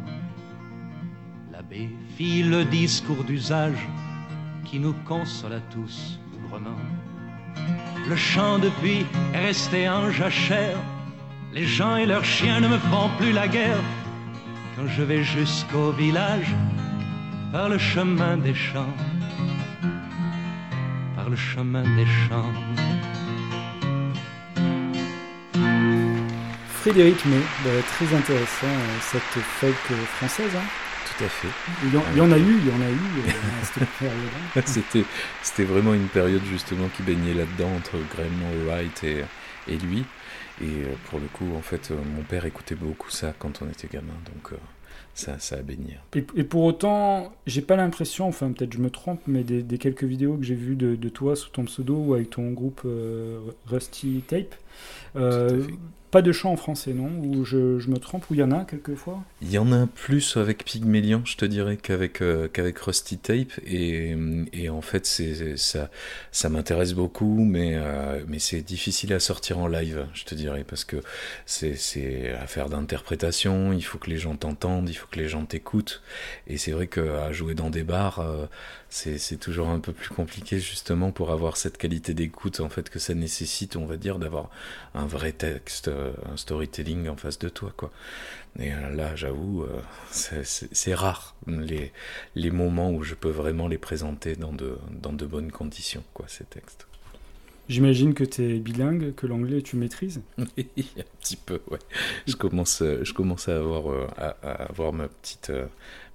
L'abbé 1.50 1.90
fit 2.16 2.44
le 2.44 2.64
discours 2.64 3.24
d'usage 3.24 3.86
qui 4.64 4.78
nous 4.78 4.94
consola 5.04 5.60
tous 5.70 6.18
vraiment. 6.48 6.78
Le 8.12 8.18
champ 8.18 8.58
depuis 8.58 9.06
est 9.32 9.38
resté 9.38 9.88
en 9.88 10.10
jachère. 10.10 10.76
Les 11.50 11.64
gens 11.64 11.96
et 11.96 12.04
leurs 12.04 12.26
chiens 12.26 12.60
ne 12.60 12.68
me 12.68 12.76
font 12.76 13.08
plus 13.16 13.32
la 13.32 13.48
guerre. 13.48 13.82
Quand 14.76 14.86
je 14.86 15.02
vais 15.02 15.24
jusqu'au 15.24 15.92
village, 15.92 16.54
par 17.52 17.70
le 17.70 17.78
chemin 17.78 18.36
des 18.36 18.54
champs, 18.54 18.94
par 21.16 21.30
le 21.30 21.36
chemin 21.36 21.84
des 21.96 22.04
champs. 22.04 22.52
Frédéric 26.82 27.16
bah, 27.64 27.70
très 27.94 28.14
intéressant 28.14 28.66
euh, 28.66 28.98
cette 29.00 29.42
folk 29.58 29.98
française. 30.18 30.54
hein. 30.54 30.81
Tout 31.22 31.26
à 31.26 31.28
fait. 31.28 31.48
Il 31.84 31.94
y, 31.94 31.96
en, 31.96 32.02
il 32.12 32.18
y 32.18 32.20
en 32.20 32.32
a 32.32 32.38
eu, 32.38 32.58
il 32.58 32.66
y 32.66 32.70
en 32.70 32.80
a 32.80 32.90
eu 32.90 33.28
euh, 33.28 33.60
à 33.60 33.64
cette 33.64 33.88
période-là. 33.98 34.62
C'était, 34.66 35.04
c'était 35.42 35.64
vraiment 35.64 35.94
une 35.94 36.08
période 36.08 36.42
justement 36.50 36.88
qui 36.96 37.02
baignait 37.02 37.34
là-dedans 37.34 37.70
entre 37.76 37.92
Graham 38.12 38.66
Wright 38.66 39.04
et, 39.04 39.24
et 39.68 39.76
lui. 39.76 40.04
Et 40.60 40.64
euh, 40.64 40.94
pour 41.08 41.20
le 41.20 41.26
coup, 41.26 41.54
en 41.56 41.62
fait, 41.62 41.90
euh, 41.90 41.96
mon 42.16 42.22
père 42.22 42.44
écoutait 42.44 42.74
beaucoup 42.74 43.10
ça 43.10 43.34
quand 43.38 43.62
on 43.62 43.68
était 43.68 43.88
gamin, 43.88 44.14
donc 44.34 44.58
ça, 45.14 45.38
ça 45.38 45.56
a 45.56 45.62
baigné. 45.62 45.98
Et, 46.14 46.24
et 46.36 46.44
pour 46.44 46.64
autant, 46.64 47.32
j'ai 47.46 47.62
pas 47.62 47.76
l'impression, 47.76 48.26
enfin 48.26 48.50
peut-être 48.52 48.72
je 48.72 48.78
me 48.78 48.90
trompe, 48.90 49.20
mais 49.26 49.44
des, 49.44 49.62
des 49.62 49.78
quelques 49.78 50.04
vidéos 50.04 50.36
que 50.36 50.44
j'ai 50.44 50.54
vues 50.54 50.76
de, 50.76 50.96
de 50.96 51.08
toi 51.08 51.36
sous 51.36 51.50
ton 51.50 51.64
pseudo 51.64 51.96
ou 51.96 52.14
avec 52.14 52.30
ton 52.30 52.50
groupe 52.50 52.82
euh, 52.84 53.38
Rusty 53.66 54.24
Tape, 54.26 54.54
euh, 55.16 55.66
pas 56.12 56.20
de 56.20 56.30
chant 56.30 56.52
en 56.52 56.56
français, 56.56 56.92
non 56.92 57.08
Ou 57.24 57.42
je, 57.46 57.78
je 57.78 57.88
me 57.88 57.96
trompe, 57.96 58.28
ou 58.30 58.34
il 58.34 58.40
y 58.40 58.42
en 58.42 58.50
a 58.50 58.66
quelquefois 58.66 59.24
Il 59.40 59.50
y 59.50 59.56
en 59.56 59.72
a 59.72 59.86
plus 59.86 60.36
avec 60.36 60.62
Pygmalion, 60.62 61.22
je 61.24 61.38
te 61.38 61.46
dirais, 61.46 61.78
qu'avec 61.78 62.20
euh, 62.20 62.48
qu'avec 62.48 62.78
Rusty 62.78 63.16
Tape. 63.16 63.52
Et, 63.66 64.14
et 64.52 64.68
en 64.68 64.82
fait, 64.82 65.06
c'est 65.06 65.56
ça, 65.56 65.88
ça 66.30 66.50
m'intéresse 66.50 66.92
beaucoup, 66.92 67.42
mais 67.44 67.76
euh, 67.76 68.22
mais 68.28 68.38
c'est 68.38 68.60
difficile 68.60 69.14
à 69.14 69.20
sortir 69.20 69.58
en 69.58 69.66
live, 69.66 70.06
je 70.12 70.24
te 70.24 70.34
dirais, 70.34 70.64
parce 70.68 70.84
que 70.84 70.98
c'est 71.46 72.30
affaire 72.34 72.68
d'interprétation. 72.68 73.72
Il 73.72 73.80
faut 73.82 73.96
que 73.96 74.10
les 74.10 74.18
gens 74.18 74.36
t'entendent, 74.36 74.90
il 74.90 74.94
faut 74.94 75.08
que 75.10 75.18
les 75.18 75.28
gens 75.28 75.46
t'écoutent. 75.46 76.02
Et 76.46 76.58
c'est 76.58 76.72
vrai 76.72 76.88
qu'à 76.88 77.32
jouer 77.32 77.54
dans 77.54 77.70
des 77.70 77.84
bars, 77.84 78.22
c'est 78.90 79.16
c'est 79.16 79.38
toujours 79.38 79.70
un 79.70 79.80
peu 79.80 79.94
plus 79.94 80.10
compliqué 80.10 80.58
justement 80.58 81.10
pour 81.10 81.30
avoir 81.30 81.56
cette 81.56 81.78
qualité 81.78 82.12
d'écoute 82.12 82.60
en 82.60 82.68
fait 82.68 82.90
que 82.90 82.98
ça 82.98 83.14
nécessite, 83.14 83.76
on 83.76 83.86
va 83.86 83.96
dire, 83.96 84.18
d'avoir 84.18 84.50
un 84.94 85.06
vrai 85.06 85.32
texte, 85.32 85.88
un 85.88 86.36
storytelling 86.36 87.08
en 87.08 87.16
face 87.16 87.38
de 87.38 87.48
toi, 87.48 87.72
quoi. 87.76 87.90
Et 88.58 88.72
euh, 88.72 88.90
là, 88.90 89.16
j'avoue, 89.16 89.62
euh, 89.62 89.80
c'est- 90.10 90.94
rare 90.94 91.34
les, 91.46 91.92
les 92.34 92.50
moments 92.50 92.90
où 92.92 93.02
je 93.02 93.14
peux 93.14 93.30
vraiment 93.30 93.68
les 93.68 93.78
présenter 93.78 94.36
dans 94.36 94.52
de, 94.52 94.76
dans 94.90 95.12
de 95.12 95.26
bonnes 95.26 95.50
conditions, 95.52 96.04
quoi, 96.14 96.26
ces 96.28 96.44
textes. 96.44 96.86
J'imagine 97.68 98.12
que 98.12 98.24
tu 98.24 98.42
es 98.42 98.58
bilingue, 98.58 99.14
que 99.14 99.26
l'anglais 99.26 99.62
tu 99.62 99.76
maîtrises. 99.76 100.20
un 100.38 100.44
petit 101.20 101.36
peu, 101.36 101.60
ouais. 101.70 101.78
Je 102.26 102.34
commence, 102.36 102.82
euh, 102.82 103.00
je 103.04 103.12
commence 103.14 103.48
à 103.48 103.56
avoir, 103.56 104.10
à, 104.18 104.36
à 104.42 104.52
avoir 104.64 104.92
ma 104.92 105.08
petite, 105.08 105.52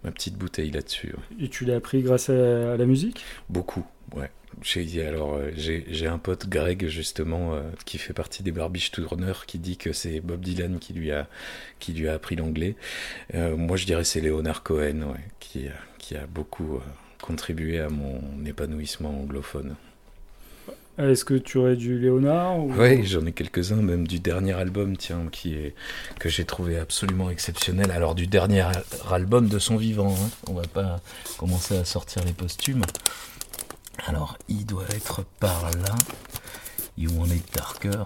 ma 0.04 0.12
petite 0.12 0.36
bouteille 0.36 0.72
là-dessus. 0.72 1.08
ouais. 1.14 1.46
Et 1.46 1.50
tu 1.50 1.66
l'as 1.66 1.78
appris 1.78 2.02
grâce 2.02 2.30
à, 2.30 2.74
à 2.74 2.78
la 2.78 2.86
musique? 2.86 3.26
Beaucoup, 3.50 3.86
ouais. 4.16 4.30
J'ai 4.64 5.06
alors 5.06 5.36
euh, 5.36 5.52
j'ai 5.56 6.08
un 6.08 6.18
pote 6.18 6.50
Greg 6.50 6.88
justement 6.88 7.54
euh, 7.54 7.62
qui 7.86 8.00
fait 8.00 8.14
partie 8.14 8.42
des 8.42 8.52
Barbiche 8.52 8.92
Tourneurs 8.92 9.46
qui 9.46 9.60
dit 9.60 9.78
que 9.78 9.94
c'est 9.94 10.20
Bob 10.20 10.42
Dylan 10.42 10.80
qui 10.80 10.94
lui 10.94 11.12
a 11.12 11.28
qui 11.80 11.94
lui 11.94 12.08
a 12.08 12.14
appris 12.16 12.36
l'anglais. 12.36 12.76
Euh, 13.36 13.56
moi 13.56 13.78
je 13.78 13.86
dirais 13.86 14.04
c'est 14.04 14.20
Leonard 14.20 14.64
Cohen 14.64 15.02
ouais, 15.14 15.24
qui 15.40 15.68
a, 15.68 15.74
qui 16.00 16.16
a 16.16 16.26
beaucoup 16.26 16.78
euh, 16.78 16.80
contribué 17.22 17.80
à 17.80 17.90
mon 17.90 18.20
épanouissement 18.46 19.10
anglophone. 19.10 19.76
Est-ce 20.98 21.24
que 21.26 21.36
tu 21.36 21.60
aurais 21.60 21.76
du 21.76 22.00
Léonard 22.00 22.58
ou... 22.58 22.74
Oui, 22.74 23.06
j'en 23.06 23.24
ai 23.28 23.32
quelques-uns, 23.32 23.84
même 23.84 24.08
du 24.08 24.20
dernier 24.20 24.54
album, 24.54 24.98
tiens, 24.98 25.28
qui 25.32 25.54
est 25.54 25.76
que 26.18 26.28
j'ai 26.28 26.44
trouvé 26.44 26.80
absolument 26.80 27.30
exceptionnel. 27.30 27.92
Alors 27.92 28.16
du 28.16 28.26
dernier 28.26 28.62
al- 28.62 28.84
album 29.12 29.48
de 29.48 29.60
son 29.60 29.78
vivant, 29.78 30.16
hein. 30.16 30.30
on 30.48 30.54
va 30.54 30.64
pas 30.64 31.00
commencer 31.38 31.78
à 31.78 31.86
sortir 31.86 32.24
les 32.26 32.34
posthumes. 32.34 32.82
Alors, 34.06 34.38
il 34.48 34.66
doit 34.66 34.86
être 34.90 35.24
par 35.40 35.72
là. 35.72 35.96
You 36.98 37.12
Want 37.12 37.28
It 37.28 37.54
Darker. 37.54 38.06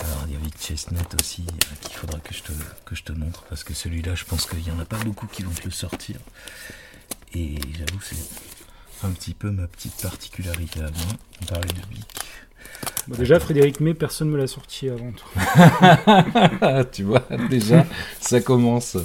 Alors, 0.00 0.24
il 0.26 0.32
y 0.32 0.36
a 0.36 0.38
Vic 0.38 0.58
Chestnut 0.60 1.14
aussi, 1.20 1.44
euh, 1.48 1.74
qu'il 1.80 1.96
faudra 1.96 2.18
que 2.20 2.32
je, 2.32 2.42
te, 2.42 2.52
que 2.84 2.94
je 2.94 3.02
te 3.02 3.12
montre, 3.12 3.42
parce 3.48 3.64
que 3.64 3.74
celui-là, 3.74 4.14
je 4.14 4.24
pense 4.24 4.46
qu'il 4.46 4.66
y 4.66 4.70
en 4.70 4.78
a 4.78 4.84
pas 4.84 4.98
beaucoup 4.98 5.26
qui 5.26 5.42
vont 5.42 5.52
te 5.52 5.64
le 5.64 5.70
sortir. 5.70 6.16
Et 7.34 7.56
j'avoue, 7.76 8.00
c'est 8.00 9.06
un 9.06 9.10
petit 9.10 9.34
peu 9.34 9.50
ma 9.50 9.66
petite 9.66 10.00
particularité 10.00 10.80
à 10.80 10.90
moi. 10.90 11.16
On 11.42 11.44
parlait 11.46 11.68
de 11.68 11.94
Vic. 11.94 12.06
Bon, 13.08 13.16
déjà, 13.16 13.40
Frédéric 13.40 13.80
May, 13.80 13.94
personne 13.94 14.28
ne 14.28 14.34
me 14.34 14.38
l'a 14.38 14.46
sorti 14.46 14.88
avant 14.88 15.12
toi. 15.12 16.84
tu 16.92 17.02
vois, 17.04 17.26
déjà, 17.48 17.84
ça 18.20 18.40
commence. 18.40 18.96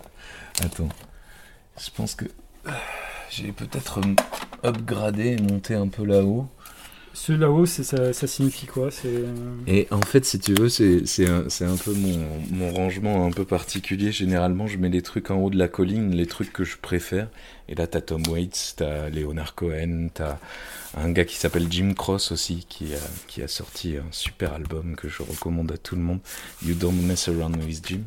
Attends, 0.62 0.88
je 1.78 1.90
pense 1.90 2.14
que 2.14 2.26
j'ai 3.34 3.52
peut-être 3.52 4.00
upgradé 4.64 5.36
et 5.38 5.42
monté 5.42 5.74
un 5.74 5.88
peu 5.88 6.04
là-haut. 6.04 6.46
Ce 7.14 7.30
là-haut, 7.32 7.66
ça, 7.66 8.12
ça 8.14 8.26
signifie 8.26 8.64
quoi? 8.66 8.88
Euh, 9.04 9.26
Et 9.66 9.86
en 9.90 10.00
fait, 10.00 10.24
si 10.24 10.38
tu 10.38 10.54
veux, 10.54 10.70
c'est 10.70 11.26
un, 11.26 11.76
peu 11.76 11.92
mon, 11.92 12.18
mon 12.50 12.72
rangement 12.72 13.26
un 13.26 13.30
peu 13.30 13.44
particulier. 13.44 14.12
Généralement, 14.12 14.66
je 14.66 14.78
mets 14.78 14.88
les 14.88 15.02
trucs 15.02 15.30
en 15.30 15.36
haut 15.36 15.50
de 15.50 15.58
la 15.58 15.68
colline, 15.68 16.14
les 16.14 16.24
trucs 16.26 16.52
que 16.54 16.64
je 16.64 16.78
préfère. 16.78 17.28
Et 17.68 17.74
là, 17.74 17.86
t'as 17.86 18.00
Tom 18.00 18.22
Waits, 18.28 18.74
t'as 18.78 19.10
Leonard 19.10 19.54
Cohen, 19.54 20.08
t'as 20.14 20.38
un 20.96 21.10
gars 21.10 21.26
qui 21.26 21.36
s'appelle 21.36 21.66
Jim 21.70 21.92
Cross 21.94 22.32
aussi, 22.32 22.64
qui 22.66 22.94
a, 22.94 22.98
qui 23.28 23.42
a 23.42 23.48
sorti 23.48 23.98
un 23.98 24.10
super 24.10 24.54
album 24.54 24.96
que 24.96 25.10
je 25.10 25.22
recommande 25.22 25.70
à 25.70 25.76
tout 25.76 25.96
le 25.96 26.02
monde. 26.02 26.20
You 26.64 26.74
Don't 26.74 26.94
Mess 26.96 27.28
Around 27.28 27.62
with 27.62 27.86
Jim. 27.86 28.00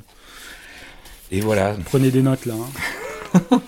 Et 1.31 1.41
voilà, 1.41 1.75
Prenez 1.85 2.09
des 2.09 2.23
notes 2.23 2.47
là. 2.47 2.55
hein. 2.55 3.39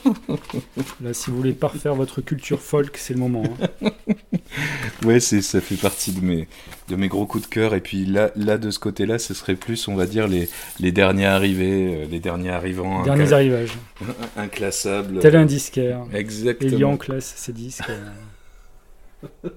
là, 1.01 1.13
si 1.13 1.29
vous 1.29 1.37
voulez 1.37 1.53
parfaire 1.53 1.95
votre 1.95 2.21
culture 2.21 2.61
folk, 2.61 2.97
c'est 2.97 3.13
le 3.13 3.19
moment. 3.19 3.43
hein. 3.83 3.89
Ouais, 5.05 5.19
c'est 5.19 5.41
ça 5.41 5.59
fait 5.61 5.75
partie 5.75 6.11
de 6.11 6.21
mes 6.21 6.47
de 6.87 6.95
mes 6.95 7.07
gros 7.07 7.25
coups 7.25 7.43
de 7.47 7.49
cœur. 7.53 7.75
Et 7.75 7.81
puis 7.81 8.05
là, 8.05 8.31
là 8.35 8.57
de 8.57 8.71
ce 8.71 8.79
côté-là, 8.79 9.19
ce 9.19 9.33
serait 9.33 9.55
plus, 9.55 9.87
on 9.87 9.95
va 9.95 10.05
dire 10.05 10.27
les 10.27 10.49
les 10.79 10.91
derniers 10.91 11.25
arrivés, 11.25 12.03
euh, 12.03 12.05
les 12.09 12.19
derniers 12.19 12.49
arrivants, 12.51 13.03
Derniers 13.03 13.33
arrivages. 13.33 13.77
inclassables. 14.37 15.19
Tel 15.19 15.35
un 15.35 15.45
disquaire. 15.45 16.05
Exactement. 16.13 16.71
Elian 16.71 16.97
classe 16.97 17.33
ses 17.35 17.53
disques. 17.53 17.83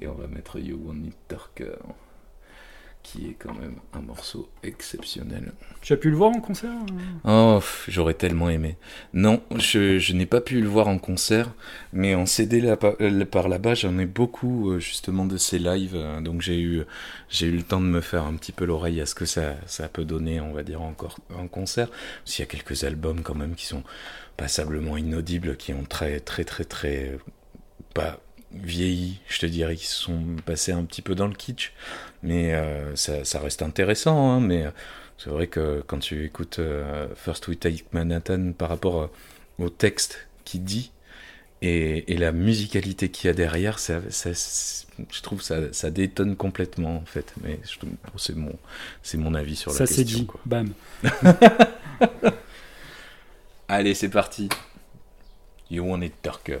Et 0.00 0.06
on 0.06 0.14
va 0.14 0.26
mettre 0.28 0.58
You 0.60 0.80
Want 0.84 1.02
It 1.06 1.14
Darker, 1.28 1.76
qui 3.02 3.28
est 3.28 3.36
quand 3.38 3.54
même 3.54 3.76
un 3.94 4.00
morceau 4.00 4.50
exceptionnel. 4.62 5.52
Tu 5.80 5.92
as 5.92 5.96
pu 5.96 6.10
le 6.10 6.16
voir 6.16 6.30
en 6.30 6.40
concert 6.40 6.70
hein 7.24 7.60
Oh, 7.60 7.60
j'aurais 7.88 8.14
tellement 8.14 8.50
aimé. 8.50 8.76
Non, 9.14 9.42
je, 9.56 9.98
je 9.98 10.12
n'ai 10.12 10.26
pas 10.26 10.40
pu 10.40 10.60
le 10.60 10.68
voir 10.68 10.88
en 10.88 10.98
concert, 10.98 11.52
mais 11.92 12.14
en 12.14 12.26
CD 12.26 12.60
là, 12.60 12.76
par, 12.76 12.94
euh, 13.00 13.24
par 13.24 13.48
là-bas, 13.48 13.74
j'en 13.74 13.98
ai 13.98 14.06
beaucoup 14.06 14.70
euh, 14.70 14.78
justement 14.78 15.24
de 15.24 15.36
ces 15.36 15.58
lives, 15.58 15.94
euh, 15.94 16.20
donc 16.20 16.42
j'ai 16.42 16.60
eu, 16.60 16.82
j'ai 17.30 17.46
eu 17.46 17.56
le 17.56 17.62
temps 17.62 17.80
de 17.80 17.86
me 17.86 18.00
faire 18.00 18.24
un 18.24 18.34
petit 18.34 18.52
peu 18.52 18.66
l'oreille 18.66 19.00
à 19.00 19.06
ce 19.06 19.14
que 19.14 19.24
ça, 19.24 19.54
ça 19.66 19.88
peut 19.88 20.04
donner, 20.04 20.40
on 20.40 20.52
va 20.52 20.62
dire, 20.62 20.82
encore 20.82 21.18
en 21.34 21.48
concert. 21.48 21.88
Qu'il 22.24 22.40
y 22.40 22.42
a 22.42 22.50
quelques 22.50 22.84
albums 22.84 23.22
quand 23.22 23.34
même 23.34 23.54
qui 23.54 23.66
sont 23.66 23.82
passablement 24.36 24.96
inaudibles, 24.96 25.56
qui 25.56 25.72
ont 25.72 25.84
très, 25.84 26.20
très, 26.20 26.44
très, 26.44 26.64
très, 26.64 27.18
pas 27.94 28.20
vieilli, 28.52 29.20
je 29.28 29.38
te 29.40 29.46
dirais, 29.46 29.76
qui 29.76 29.86
sont 29.86 30.22
passés 30.46 30.72
un 30.72 30.84
petit 30.84 31.02
peu 31.02 31.14
dans 31.14 31.26
le 31.26 31.34
kitsch, 31.34 31.72
mais 32.22 32.54
euh, 32.54 32.94
ça, 32.96 33.24
ça 33.24 33.40
reste 33.40 33.62
intéressant, 33.62 34.30
hein, 34.32 34.40
mais 34.40 34.66
C'est 35.18 35.30
vrai 35.30 35.48
que 35.48 35.82
quand 35.86 35.98
tu 35.98 36.24
écoutes 36.24 36.58
euh, 36.60 37.08
First 37.16 37.48
We 37.48 37.58
Take 37.58 37.84
Manhattan 37.92 38.52
par 38.52 38.68
rapport 38.68 39.02
euh, 39.02 39.10
au 39.58 39.68
texte 39.68 40.28
qui 40.44 40.60
dit 40.60 40.92
et, 41.60 42.12
et 42.12 42.16
la 42.16 42.30
musicalité 42.32 43.10
qu'il 43.10 43.26
y 43.26 43.30
a 43.30 43.34
derrière, 43.34 43.80
ça, 43.80 44.00
ça- 44.10 44.30
je 45.10 45.20
trouve 45.22 45.42
ça, 45.42 45.72
ça 45.72 45.90
détonne 45.90 46.36
complètement 46.36 46.96
en 46.98 47.04
fait. 47.04 47.34
Mais 47.42 47.58
bon, 47.82 47.90
c'est 48.16 48.36
mon, 48.36 48.54
c'est 49.02 49.18
mon 49.18 49.34
avis 49.34 49.56
sur 49.56 49.72
la 49.72 49.78
Ça 49.78 49.86
c'est 49.86 50.04
question. 50.04 50.20
dit. 50.20 50.26
quoi. 50.26 50.40
Bam. 50.46 50.72
Allez, 53.68 53.94
c'est 53.94 54.08
parti. 54.08 54.48
You 55.70 55.84
want 55.84 56.02
it 56.02 56.14
darker. 56.22 56.60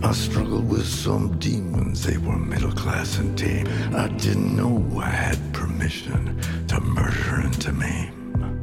I 0.00 0.12
struggled 0.12 0.68
with 0.70 0.86
some 0.86 1.38
demons, 1.38 2.04
they 2.04 2.18
were 2.18 2.38
middle 2.38 2.72
class 2.72 3.18
and 3.18 3.36
tame. 3.36 3.66
I 3.94 4.08
didn't 4.08 4.56
know 4.56 5.00
I 5.00 5.08
had 5.10 5.38
permission 5.52 6.40
to 6.68 6.80
murder 6.80 7.40
and 7.42 7.60
to 7.62 7.72
maim. 7.72 8.60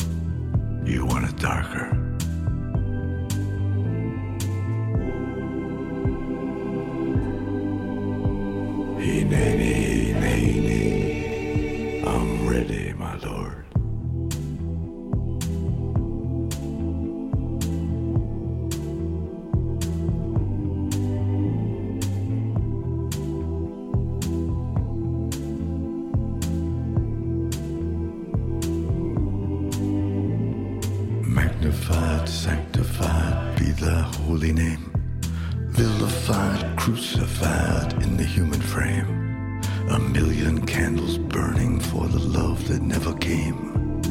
You 0.86 1.06
want 1.06 1.26
it 1.30 1.38
darker. 1.38 1.92
Nay, 8.98 9.24
nay, 9.24 10.14
nay, 10.14 10.60
nay. 10.62 12.04
I'm 12.08 12.48
ready, 12.48 12.94
my 12.94 13.18
lord. 13.18 13.66
For 42.06 42.20
the 42.20 42.40
love 42.40 42.68
that 42.68 42.82
never 42.82 43.14
came. 43.16 44.02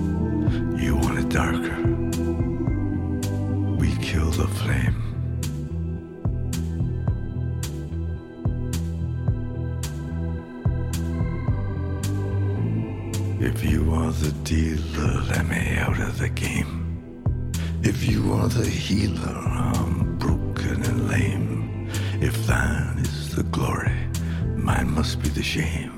You 0.76 0.96
want 0.96 1.18
it 1.18 1.28
darker. 1.28 1.80
We 3.76 3.94
kill 3.96 4.30
the 4.30 4.48
flame. 4.58 5.00
If 13.40 13.64
you 13.64 13.92
are 13.94 14.12
the 14.12 14.32
dealer, 14.42 15.12
let 15.30 15.46
me 15.46 15.76
out 15.78 16.00
of 16.00 16.18
the 16.18 16.30
game. 16.30 16.72
If 17.82 18.08
you 18.10 18.32
are 18.32 18.48
the 18.48 18.66
healer, 18.66 19.38
I'm 19.64 20.16
broken 20.18 20.82
and 20.82 21.08
lame. 21.08 21.90
If 22.20 22.46
thine 22.46 22.98
is 22.98 23.36
the 23.36 23.44
glory, 23.44 23.98
mine 24.56 24.90
must 24.90 25.22
be 25.22 25.28
the 25.28 25.42
shame. 25.42 25.93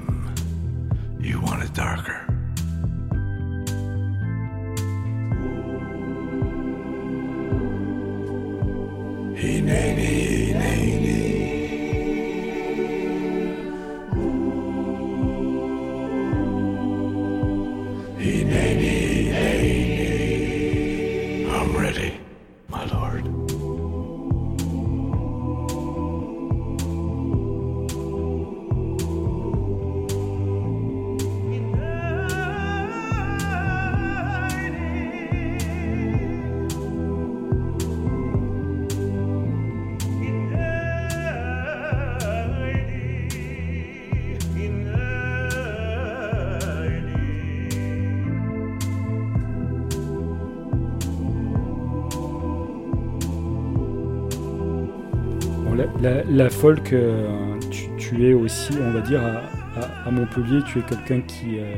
La, 56.36 56.50
folk, 56.50 56.92
euh, 56.92 57.58
tu, 57.98 58.28
es 58.28 58.34
aussi, 58.34 58.74
on 58.80 58.90
va 58.90 59.00
dire, 59.00 59.22
à, 59.24 60.10
Montpellier, 60.10 60.60
tu 60.66 60.78
es 60.78 60.82
quelqu'un 60.82 61.20
qui, 61.22 61.58
euh, 61.58 61.74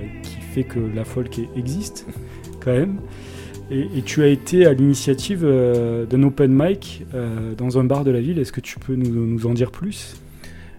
fait 0.52 0.64
que 0.64 0.80
la 0.94 1.04
folk 1.04 1.38
existe, 1.56 2.06
quand 2.60 2.72
même. 2.72 2.98
Et, 3.70 4.02
tu 4.02 4.22
as 4.22 4.28
été 4.28 4.66
à 4.66 4.72
l'initiative 4.72 5.42
euh, 5.44 6.06
d'un 6.06 6.22
open 6.22 6.50
mic 6.52 7.04
dans 7.56 7.78
un 7.78 7.84
bar 7.84 8.04
de 8.04 8.10
la 8.10 8.20
ville. 8.20 8.38
Est-ce 8.38 8.52
que 8.52 8.60
tu 8.60 8.78
peux 8.78 8.94
nous, 8.94 9.46
en 9.46 9.54
dire 9.54 9.70
plus? 9.70 10.16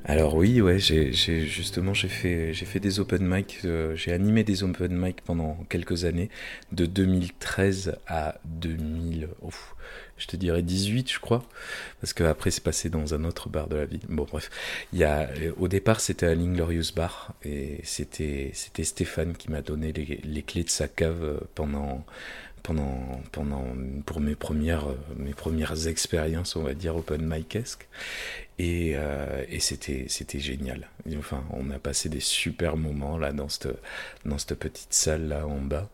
Alors 0.06 0.36
oui, 0.36 0.60
ouais, 0.60 0.80
justement 0.80 1.93
j'ai 1.93 2.08
fait 2.08 2.80
des 2.80 2.99
open 2.99 3.22
mic, 3.22 3.60
j'ai 3.93 4.12
animé 4.12 4.43
des 4.43 4.64
open 4.64 4.91
mic 4.91 5.18
pendant 5.24 5.60
quelques 5.70 6.03
années, 6.03 6.30
de 6.72 6.88
2013 6.88 7.95
à 8.08 8.39
2000, 8.45 9.28
ouf, 9.43 9.76
je 10.20 10.28
te 10.28 10.36
dirais 10.36 10.61
18 10.61 11.11
je 11.11 11.20
crois, 11.20 11.43
parce 12.01 12.13
que 12.13 12.24
après 12.24 12.51
c'est 12.51 12.63
passé 12.63 12.89
dans 12.89 13.13
un 13.13 13.24
autre 13.24 13.49
bar 13.49 13.67
de 13.67 13.78
la 13.78 13.86
ville. 13.86 14.01
Bon 14.09 14.28
bref, 14.30 14.49
il 14.93 14.99
y 14.99 15.03
a 15.03 15.30
euh, 15.30 15.53
au 15.57 15.67
départ 15.67 15.99
c'était 15.99 16.28
à 16.28 16.36
l'Inglorious 16.36 16.93
Bar 16.95 17.34
et 17.43 17.80
c'était 17.84 18.51
c'était 18.53 18.84
Stéphane 18.84 19.36
qui 19.36 19.49
m'a 19.49 19.61
donné 19.61 19.91
les, 19.93 20.20
les 20.24 20.43
clés 20.43 20.63
de 20.63 20.70
sa 20.70 20.88
cave 20.88 21.24
euh, 21.24 21.39
pendant 21.55 22.05
pendant 22.64 23.22
pendant 23.32 23.66
pour 24.05 24.20
mes 24.20 24.36
premières 24.36 24.86
mes 25.18 25.34
premières 25.34 25.88
expériences 25.88 26.55
on 26.55 26.64
va 26.64 26.74
dire 26.74 26.95
open 26.95 27.26
mic-esque 27.26 27.88
et, 28.60 28.91
euh, 28.95 29.45
et 29.47 29.62
c'était 29.62 30.05
c'était 30.10 30.39
génial. 30.39 30.89
Enfin, 31.18 31.45
on 31.51 31.72
a 31.72 31.80
passé 31.80 32.10
des 32.10 32.20
super 32.20 32.76
moments 32.76 33.18
là 33.18 33.32
dans 33.32 33.47
cette 33.47 33.70
dans 34.26 34.38
cette 34.38 34.55
petite 34.55 34.93
salle 34.93 35.30
là 35.30 35.47
en 35.47 35.62
bas. 35.62 35.89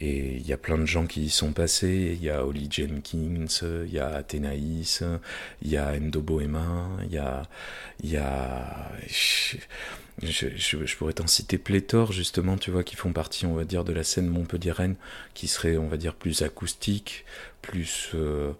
Et 0.00 0.36
il 0.36 0.46
y 0.46 0.54
a 0.54 0.56
plein 0.56 0.78
de 0.78 0.86
gens 0.86 1.06
qui 1.06 1.24
y 1.24 1.30
sont 1.30 1.52
passés. 1.52 2.16
Il 2.18 2.24
y 2.24 2.30
a 2.30 2.46
Holly 2.46 2.68
Jenkins, 2.70 3.46
il 3.84 3.92
y 3.92 3.98
a 3.98 4.08
Athénaïs, 4.08 5.04
il 5.60 5.68
y 5.70 5.76
a 5.76 5.92
Endo 5.92 6.22
Bohéma, 6.22 6.88
il 7.04 7.12
y 7.12 7.18
a 7.18 7.42
il 8.02 8.10
y 8.10 8.16
a 8.16 8.90
je, 10.22 10.96
pourrais 10.96 11.12
t'en 11.12 11.26
citer 11.26 11.58
pléthore 11.58 12.12
justement, 12.12 12.56
tu 12.56 12.70
vois, 12.70 12.82
qui 12.82 12.96
font 12.96 13.12
partie, 13.12 13.46
on 13.46 13.54
va 13.54 13.64
dire, 13.64 13.84
de 13.84 13.92
la 13.92 14.04
scène 14.04 14.26
montpelliéraine, 14.26 14.96
qui 15.34 15.48
serait, 15.48 15.76
on 15.76 15.88
va 15.88 15.96
dire, 15.96 16.14
plus 16.14 16.42
acoustique, 16.42 17.24
plus 17.62 18.10
euh, 18.14 18.52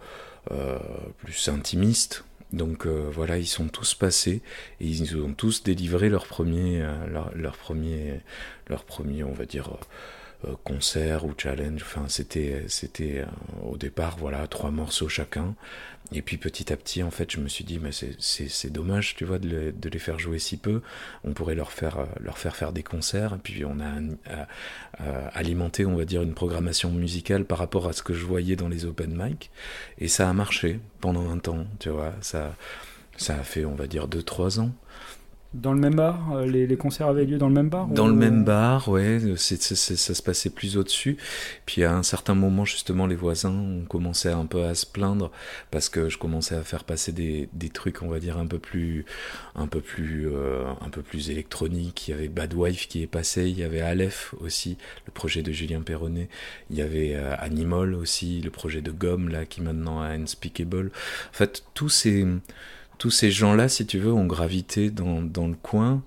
euh, 0.50 0.78
plus 1.18 1.48
intimiste. 1.48 2.24
Donc 2.52 2.86
euh, 2.86 3.11
voilà, 3.12 3.38
ils 3.38 3.46
sont 3.46 3.68
tous 3.68 3.94
passés 3.94 4.40
et 4.80 4.86
ils 4.86 5.16
ont 5.16 5.34
tous 5.34 5.62
délivré 5.62 6.09
leur 6.09 6.26
premier, 6.26 6.80
euh, 6.82 7.06
leur, 7.06 7.34
leur 7.34 7.56
premier, 7.56 8.20
leur 8.68 8.84
premier, 8.84 9.22
on 9.24 9.32
va 9.32 9.44
dire, 9.44 9.68
euh, 9.68 10.48
euh, 10.48 10.54
concert 10.62 11.24
ou 11.24 11.34
challenge. 11.36 11.82
Enfin, 11.82 12.04
c'était, 12.09 12.64
c'était 12.68 13.24
au 13.64 13.76
départ, 13.76 14.16
voilà, 14.18 14.46
trois 14.46 14.70
morceaux 14.70 15.09
chacun. 15.09 15.56
Et 16.12 16.22
puis 16.22 16.38
petit 16.38 16.72
à 16.72 16.76
petit, 16.76 17.02
en 17.02 17.11
fait, 17.11 17.30
je 17.30 17.38
me 17.38 17.48
suis 17.48 17.64
dit, 17.64 17.78
mais 17.78 17.90
c'est, 17.92 18.70
dommage, 18.70 19.14
tu 19.14 19.24
vois, 19.24 19.38
de 19.38 19.48
les, 19.48 19.72
de 19.72 19.88
les 19.90 19.98
faire 19.98 20.18
jouer 20.18 20.38
si 20.38 20.56
peu. 20.56 20.80
On 21.22 21.32
pourrait 21.32 21.54
leur 21.54 21.70
faire, 21.70 21.98
euh, 21.98 22.06
leur 22.20 22.38
faire 22.38 22.56
faire 22.56 22.72
des 22.72 22.82
concerts. 22.82 23.34
Et 23.34 23.38
puis 23.38 23.64
on 23.64 23.78
a 23.80 23.98
euh, 23.98 24.44
euh, 25.02 25.28
alimenté, 25.34 25.84
on 25.84 25.96
va 25.96 26.06
dire, 26.06 26.22
une 26.22 26.34
programmation 26.34 26.90
musicale 26.90 27.44
par 27.44 27.59
rapport 27.59 27.86
à 27.86 27.92
ce 27.92 28.02
que 28.02 28.14
je 28.14 28.24
voyais 28.24 28.56
dans 28.56 28.68
les 28.68 28.86
open 28.86 29.14
mic. 29.14 29.50
Et 29.98 30.09
ça 30.09 30.30
a 30.30 30.32
marché 30.32 30.80
pendant 31.00 31.30
un 31.30 31.38
temps, 31.38 31.66
tu 31.78 31.90
vois. 31.90 32.14
Ça, 32.22 32.56
ça 33.18 33.34
a 33.34 33.42
fait, 33.42 33.66
on 33.66 33.74
va 33.74 33.86
dire, 33.86 34.09
2-3 34.09 34.61
ans. 34.61 34.72
Dans 35.55 35.72
le 35.72 35.80
même 35.80 35.94
bar 35.96 36.32
euh, 36.34 36.44
les, 36.46 36.66
les 36.66 36.76
concerts 36.76 37.07
avaient 37.09 37.24
lieu 37.24 37.38
dans 37.38 37.49
le 37.49 37.55
même 37.55 37.70
bar 37.70 37.88
Dans 37.88 38.05
ou- 38.05 38.09
le 38.09 38.14
même 38.14 38.44
bar, 38.44 38.86
ouais, 38.88 39.18
ça 39.36 39.55
se 39.66 40.22
passait 40.22 40.51
plus 40.51 40.76
au-dessus. 40.76 41.16
Puis 41.64 41.84
à 41.84 41.94
un 41.96 42.03
certain 42.03 42.34
moment, 42.34 42.66
justement, 42.66 43.07
les 43.07 43.16
voisins 43.16 43.51
ont 43.51 43.84
commencé 43.86 44.28
un 44.28 44.44
peu 44.44 44.64
à 44.64 44.74
se 44.74 44.84
plaindre 44.84 45.30
parce 45.70 45.88
que 45.88 46.11
je 46.11 46.18
commençais 46.18 46.55
à 46.55 46.62
faire 46.62 46.84
passer 46.84 47.12
des, 47.12 47.49
des 47.55 47.70
trucs, 47.70 48.03
on 48.03 48.09
va 48.09 48.18
dire, 48.20 48.36
un 48.38 48.46
peu 48.46 48.59
plus, 48.59 49.07
un 49.55 49.66
peu 49.66 49.80
plus, 49.80 50.28
euh, 50.28 50.66
un 50.82 50.90
peu 50.90 51.01
plus 51.01 51.30
électroniques. 51.30 52.09
Il 52.09 52.11
y 52.11 52.14
avait 52.14 52.28
Bad 52.28 52.53
Wife 52.53 52.86
qui 52.86 53.03
est 53.03 53.07
passé, 53.07 53.49
il 53.49 53.59
y 53.59 53.62
avait 53.64 53.80
Aleph 53.80 54.34
aussi, 54.40 54.76
le 55.07 55.12
projet 55.12 55.42
de 55.42 55.51
Julien 55.51 55.80
Perronnet. 55.80 56.28
Il 56.68 56.76
y 56.76 56.82
avait 56.82 57.14
euh, 57.16 57.34
Animal 57.38 57.94
aussi, 57.94 58.42
le 58.42 58.51
projet 58.51 58.82
de 58.82 58.90
Gomme, 58.90 59.30
là, 59.30 59.46
qui 59.46 59.62
maintenant 59.62 60.03
a 60.03 60.09
Unspeakable. 60.09 60.90
En 61.30 61.32
fait, 61.36 61.64
tous 61.72 61.88
ces, 61.88 62.26
tous 62.99 63.11
ces 63.11 63.30
gens-là, 63.30 63.68
si 63.68 63.86
tu 63.86 63.99
veux, 63.99 64.12
ont 64.12 64.26
gravité 64.26 64.90
dans, 64.90 65.22
dans 65.22 65.46
le 65.46 65.55
coin, 65.55 66.03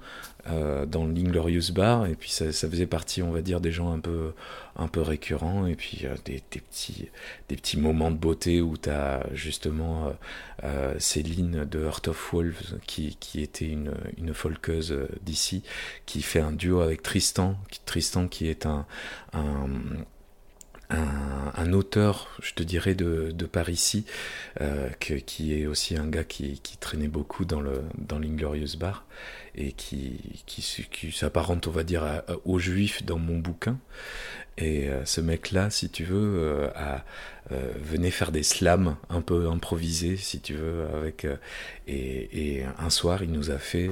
euh, 0.50 0.86
dans 0.86 1.06
l'Inglorious 1.06 1.72
Bar, 1.74 2.08
et 2.08 2.16
puis 2.16 2.30
ça, 2.32 2.52
faisait 2.52 2.88
partie, 2.88 3.22
on 3.22 3.32
va 3.32 3.42
dire, 3.42 3.62
des 3.62 3.72
gens 3.72 3.92
un 3.94 4.00
peu, 4.00 4.34
un 4.76 4.88
peu 4.88 5.02
récurrents, 5.02 5.68
et 5.68 5.76
puis 5.76 6.02
euh, 6.06 6.16
des, 6.26 6.42
petits, 6.50 7.10
des 7.48 7.56
petits 7.56 7.80
moments 7.80 8.12
de 8.12 8.18
beauté 8.18 8.60
où 8.62 8.76
tu 8.78 8.90
as 8.90 9.26
justement 9.34 10.08
euh, 10.08 10.12
euh, 10.64 10.96
Céline 11.00 11.64
de 11.66 11.84
Heart 11.86 12.10
of 12.10 12.34
Wolves, 12.34 12.80
qui, 12.88 13.16
qui 13.20 13.42
était 13.42 13.68
une, 13.70 13.94
une 14.18 14.34
folkeuse 14.34 14.96
d'ici, 15.22 15.64
qui 16.06 16.22
fait 16.22 16.42
un 16.42 16.52
duo 16.52 16.82
avec 16.82 17.04
Tristan, 17.04 17.58
qui- 17.70 17.82
Tristan 17.86 18.28
qui 18.28 18.48
est 18.48 18.66
un 18.66 18.86
un, 20.92 21.52
un 21.56 21.74
auteur, 21.74 22.28
je 22.42 22.54
te 22.54 22.64
dirais, 22.64 22.96
de, 22.96 23.32
de 23.34 23.46
par 23.46 23.70
ici, 23.70 24.06
euh, 24.62 24.90
que- 25.00 25.14
qui 25.16 25.54
est 25.60 25.66
aussi 25.68 25.96
un 25.98 26.08
gars 26.08 26.24
qui, 26.24 26.60
qui 26.62 26.78
traînait 26.78 27.08
beaucoup 27.08 27.46
dans 27.46 27.62
le 27.62 27.82
dans 27.98 28.20
l'Inglorious 28.20 28.78
Bar 28.80 29.06
et 29.56 29.72
qui, 29.74 30.44
qui, 30.46 30.62
qui 30.92 31.12
s'apparente, 31.12 31.68
on 31.68 31.72
va 31.72 31.84
dire, 31.84 32.04
aux 32.46 32.60
juifs 32.60 33.04
dans 33.06 33.18
mon 33.20 33.38
bouquin. 33.40 33.78
Et 34.58 34.90
euh, 34.90 35.06
ce 35.06 35.22
mec-là, 35.22 35.70
si 35.70 35.90
tu 35.90 36.04
veux, 36.04 36.18
euh, 36.40 36.68
a, 36.76 37.04
euh, 37.52 37.72
venait 37.84 38.12
faire 38.12 38.32
des 38.32 38.44
slams 38.44 38.96
un 39.10 39.22
peu 39.22 39.50
improvisés, 39.50 40.16
si 40.18 40.40
tu 40.40 40.54
veux, 40.54 40.86
avec 40.96 41.26
euh, 41.26 41.36
et, 41.88 42.64
un 42.80 42.90
soir, 42.90 43.24
il 43.24 43.32
nous 43.32 43.52
a 43.52 43.58
fait 43.58 43.90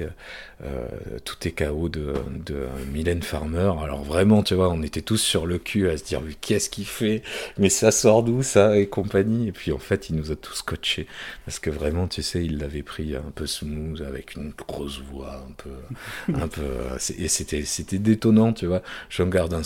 euh, 0.63 0.87
tout 1.25 1.35
est 1.47 1.51
KO 1.51 1.89
de, 1.89 2.13
de 2.45 2.67
Mylène 2.93 3.23
Farmer. 3.23 3.71
Alors 3.81 4.03
vraiment, 4.03 4.43
tu 4.43 4.53
vois, 4.53 4.69
on 4.69 4.81
était 4.83 5.01
tous 5.01 5.17
sur 5.17 5.45
le 5.45 5.57
cul 5.57 5.89
à 5.89 5.97
se 5.97 6.03
dire 6.03 6.21
mais 6.21 6.33
qu'est-ce 6.39 6.69
qu'il 6.69 6.85
fait? 6.85 7.23
Mais 7.57 7.69
ça 7.69 7.91
sort 7.91 8.23
d'où 8.23 8.43
ça? 8.43 8.77
Et 8.77 8.87
compagnie. 8.87 9.49
Et 9.49 9.51
puis 9.51 9.71
en 9.71 9.79
fait, 9.79 10.09
il 10.09 10.15
nous 10.15 10.31
a 10.31 10.35
tous 10.35 10.61
coachés 10.61 11.07
parce 11.45 11.59
que 11.59 11.69
vraiment, 11.69 12.07
tu 12.07 12.21
sais, 12.21 12.43
il 12.45 12.57
l'avait 12.59 12.83
pris 12.83 13.15
un 13.15 13.31
peu 13.33 13.47
smooth 13.47 14.01
avec 14.01 14.35
une 14.35 14.51
grosse 14.51 15.01
voix, 15.01 15.45
un 15.49 15.53
peu, 15.53 16.33
un 16.35 16.47
peu. 16.47 16.61
euh, 16.61 16.97
Et 17.17 17.27
c'était 17.27 17.63
c'était 17.65 17.99
détonnant, 17.99 18.53
tu 18.53 18.65
vois. 18.67 18.81
J'en 19.09 19.27
garde 19.27 19.53
un, 19.53 19.63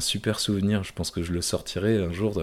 super 0.00 0.40
souvenir. 0.40 0.82
Je 0.84 0.92
pense 0.92 1.10
que 1.10 1.22
je 1.22 1.32
le 1.32 1.42
sortirai 1.42 2.02
un 2.02 2.12
jour 2.12 2.42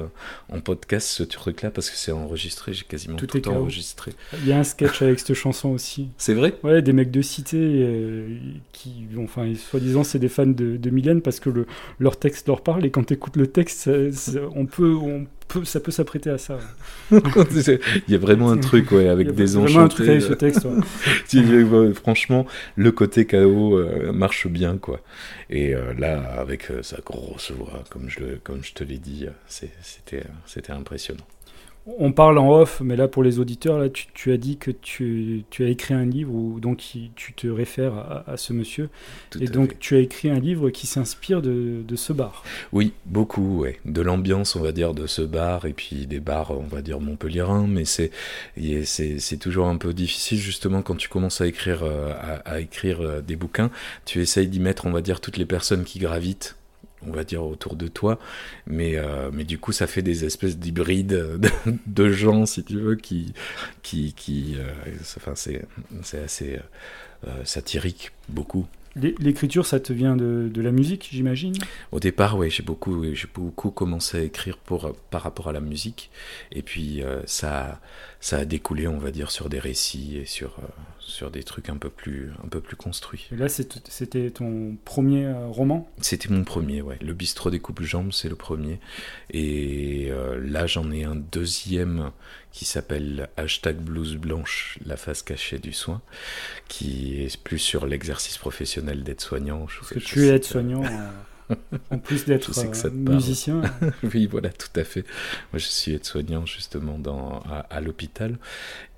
en 0.50 0.60
podcast 0.60 0.83
ce 1.00 1.24
truc-là 1.24 1.72
parce 1.72 1.90
que 1.90 1.96
c'est 1.98 2.12
enregistré. 2.12 2.74
J'ai 2.74 2.84
quasiment 2.86 3.16
Tout 3.18 3.28
tout, 3.28 3.38
est 3.38 3.48
enregistré. 3.48 4.14
Il 4.40 4.48
y 4.48 4.52
a 4.52 4.60
un 4.60 4.64
sketch 4.64 5.02
avec 5.02 5.20
cette 5.20 5.34
chanson 5.34 5.70
aussi. 5.70 6.10
C'est 6.18 6.34
vrai? 6.34 6.54
Ouais, 6.64 6.82
des 6.82 6.94
mecs 6.94 7.12
de 7.12 7.22
cité 7.22 7.58
euh, 7.60 8.38
qui, 8.72 9.08
enfin, 9.18 9.52
soi-disant, 9.56 10.04
c'est 10.04 10.20
des 10.20 10.30
fans 10.30 10.46
de, 10.46 10.78
de 10.78 10.90
Mylène 10.90 11.22
parce 11.22 11.40
que 11.40 11.50
le, 11.50 11.66
leur 12.00 12.18
texte 12.18 12.48
leur 12.48 12.62
parle 12.62 12.86
et 12.86 12.92
quand 12.92 13.04
tu 13.06 13.14
écoutes 13.14 13.38
le 13.38 13.48
texte, 13.48 13.80
ça- 13.80 14.12
ça- 14.12 14.40
on 14.56 14.66
peut, 14.66 14.94
on 14.96 15.26
peut, 15.48 15.66
ça 15.66 15.80
peut 15.80 15.92
s'apprêter 15.92 16.30
à 16.30 16.38
ça. 16.38 16.58
Il 17.12 17.80
y 18.08 18.16
a 18.16 18.18
vraiment 18.18 18.52
un 18.52 18.58
truc, 18.58 18.92
ouais, 18.92 19.04
Il 19.04 19.08
y 19.08 19.10
avec 19.10 19.30
a 19.30 19.32
des 19.32 19.46
vraiment 19.46 19.82
un 19.82 19.88
truc 19.88 20.08
avec 20.08 20.22
ce 20.22 20.34
texte. 20.34 20.66
ouais. 20.66 21.94
Franchement, 22.04 22.46
le 22.76 22.92
côté 22.92 23.26
KO 23.26 23.78
euh, 23.78 24.12
marche 24.12 24.48
bien, 24.48 24.78
quoi. 24.78 25.00
Et 25.50 25.76
euh, 25.76 25.94
là, 25.98 26.22
avec 26.38 26.72
euh, 26.72 26.82
sa 26.84 26.98
grosse 27.06 27.52
voix, 27.52 27.84
comme 27.90 28.10
je, 28.10 28.20
le, 28.20 28.40
comme 28.44 28.64
je 28.64 28.74
te 28.74 28.84
l'ai 28.84 28.98
dit, 28.98 29.28
c'était 29.48 30.72
impressionnant. 30.72 31.26
On 31.86 32.14
parle 32.14 32.38
en 32.38 32.50
off, 32.50 32.80
mais 32.82 32.96
là 32.96 33.10
pour 33.10 33.24
les 33.24 33.40
auditeurs, 33.40 33.78
là 33.78 33.90
tu, 33.90 34.06
tu 34.14 34.32
as 34.32 34.38
dit 34.38 34.56
que 34.56 34.72
tu, 34.72 35.44
tu 35.50 35.66
as 35.66 35.68
écrit 35.68 35.94
un 35.94 36.06
livre 36.06 36.34
où 36.34 36.62
donc 36.62 36.96
il- 36.96 37.12
tu 37.16 37.34
te 37.34 37.46
réfères 37.46 37.94
à, 37.96 38.24
à 38.32 38.38
ce 38.38 38.54
monsieur, 38.54 38.90
Tout 39.30 39.44
et 39.44 39.48
donc 39.48 39.72
fait. 39.72 39.78
tu 39.82 39.96
as 39.98 40.00
écrit 40.00 40.30
un 40.30 40.40
livre 40.40 40.70
qui 40.70 40.88
s'inspire 40.88 41.42
de, 41.42 41.82
de 41.86 41.96
ce 41.98 42.14
bar. 42.14 42.44
Oui, 42.72 42.94
beaucoup, 43.06 43.60
ouais. 43.60 43.80
De 43.84 44.02
l'ambiance, 44.02 44.56
on 44.56 44.62
va 44.62 44.72
dire, 44.72 44.94
de 44.94 45.08
ce 45.08 45.22
bar, 45.24 45.66
et 45.66 45.74
puis 45.74 46.08
des 46.08 46.22
bars, 46.22 46.52
on 46.52 46.68
va 46.74 46.82
dire, 46.82 47.02
montpelliérains, 47.02 47.68
mais 47.68 47.84
c'est 47.84 48.12
c'est 48.86 49.38
toujours 49.38 49.68
un 49.68 49.76
peu 49.76 49.94
difficile, 49.94 50.38
justement, 50.40 50.82
quand 50.84 50.96
tu 50.96 51.10
commences 51.10 51.42
à 51.42 51.48
écrire, 51.48 51.84
euh, 51.84 52.14
à, 52.14 52.36
à 52.50 52.60
écrire 52.62 53.02
euh, 53.02 53.22
des 53.22 53.36
bouquins, 53.36 53.72
tu 54.06 54.22
essayes 54.22 54.48
d'y 54.48 54.62
mettre, 54.62 54.86
on 54.86 54.92
va 54.92 55.02
dire, 55.02 55.20
toutes 55.20 55.36
les 55.38 55.46
personnes 55.46 55.84
qui 55.84 56.00
gravitent 56.00 56.56
on 57.08 57.12
va 57.12 57.24
dire 57.24 57.44
autour 57.44 57.76
de 57.76 57.88
toi. 57.88 58.20
Mais 58.68 58.98
euh, 58.98 59.30
mais 59.34 59.44
du 59.44 59.58
coup 59.58 59.72
ça 59.72 59.88
fait 59.88 60.02
des 60.02 60.26
espèces 60.26 60.58
d'hybrides 60.58 61.40
de, 61.86 62.10
gens 62.12 62.46
si 62.46 62.64
tu 62.64 62.80
veux 62.80 62.96
qui 62.96 63.34
qui 63.82 64.14
qui 64.14 64.56
euh, 64.58 64.92
enfin 65.18 65.34
c'est 65.36 65.66
assez 66.24 66.60
euh, 67.28 67.46
satirique 67.46 68.12
beaucoup 68.30 68.68
L'écriture, 68.96 69.66
ça 69.66 69.80
te 69.80 69.92
vient 69.92 70.16
de, 70.16 70.52
de 70.54 70.62
la 70.62 70.72
musique, 70.72 71.10
j'imagine? 71.12 71.56
Au 71.92 72.00
départ, 72.00 72.38
oui, 72.38 72.52
j'ai 72.52 72.62
beaucoup, 72.62 73.04
j'ai 73.14 73.28
beaucoup 73.34 73.72
commencé 73.72 74.20
à 74.20 74.22
écrire 74.22 74.58
pour, 74.58 74.96
par 75.10 75.24
rapport 75.24 75.50
à 75.50 75.52
la 75.52 75.62
musique, 75.62 76.12
et 76.52 76.62
puis 76.62 77.02
euh, 77.02 77.22
ça, 77.26 77.82
ça 78.20 78.38
a 78.38 78.46
découlé, 78.46 78.88
on 78.88 79.00
va 79.00 79.10
dire, 79.10 79.32
sur 79.32 79.50
des 79.50 79.58
récits 79.58 80.18
et 80.18 80.26
sur, 80.26 80.60
euh, 80.60 80.68
sur 81.00 81.32
des 81.32 81.44
trucs 81.44 81.70
un 81.70 81.78
peu 81.78 81.90
plus, 81.90 82.32
un 82.44 82.48
peu 82.48 82.62
plus 82.62 82.76
construits. 82.76 83.28
Et 83.32 83.36
là, 83.36 83.50
c'était 83.50 84.30
ton 84.30 84.78
premier 84.86 85.26
euh, 85.26 85.48
roman? 85.48 85.90
C'était 86.00 86.30
mon 86.30 86.44
premier, 86.44 86.84
ouais. 86.84 87.00
Le 87.02 87.14
bistrot 87.14 87.50
des 87.50 87.60
coupes 87.60 87.82
jambes, 87.82 88.12
c'est 88.12 88.30
le 88.30 88.36
premier, 88.36 88.80
et 89.32 90.12
là 90.40 90.68
j'en 90.68 90.92
ai 90.92 91.04
un 91.04 91.16
deuxième 91.16 92.12
qui 92.54 92.66
s'appelle 92.66 93.30
hashtag 93.36 93.78
blouse 93.78 94.16
blanche, 94.16 94.78
la 94.86 94.96
face 94.96 95.24
cachée 95.24 95.58
du 95.58 95.74
soin, 95.74 96.02
qui 96.68 97.24
est 97.24 97.36
plus 97.42 97.58
sur 97.58 97.88
l'exercice 97.88 98.38
professionnel 98.38 99.04
d'aide-soignant. 99.04 99.66
Parce 99.80 99.90
que 99.90 100.00
tu 100.00 100.26
es 100.26 100.36
aide-soignant. 100.36 100.84
euh, 101.52 101.56
En 101.90 101.98
plus 101.98 102.26
d'être 102.26 102.52
euh, 102.58 102.90
musicien. 102.92 103.64
oui, 104.04 104.28
voilà, 104.28 104.50
tout 104.50 104.80
à 104.80 104.84
fait. 104.84 105.02
Moi, 105.52 105.58
je 105.58 105.66
suis 105.66 105.94
aide-soignant 105.94 106.46
justement 106.46 107.00
dans, 107.00 107.42
à, 107.50 107.66
à 107.72 107.82
l'hôpital. 107.82 108.38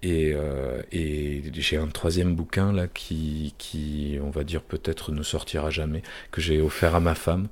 Et, 0.03 0.33
euh, 0.35 0.81
et 0.91 1.41
j'ai 1.53 1.77
un 1.77 1.87
troisième 1.87 2.35
bouquin 2.35 2.73
là 2.73 2.87
qui, 2.89 3.55
qui, 3.57 4.19
on 4.21 4.31
va 4.31 4.43
dire, 4.43 4.63
peut-être 4.63 5.13
ne 5.13 5.23
sortira 5.23 5.69
jamais, 5.69 6.03
que 6.31 6.41
j'ai 6.41 6.61
offert 6.61 6.93
à 6.93 6.99
ma 6.99 7.15
femme, 7.15 7.47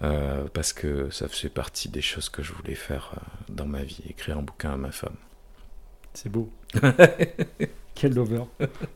parce 0.00 0.72
que 0.72 1.10
ça 1.10 1.28
faisait 1.28 1.50
partie 1.50 1.90
des 1.90 2.00
choses 2.00 2.30
que 2.30 2.42
je 2.42 2.54
voulais 2.54 2.74
faire 2.74 3.14
dans 3.50 3.66
ma 3.66 3.82
vie, 3.82 4.00
écrire 4.08 4.38
un 4.38 4.42
bouquin 4.42 4.72
à 4.72 4.76
ma 4.76 4.90
femme. 4.90 5.14
C'est 6.14 6.30
beau. 6.30 6.48
Quel 7.94 8.14
lover. 8.14 8.42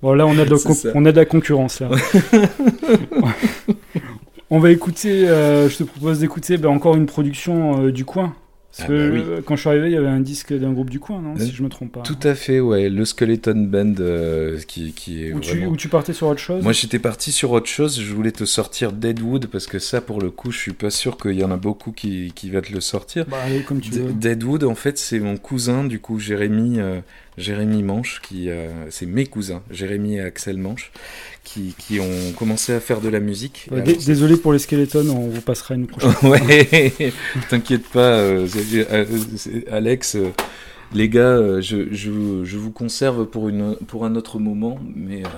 Bon, 0.02 0.14
là, 0.14 0.26
on 0.26 0.38
a 0.38 0.44
de 0.44 0.50
la, 0.50 0.58
con- 0.58 0.74
on 0.94 1.04
a 1.04 1.12
de 1.12 1.16
la 1.16 1.24
concurrence, 1.26 1.80
là. 1.80 1.90
on 4.50 4.58
va 4.58 4.70
écouter, 4.70 5.28
euh, 5.28 5.68
je 5.68 5.76
te 5.78 5.84
propose 5.84 6.20
d'écouter 6.20 6.56
ben, 6.56 6.70
encore 6.70 6.96
une 6.96 7.06
production 7.06 7.84
euh, 7.84 7.92
du 7.92 8.04
coin. 8.04 8.34
Parce 8.76 8.90
Ah 8.90 8.92
que 8.92 9.08
bah 9.08 9.14
oui. 9.14 9.22
euh, 9.26 9.40
quand 9.44 9.56
je 9.56 9.60
suis 9.60 9.68
arrivé, 9.70 9.86
il 9.88 9.92
y 9.94 9.96
avait 9.96 10.06
un 10.08 10.20
disque 10.20 10.52
d'un 10.52 10.72
groupe 10.72 10.90
du 10.90 11.00
coin, 11.00 11.22
non 11.22 11.34
Euh, 11.34 11.38
Si 11.44 11.52
je 11.52 11.62
me 11.62 11.68
trompe 11.70 11.92
pas. 11.92 12.02
Tout 12.02 12.18
à 12.22 12.34
fait, 12.34 12.60
ouais. 12.60 12.90
Le 12.90 13.04
Skeleton 13.06 13.54
Band 13.56 13.94
euh, 14.00 14.58
qui, 14.68 14.92
qui 14.92 15.24
est 15.24 15.40
tu, 15.40 15.56
vraiment... 15.56 15.68
ou 15.72 15.76
tu 15.76 15.88
partais 15.88 16.12
sur 16.12 16.26
autre 16.26 16.40
chose 16.40 16.62
Moi 16.62 16.72
j'étais 16.72 16.98
parti 16.98 17.32
sur 17.32 17.52
autre 17.52 17.68
chose, 17.68 17.98
je 18.00 18.12
voulais 18.14 18.32
te 18.32 18.44
sortir 18.44 18.92
Deadwood 18.92 19.46
parce 19.46 19.66
que 19.66 19.78
ça 19.78 20.00
pour 20.00 20.20
le 20.20 20.30
coup 20.30 20.50
je 20.50 20.58
suis 20.58 20.72
pas 20.74 20.90
sûr 20.90 21.16
qu'il 21.16 21.32
y 21.38 21.44
en 21.44 21.50
a 21.50 21.56
beaucoup 21.56 21.92
qui, 21.92 22.32
qui 22.34 22.50
va 22.50 22.60
te 22.60 22.72
le 22.72 22.80
sortir. 22.80 23.24
Bah, 23.28 23.38
allez, 23.46 23.62
comme 23.62 23.80
tu 23.80 23.90
veux. 23.92 24.12
Deadwood 24.12 24.64
en 24.64 24.74
fait 24.74 24.98
c'est 24.98 25.20
mon 25.20 25.36
cousin 25.38 25.84
du 25.84 25.98
coup 25.98 26.18
Jérémy, 26.18 26.78
euh, 26.80 27.00
Jérémy 27.38 27.82
Manche 27.82 28.20
qui 28.22 28.48
c'est 28.90 29.06
mes 29.06 29.26
cousins 29.26 29.62
Jérémy 29.70 30.16
et 30.16 30.20
Axel 30.20 30.58
Manche 30.58 30.90
qui, 31.46 31.74
qui 31.78 32.00
ont 32.00 32.32
commencé 32.36 32.74
à 32.74 32.80
faire 32.80 33.00
de 33.00 33.08
la 33.08 33.20
musique. 33.20 33.68
Alors, 33.70 33.84
désolé 33.84 34.36
pour 34.36 34.52
les 34.52 34.58
skeletons, 34.58 35.08
on 35.08 35.28
vous 35.28 35.40
passera 35.40 35.76
une 35.76 35.86
prochaine. 35.86 36.12
ouais, 36.30 36.92
t'inquiète 37.48 37.88
pas, 37.88 38.18
euh, 38.18 38.46
euh, 38.74 39.06
Alex. 39.70 40.16
euh, 40.16 40.32
les 40.92 41.08
gars, 41.08 41.20
euh, 41.36 41.60
je, 41.60 41.92
je, 41.92 42.44
je 42.44 42.58
vous 42.58 42.70
conserve 42.72 43.26
pour, 43.26 43.48
une, 43.48 43.76
pour 43.76 44.04
un 44.04 44.16
autre 44.16 44.38
moment, 44.38 44.78
mais 44.94 45.24
euh, 45.24 45.28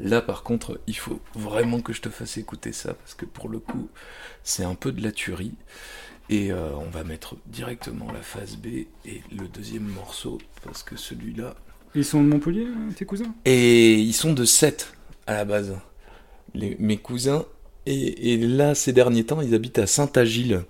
là 0.00 0.20
par 0.22 0.42
contre, 0.42 0.80
il 0.86 0.96
faut 0.96 1.20
vraiment 1.34 1.80
que 1.80 1.92
je 1.92 2.00
te 2.00 2.08
fasse 2.08 2.38
écouter 2.38 2.72
ça, 2.72 2.94
parce 2.94 3.14
que 3.14 3.26
pour 3.26 3.48
le 3.48 3.58
coup, 3.58 3.88
c'est 4.42 4.64
un 4.64 4.74
peu 4.74 4.90
de 4.90 5.02
la 5.02 5.12
tuerie. 5.12 5.54
Et 6.30 6.50
euh, 6.50 6.70
on 6.78 6.88
va 6.88 7.04
mettre 7.04 7.36
directement 7.46 8.06
la 8.10 8.22
phase 8.22 8.56
B 8.56 8.66
et 9.04 9.22
le 9.36 9.48
deuxième 9.48 9.84
morceau, 9.86 10.38
parce 10.64 10.82
que 10.82 10.96
celui-là... 10.96 11.54
Ils 11.94 12.06
sont 12.06 12.22
de 12.22 12.28
Montpellier, 12.28 12.64
euh, 12.68 12.92
tes 12.96 13.04
cousins? 13.04 13.34
Et 13.44 13.94
ils 13.96 14.14
sont 14.14 14.32
de 14.32 14.46
7 14.46 14.94
à 15.26 15.34
la 15.34 15.44
base, 15.44 15.76
les, 16.54 16.76
mes 16.78 16.96
cousins. 16.96 17.44
Et, 17.86 18.32
et 18.34 18.36
là, 18.36 18.74
ces 18.76 18.92
derniers 18.92 19.24
temps, 19.24 19.40
ils 19.40 19.54
habitent 19.54 19.80
à 19.80 19.86
Saint-Agile. 19.88 20.62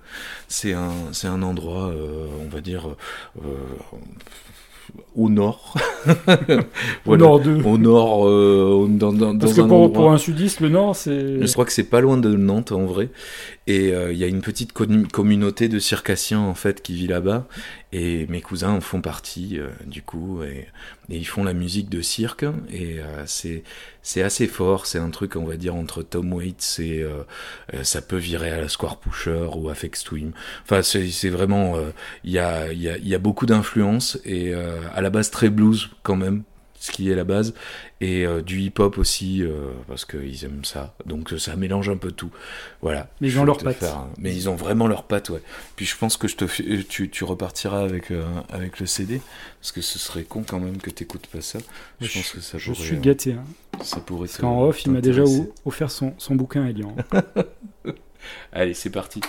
C'est 0.48 0.72
un, 0.72 0.92
c'est 1.12 1.26
un 1.28 1.42
endroit, 1.42 1.88
euh, 1.88 2.26
on 2.42 2.48
va 2.48 2.60
dire, 2.62 2.88
euh, 3.44 3.54
au 5.14 5.28
nord. 5.28 5.74
Au 7.06 7.16
nord 7.16 7.40
de. 7.40 7.62
Au 7.62 7.78
nord, 7.78 8.26
euh, 8.26 8.86
dans, 8.88 9.12
dans, 9.12 9.36
Parce 9.38 9.52
dans 9.54 9.56
que 9.56 9.60
un 9.62 9.68
pour, 9.68 9.76
endroit- 9.82 9.92
pour 9.92 10.12
un 10.12 10.18
sudiste, 10.18 10.60
le 10.60 10.68
nord, 10.70 10.96
c'est. 10.96 11.46
je 11.46 11.52
crois 11.52 11.64
que 11.64 11.72
c'est 11.72 11.84
pas 11.84 12.00
loin 12.00 12.16
de 12.18 12.34
Nantes 12.34 12.72
en 12.72 12.84
vrai. 12.86 13.08
Et 13.66 13.92
euh, 13.92 14.12
il 14.12 14.18
y 14.18 14.24
a 14.24 14.26
une 14.26 14.40
petite 14.40 14.72
commu- 14.74 15.06
communauté 15.06 15.68
de 15.68 15.78
circassiens 15.78 16.40
en 16.40 16.54
fait 16.54 16.82
qui 16.82 16.94
vit 16.94 17.06
là-bas. 17.06 17.46
Et 17.92 18.26
mes 18.26 18.40
cousins 18.40 18.70
en 18.72 18.80
font 18.80 19.00
partie 19.00 19.58
euh, 19.58 19.68
du 19.86 20.02
coup. 20.02 20.42
Et, 20.42 20.66
et 21.08 21.16
ils 21.16 21.26
font 21.26 21.44
la 21.44 21.54
musique 21.54 21.88
de 21.88 22.02
cirque. 22.02 22.44
Et 22.70 22.98
euh, 22.98 23.24
c'est 23.26 23.62
c'est 24.02 24.22
assez 24.22 24.48
fort. 24.48 24.86
C'est 24.86 24.98
un 24.98 25.10
truc 25.10 25.36
on 25.36 25.44
va 25.44 25.56
dire 25.56 25.76
entre 25.76 26.02
Tom 26.02 26.32
Waits 26.32 26.80
et 26.80 27.02
euh, 27.02 27.22
euh, 27.74 27.84
ça 27.84 28.02
peut 28.02 28.16
virer 28.16 28.50
à 28.50 28.60
la 28.60 28.68
Square 28.68 28.98
Pusher 28.98 29.48
ou 29.54 29.68
à 29.68 29.74
Fex 29.74 30.02
Twin. 30.02 30.32
Enfin 30.64 30.82
c'est 30.82 31.28
vraiment 31.28 31.76
il 32.24 32.32
y 32.32 32.38
a 32.38 32.72
il 32.72 32.82
y 32.82 32.88
a 32.88 32.98
y 32.98 33.14
a 33.14 33.18
beaucoup 33.18 33.46
d'influence 33.46 34.18
et 34.24 34.54
à 34.54 35.00
la 35.00 35.10
base 35.10 35.30
très 35.30 35.50
blues 35.50 35.90
quand 36.02 36.16
même 36.16 36.42
ce 36.82 36.90
qui 36.90 37.08
est 37.08 37.14
la 37.14 37.22
base, 37.22 37.54
et 38.00 38.26
euh, 38.26 38.42
du 38.42 38.60
hip-hop 38.60 38.98
aussi, 38.98 39.40
euh, 39.40 39.70
parce 39.86 40.04
qu'ils 40.04 40.44
aiment 40.44 40.64
ça. 40.64 40.96
Donc 41.06 41.32
euh, 41.32 41.38
ça 41.38 41.54
mélange 41.54 41.88
un 41.88 41.96
peu 41.96 42.10
tout. 42.10 42.32
Voilà. 42.80 43.08
Mais 43.20 43.28
ils 43.28 43.30
Je 43.30 43.38
ont 43.38 43.44
leurs 43.44 43.58
te 43.58 43.62
pattes. 43.62 43.76
faire 43.76 44.04
Mais 44.18 44.34
ils 44.34 44.48
ont 44.48 44.56
vraiment 44.56 44.88
leurs 44.88 45.04
pattes, 45.04 45.30
ouais. 45.30 45.42
Puis 45.76 45.86
je 45.86 45.96
pense 45.96 46.16
que 46.16 46.26
je 46.26 46.34
te 46.34 46.44
tu, 46.82 47.08
tu 47.08 47.22
repartiras 47.22 47.84
avec, 47.84 48.10
euh, 48.10 48.24
avec 48.50 48.80
le 48.80 48.86
CD, 48.86 49.20
parce 49.60 49.70
que 49.70 49.80
ce 49.80 50.00
serait 50.00 50.24
con 50.24 50.42
quand 50.42 50.58
même 50.58 50.78
que 50.78 50.90
t'écoutes 50.90 51.28
pas 51.28 51.40
ça. 51.40 51.60
Je, 52.00 52.08
Je, 52.08 52.18
pense 52.18 52.32
que 52.32 52.40
ça 52.40 52.58
je 52.58 52.72
pourrait, 52.72 52.84
suis 52.84 52.96
euh, 52.96 53.00
gâté. 53.00 53.32
Hein. 53.34 53.44
Ça 53.84 54.00
pourrait 54.00 54.26
Parce 54.26 54.38
qu'en 54.38 54.62
off, 54.62 54.84
il 54.84 54.90
m'a 54.90 55.00
déjà 55.00 55.22
offert 55.64 55.92
son, 55.92 56.14
son 56.18 56.34
bouquin 56.34 56.66
Elian. 56.66 56.96
Allez, 58.52 58.74
c'est 58.74 58.90
parti. 58.90 59.20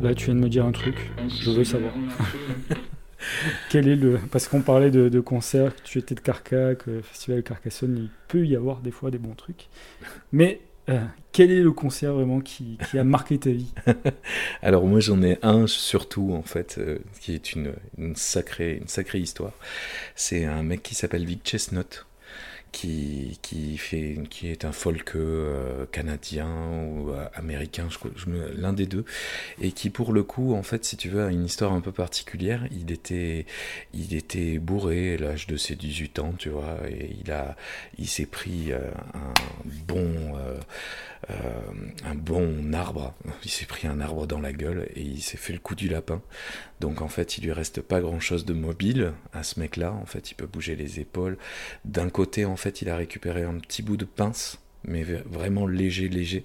Là, 0.00 0.14
tu 0.14 0.26
viens 0.26 0.34
de 0.34 0.40
me 0.40 0.48
dire 0.48 0.64
un 0.66 0.72
truc. 0.72 1.10
Je 1.28 1.50
veux 1.50 1.64
savoir. 1.64 1.92
Quel 3.70 3.88
est 3.88 3.96
le. 3.96 4.18
Parce 4.30 4.46
qu'on 4.46 4.60
parlait 4.60 4.90
de, 4.90 5.08
de 5.08 5.20
concerts, 5.20 5.74
que 5.74 5.82
tu 5.82 5.98
étais 5.98 6.14
de 6.14 6.20
Carcac, 6.20 6.78
que 6.78 7.00
Festival 7.00 7.42
Carcassonne, 7.42 7.96
il 7.96 8.10
peut 8.28 8.46
y 8.46 8.54
avoir 8.54 8.80
des 8.80 8.90
fois 8.90 9.10
des 9.10 9.18
bons 9.18 9.34
trucs. 9.34 9.68
Mais 10.32 10.60
euh, 10.88 11.00
quel 11.32 11.50
est 11.50 11.62
le 11.62 11.72
concert 11.72 12.12
vraiment 12.12 12.40
qui, 12.40 12.78
qui 12.88 12.98
a 12.98 13.04
marqué 13.04 13.38
ta 13.38 13.50
vie? 13.50 13.72
Alors 14.62 14.86
moi 14.86 15.00
j'en 15.00 15.20
ai 15.22 15.38
un 15.42 15.66
surtout 15.66 16.32
en 16.32 16.42
fait 16.42 16.76
euh, 16.78 16.98
qui 17.20 17.34
est 17.34 17.54
une, 17.54 17.72
une, 17.98 18.14
sacrée, 18.14 18.78
une 18.80 18.88
sacrée 18.88 19.18
histoire. 19.18 19.52
C'est 20.14 20.44
un 20.44 20.62
mec 20.62 20.82
qui 20.82 20.94
s'appelle 20.94 21.24
Vic 21.24 21.40
Chestnut 21.44 22.06
qui, 22.76 23.38
qui, 23.40 23.78
fait, 23.78 24.18
qui 24.28 24.48
est 24.50 24.66
un 24.66 24.72
folk 24.72 25.16
euh, 25.16 25.86
canadien 25.92 26.46
ou 26.90 27.10
euh, 27.10 27.26
américain, 27.32 27.88
je, 27.88 27.96
je 28.16 28.26
l'un 28.60 28.74
des 28.74 28.84
deux, 28.84 29.06
et 29.62 29.72
qui 29.72 29.88
pour 29.88 30.12
le 30.12 30.22
coup, 30.22 30.54
en 30.54 30.62
fait, 30.62 30.84
si 30.84 30.98
tu 30.98 31.08
veux, 31.08 31.24
a 31.24 31.30
une 31.30 31.46
histoire 31.46 31.72
un 31.72 31.80
peu 31.80 31.90
particulière. 31.90 32.66
Il 32.70 32.92
était, 32.92 33.46
il 33.94 34.14
était 34.14 34.58
bourré 34.58 35.14
à 35.14 35.16
l'âge 35.16 35.46
de 35.46 35.56
ses 35.56 35.74
18 35.74 36.18
ans, 36.18 36.34
tu 36.36 36.50
vois, 36.50 36.76
et 36.86 37.16
il 37.24 37.32
a, 37.32 37.56
il 37.98 38.08
s'est 38.08 38.26
pris 38.26 38.72
euh, 38.72 38.90
un 39.14 39.32
bon, 39.88 40.36
euh, 41.30 41.34
un 42.04 42.14
bon 42.14 42.72
arbre. 42.74 43.14
Il 43.44 43.50
s'est 43.50 43.66
pris 43.66 43.88
un 43.88 44.00
arbre 44.00 44.26
dans 44.26 44.40
la 44.40 44.52
gueule 44.52 44.88
et 44.94 45.02
il 45.02 45.22
s'est 45.22 45.36
fait 45.36 45.52
le 45.52 45.58
coup 45.58 45.74
du 45.74 45.88
lapin. 45.88 46.22
Donc 46.80 47.02
en 47.02 47.08
fait, 47.08 47.38
il 47.38 47.44
lui 47.44 47.52
reste 47.52 47.80
pas 47.80 48.00
grand 48.00 48.20
chose 48.20 48.44
de 48.44 48.54
mobile 48.54 49.12
à 49.32 49.42
ce 49.42 49.58
mec-là. 49.58 49.92
En 49.92 50.06
fait, 50.06 50.30
il 50.30 50.34
peut 50.34 50.46
bouger 50.46 50.76
les 50.76 51.00
épaules. 51.00 51.36
D'un 51.84 52.10
côté, 52.10 52.44
en 52.44 52.56
fait, 52.56 52.82
il 52.82 52.88
a 52.88 52.96
récupéré 52.96 53.42
un 53.42 53.58
petit 53.58 53.82
bout 53.82 53.96
de 53.96 54.04
pince, 54.04 54.58
mais 54.84 55.02
vraiment 55.02 55.66
léger, 55.66 56.08
léger. 56.08 56.44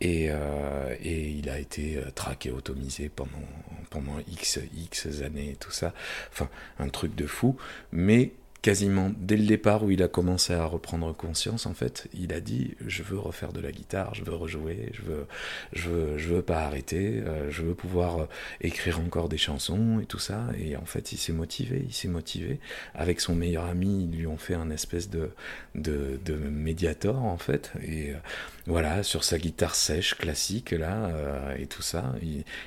Et, 0.00 0.28
euh, 0.30 0.94
et 1.02 1.30
il 1.30 1.48
a 1.48 1.58
été 1.58 1.96
euh, 1.96 2.10
traqué, 2.14 2.50
automisé 2.50 3.08
pendant, 3.08 3.30
pendant 3.90 4.18
X, 4.28 4.60
X 4.76 5.22
années 5.22 5.56
tout 5.58 5.70
ça. 5.70 5.94
Enfin, 6.32 6.48
un 6.78 6.88
truc 6.88 7.14
de 7.14 7.26
fou. 7.26 7.56
Mais 7.92 8.32
quasiment 8.62 9.10
dès 9.16 9.36
le 9.36 9.46
départ 9.46 9.84
où 9.84 9.90
il 9.90 10.02
a 10.02 10.08
commencé 10.08 10.52
à 10.52 10.64
reprendre 10.64 11.14
conscience, 11.14 11.66
en 11.66 11.74
fait, 11.74 12.08
il 12.14 12.32
a 12.32 12.40
dit 12.40 12.74
je 12.86 13.02
veux 13.02 13.18
refaire 13.18 13.52
de 13.52 13.60
la 13.60 13.72
guitare, 13.72 14.14
je 14.14 14.24
veux 14.24 14.34
rejouer, 14.34 14.90
je 14.92 15.02
veux, 15.02 15.26
je 15.72 15.88
veux, 15.88 16.18
je 16.18 16.28
veux 16.28 16.42
pas 16.42 16.62
arrêter, 16.62 17.22
euh, 17.24 17.50
je 17.50 17.62
veux 17.62 17.74
pouvoir 17.74 18.18
euh, 18.18 18.26
écrire 18.60 19.00
encore 19.00 19.28
des 19.28 19.38
chansons 19.38 20.00
et 20.00 20.06
tout 20.06 20.18
ça. 20.18 20.46
Et 20.58 20.76
en 20.76 20.84
fait, 20.84 21.12
il 21.12 21.18
s'est 21.18 21.32
motivé, 21.32 21.84
il 21.86 21.94
s'est 21.94 22.08
motivé. 22.08 22.58
Avec 22.94 23.20
son 23.20 23.34
meilleur 23.34 23.64
ami, 23.64 24.08
ils 24.10 24.18
lui 24.18 24.26
ont 24.26 24.36
fait 24.38 24.54
un 24.54 24.70
espèce 24.70 25.10
de, 25.10 25.30
de, 25.74 26.18
de 26.24 26.34
médiator 26.34 27.22
en 27.22 27.38
fait. 27.38 27.72
Et 27.82 28.10
euh, 28.10 28.16
voilà, 28.66 29.04
sur 29.04 29.22
sa 29.22 29.38
guitare 29.38 29.76
sèche 29.76 30.16
classique 30.16 30.72
là 30.72 31.06
euh, 31.06 31.56
et 31.56 31.66
tout 31.66 31.82
ça, 31.82 32.12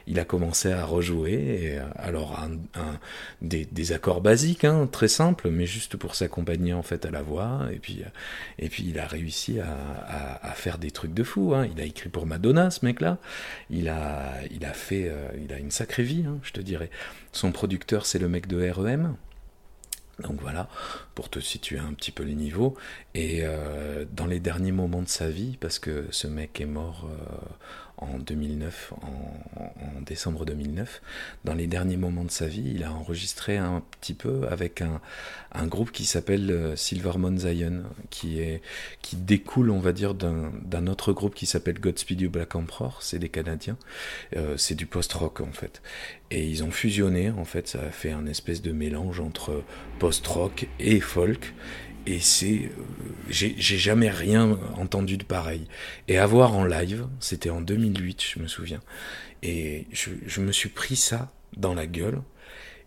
il, 0.08 0.20
a 0.20 0.24
commencé 0.24 0.72
à 0.72 0.86
rejouer. 0.86 1.34
Et, 1.34 1.80
euh, 1.80 1.84
alors 1.96 2.40
des, 3.42 3.92
accords 3.92 4.22
basiques, 4.22 4.64
hein, 4.64 4.88
très 4.90 5.10
simples, 5.10 5.50
mais 5.50 5.66
juste 5.66 5.98
pour 5.98 6.16
s'accompagner 6.16 6.74
en 6.74 6.84
fait 6.84 7.06
à 7.06 7.12
la 7.12 7.22
voix. 7.22 7.68
Et 7.74 7.80
puis 7.80 8.02
euh, 8.02 8.10
et 8.60 8.70
puis 8.70 8.86
il 8.88 8.98
a 8.98 9.08
réussi 9.08 9.60
à, 9.60 10.54
faire 10.54 10.78
des 10.78 10.92
trucs 10.92 11.14
de 11.14 11.24
fou. 11.24 11.54
Hein. 11.54 11.68
Il 11.74 11.82
a 11.82 11.86
écrit 11.86 12.10
pour 12.10 12.26
Madonna, 12.26 12.72
ce 12.72 12.86
mec-là. 12.86 13.18
Il 13.70 13.90
a 13.90 14.36
il 14.52 14.66
a 14.66 14.74
fait, 14.74 15.12
il 15.44 15.52
a 15.54 15.58
une 15.58 15.72
sacrée 15.72 16.04
vie, 16.04 16.24
hein, 16.26 16.40
je 16.44 16.52
te 16.52 16.62
dirais. 16.62 16.90
Son 17.34 17.52
producteur, 17.52 18.06
c'est 18.06 18.20
le 18.20 18.30
mec 18.30 18.48
de 18.48 18.70
REM. 18.70 19.16
Donc 20.20 20.42
voilà, 20.42 20.68
pour 21.16 21.30
te 21.30 21.40
situer 21.40 21.80
un 21.80 21.94
petit 21.94 22.12
peu 22.12 22.24
le 22.24 22.32
niveau. 22.32 22.76
Et 23.14 23.42
euh, 23.44 24.06
dans 24.12 24.26
les 24.26 24.40
derniers 24.40 24.72
moments 24.72 25.02
de 25.02 25.08
sa 25.08 25.30
vie, 25.30 25.58
parce 25.60 25.80
que 25.80 26.06
ce 26.12 26.28
mec 26.28 26.60
est 26.62 26.66
mort 26.66 27.08
euh, 27.08 27.36
en 28.02 28.18
2009, 28.20 28.94
en, 29.02 30.02
décembre 30.02 30.46
2009, 30.46 31.02
dans 31.44 31.54
les 31.54 31.68
derniers 31.68 31.98
moments 31.98 32.24
de 32.24 32.32
sa 32.32 32.48
vie, 32.48 32.72
il 32.76 32.84
a 32.84 32.92
enregistré 32.92 33.58
un 33.58 33.84
petit 34.00 34.14
peu 34.14 34.48
avec 34.50 34.82
un, 34.82 35.68
groupe 35.68 35.92
qui 35.92 36.06
s'appelle 36.06 36.50
euh, 36.50 36.76
Silvermon 36.76 37.38
Zion, 37.38 37.84
qui, 38.10 38.40
est, 38.40 38.62
qui 39.02 39.18
découle, 39.18 39.70
on 39.70 39.80
va 39.80 39.92
dire, 39.92 40.14
d'un 40.14 40.88
autre 40.88 41.14
groupe 41.14 41.36
qui 41.36 41.46
s'appelle 41.46 41.80
Godspeed 41.80 42.22
You 42.22 42.30
Black 42.30 42.56
Emperor, 42.56 43.02
c'est 43.02 43.20
des 43.20 43.30
Canadiens, 43.30 43.78
Euh, 44.36 44.58
c'est 44.58 44.76
du 44.76 44.86
post-rock 44.86 45.42
en 45.42 45.52
fait. 45.52 45.82
Et 46.32 46.48
ils 46.48 46.64
ont 46.64 46.72
fusionné, 46.72 47.32
en 47.32 47.46
fait, 47.46 47.68
ça 47.68 47.82
a 47.82 47.90
fait 47.90 48.12
un 48.12 48.26
espèce 48.28 48.62
de 48.62 48.72
mélange 48.72 49.20
entre 49.20 49.64
post-rock 49.98 50.68
et 50.80 51.00
folk. 51.00 51.54
Et 52.06 52.20
c'est. 52.20 52.72
euh, 52.78 52.84
J'ai 53.30 53.56
jamais 53.78 54.10
rien 54.10 54.58
entendu 54.76 55.18
de 55.18 55.24
pareil. 55.24 55.68
Et 56.08 56.18
à 56.18 56.26
voir 56.26 56.56
en 56.56 56.66
live, 56.66 57.08
c'était 57.20 57.50
en 57.50 57.62
2008, 57.62 58.24
je 58.36 58.40
me 58.40 58.48
souviens. 58.48 58.82
Et 59.44 59.88
je, 59.92 60.12
je 60.26 60.42
me 60.42 60.52
suis 60.52 60.70
pris 60.70 60.96
ça 60.96 61.32
dans 61.58 61.74
la 61.76 61.88
gueule. 61.88 62.22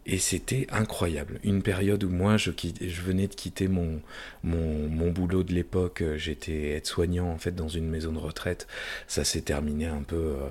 Et 0.05 0.19
c'était 0.19 0.67
incroyable. 0.71 1.39
Une 1.45 1.63
période 1.63 2.03
où 2.03 2.09
moi, 2.09 2.37
je, 2.37 2.51
venais 2.51 3.29
de 3.29 3.35
quitter 3.35 3.69
mon, 3.69 4.01
boulot 4.43 5.45
de 5.45 5.53
l'époque. 5.53 6.03
J'étais 6.17 6.71
aide-soignant, 6.71 7.31
en 7.31 7.39
fait, 7.39 7.55
dans 7.55 7.69
une 7.69 7.89
maison 7.89 8.13
de 8.13 8.19
retraite. 8.19 8.67
Ça 9.07 9.23
s'est 9.23 9.43
terminé 9.43 9.87
un 9.87 10.03
peu 10.03 10.17
euh, 10.17 10.49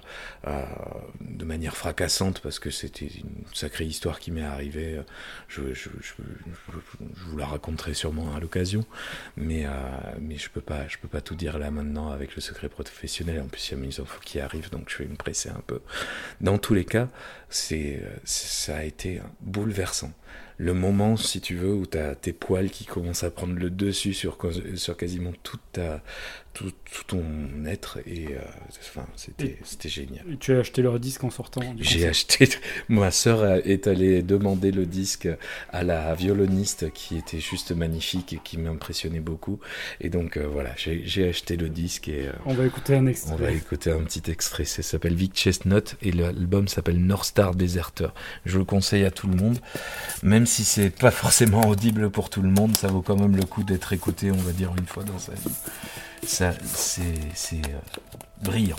euh, 0.48 0.64
de 1.20 1.44
manière 1.44 1.76
fracassante 1.76 2.40
parce 2.40 2.60
que 2.60 2.70
c'était 2.70 3.08
une 3.08 3.44
sacrée 3.54 3.86
histoire 3.86 4.20
qui 4.20 4.32
m'est 4.32 4.42
arrivée. 4.42 5.02
Je, 5.50 5.62
vous 6.70 7.38
la 7.38 7.46
raconterai 7.46 7.94
sûrement 7.94 8.34
à 8.34 8.40
l'occasion. 8.40 8.86
Mais, 9.36 9.66
euh, 9.66 9.70
je 10.38 10.50
peux 10.50 10.62
pas, 10.62 10.88
je 10.88 10.98
peux 10.98 11.10
pas 11.10 11.22
tout 11.22 11.36
dire 11.36 11.60
là 11.60 11.72
maintenant 11.72 12.10
avec 12.12 12.36
le 12.36 12.42
secret 12.42 12.70
professionnel. 12.70 13.42
En 13.42 13.48
plus, 13.48 13.70
il 13.70 13.72
y 13.72 13.82
a 13.82 13.86
mes 13.86 14.00
enfants 14.00 14.22
qui 14.24 14.40
arrivent, 14.40 14.70
donc 14.70 14.90
je 14.90 15.00
vais 15.00 15.10
me 15.10 15.16
presser 15.16 15.50
un 15.50 15.62
peu. 15.68 15.82
Dans 16.40 16.58
tous 16.58 16.74
les 16.74 16.86
cas, 16.86 17.10
c'est, 17.52 18.00
euh, 18.04 18.10
c'est- 18.24 18.72
ça 18.72 18.78
a 18.78 18.84
été 18.84 19.22
bouleversant. 19.42 20.12
Le 20.58 20.74
moment, 20.74 21.18
si 21.18 21.42
tu 21.42 21.56
veux, 21.56 21.74
où 21.74 21.86
tu 21.88 21.98
as 21.98 22.16
tes 22.16 22.34
poils 22.34 22.70
qui 22.70 22.86
commencent 22.86 23.24
à 23.24 23.32
prendre 23.32 23.56
le 23.56 23.70
dessus 23.72 24.14
sur, 24.14 24.38
sur 24.76 24.98
quasiment 24.98 25.32
toute 25.44 25.62
ta, 25.74 26.04
tout, 26.54 26.72
tout 26.92 27.04
ton 27.08 27.24
être, 27.66 28.00
et 28.06 28.28
euh, 28.32 28.40
enfin, 28.80 29.06
c'était, 29.16 29.58
génial. 29.90 30.26
Tu 30.40 30.54
as 30.54 30.60
acheté 30.60 30.82
leur 30.82 31.00
disque 31.00 31.24
en 31.24 31.30
sortant 31.30 31.62
J'ai 31.80 32.08
acheté. 32.08 32.50
Ma 32.90 33.12
sœur 33.12 33.62
est 33.66 33.88
allée 33.88 34.22
demander 34.22 34.72
le 34.72 34.86
disque 34.86 35.30
à 35.70 35.84
la 35.84 36.14
violoniste 36.14 36.92
qui 36.92 37.18
était 37.18 37.40
juste 37.40 37.72
magnifique 37.72 38.34
et 38.34 38.40
qui 38.44 38.58
m'impressionnait 38.58 39.20
beaucoup. 39.20 39.60
Et 40.02 40.10
donc 40.10 40.38
euh, 40.38 40.48
voilà, 40.48 40.72
j'ai 40.76 41.04
j'ai 41.06 41.30
acheté 41.30 41.56
le 41.56 41.70
disque 41.70 42.08
et 42.10 42.28
euh, 42.28 42.34
On 42.46 42.54
va 42.54 42.66
écouter 42.66 42.96
un 42.96 43.08
extrait. 43.08 43.34
on 43.34 43.38
va 43.38 43.52
écouter 43.52 43.92
un 43.92 44.04
petit 44.04 44.30
extrait. 44.30 44.66
Ça 44.66 44.84
s'appelle 44.84 45.16
Vic 45.16 45.36
Chestnut 45.36 45.96
et 46.02 46.12
l'album 46.12 46.68
s'appelle 46.68 47.00
North 47.00 47.26
Star 47.26 47.56
Deserter. 47.56 48.10
Je 48.46 48.58
le 48.58 48.66
conseille 48.66 49.06
à 49.06 49.12
tout 49.12 49.28
le 49.28 49.36
monde, 49.36 49.60
même 50.24 50.46
si 50.46 50.64
c'est 50.64 50.90
pas 50.90 51.12
forcément 51.12 51.68
audible 51.68 52.10
pour 52.10 52.30
tout 52.30 52.42
le 52.42 52.50
monde, 52.50 52.76
ça 52.76 52.88
vaut 52.88 53.02
quand 53.02 53.18
même 53.18 53.36
le 53.36 53.46
coup 53.46 53.64
d'être 53.64 53.94
écouté, 53.94 54.32
on 54.32 54.38
va 54.38 54.52
dire 54.52 54.74
une 54.78 54.86
fois 54.86 55.04
dans 55.04 55.20
sa 55.20 55.34
vie. 55.34 55.52
C'est, 56.24 56.46
euh, 57.54 57.80
brillant. 58.42 58.78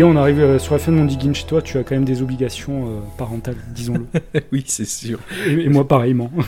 Et 0.00 0.02
Lyon, 0.02 0.12
on 0.12 0.16
arrive 0.16 0.40
euh, 0.40 0.58
sur 0.58 0.72
la 0.72 0.78
fin 0.78 0.92
de 0.92 0.96
mon 0.96 1.04
digging 1.04 1.34
chez 1.34 1.44
toi, 1.46 1.60
tu 1.60 1.76
as 1.76 1.82
quand 1.82 1.94
même 1.94 2.06
des 2.06 2.22
obligations 2.22 2.88
euh, 2.88 3.00
parentales, 3.18 3.56
disons-le. 3.74 4.06
oui, 4.52 4.64
c'est 4.66 4.86
sûr. 4.86 5.18
et, 5.46 5.50
et 5.52 5.68
moi 5.68 5.86
pareillement. 5.86 6.30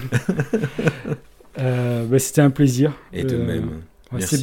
Euh, 1.58 2.06
bah, 2.06 2.18
C'était 2.18 2.40
un 2.40 2.48
plaisir. 2.48 2.94
Et 3.12 3.24
de 3.24 3.34
Euh, 3.36 3.46
même. 3.46 3.68
ouais, 4.10 4.22
c'est 4.22 4.40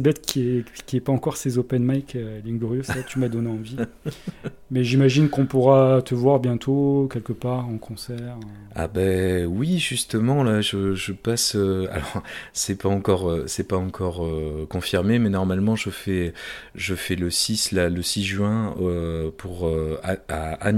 bête- 0.00 0.20
qu'il 0.22 0.64
n'y 0.92 0.96
ait, 0.96 1.00
pas 1.00 1.12
encore 1.12 1.36
ces 1.36 1.56
open 1.56 1.84
mic, 1.84 2.16
euh, 2.16 2.40
Glorieux, 2.44 2.82
ça 2.82 2.96
tu 3.06 3.20
m'as 3.20 3.28
donné 3.28 3.48
envie. 3.48 3.76
Mais 4.72 4.84
j'imagine 4.84 5.28
qu'on 5.28 5.44
pourra 5.44 6.00
te 6.00 6.14
voir 6.14 6.40
bientôt 6.40 7.06
quelque 7.12 7.34
part 7.34 7.68
en 7.68 7.76
concert. 7.76 8.38
Ah 8.74 8.88
ben 8.88 9.44
oui, 9.44 9.78
justement 9.78 10.42
là, 10.42 10.62
je, 10.62 11.12
passe. 11.12 11.56
euh, 11.56 11.88
alors 11.92 12.22
c'est 12.54 12.80
pas 12.80 12.88
encore, 12.88 13.30
euh, 13.30 13.44
c'est 13.46 13.68
pas 13.68 13.76
encore 13.76 14.24
euh, 14.24 14.66
confirmé, 14.70 15.18
mais 15.18 15.28
normalement 15.28 15.76
je 15.76 15.90
fais, 15.90 16.32
je 16.74 16.94
fais 16.94 17.16
le 17.16 17.28
6 17.28 17.72
là, 17.72 17.90
le 17.90 18.00
6 18.00 18.24
juin 18.24 18.74
euh, 18.80 19.30
pour 19.36 19.66
euh, 19.68 20.00
à, 20.02 20.16
à 20.30 20.72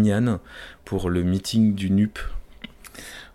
pour 0.85 1.09
le 1.09 1.23
meeting 1.23 1.77
du 1.77 1.89
NUP. 1.89 2.19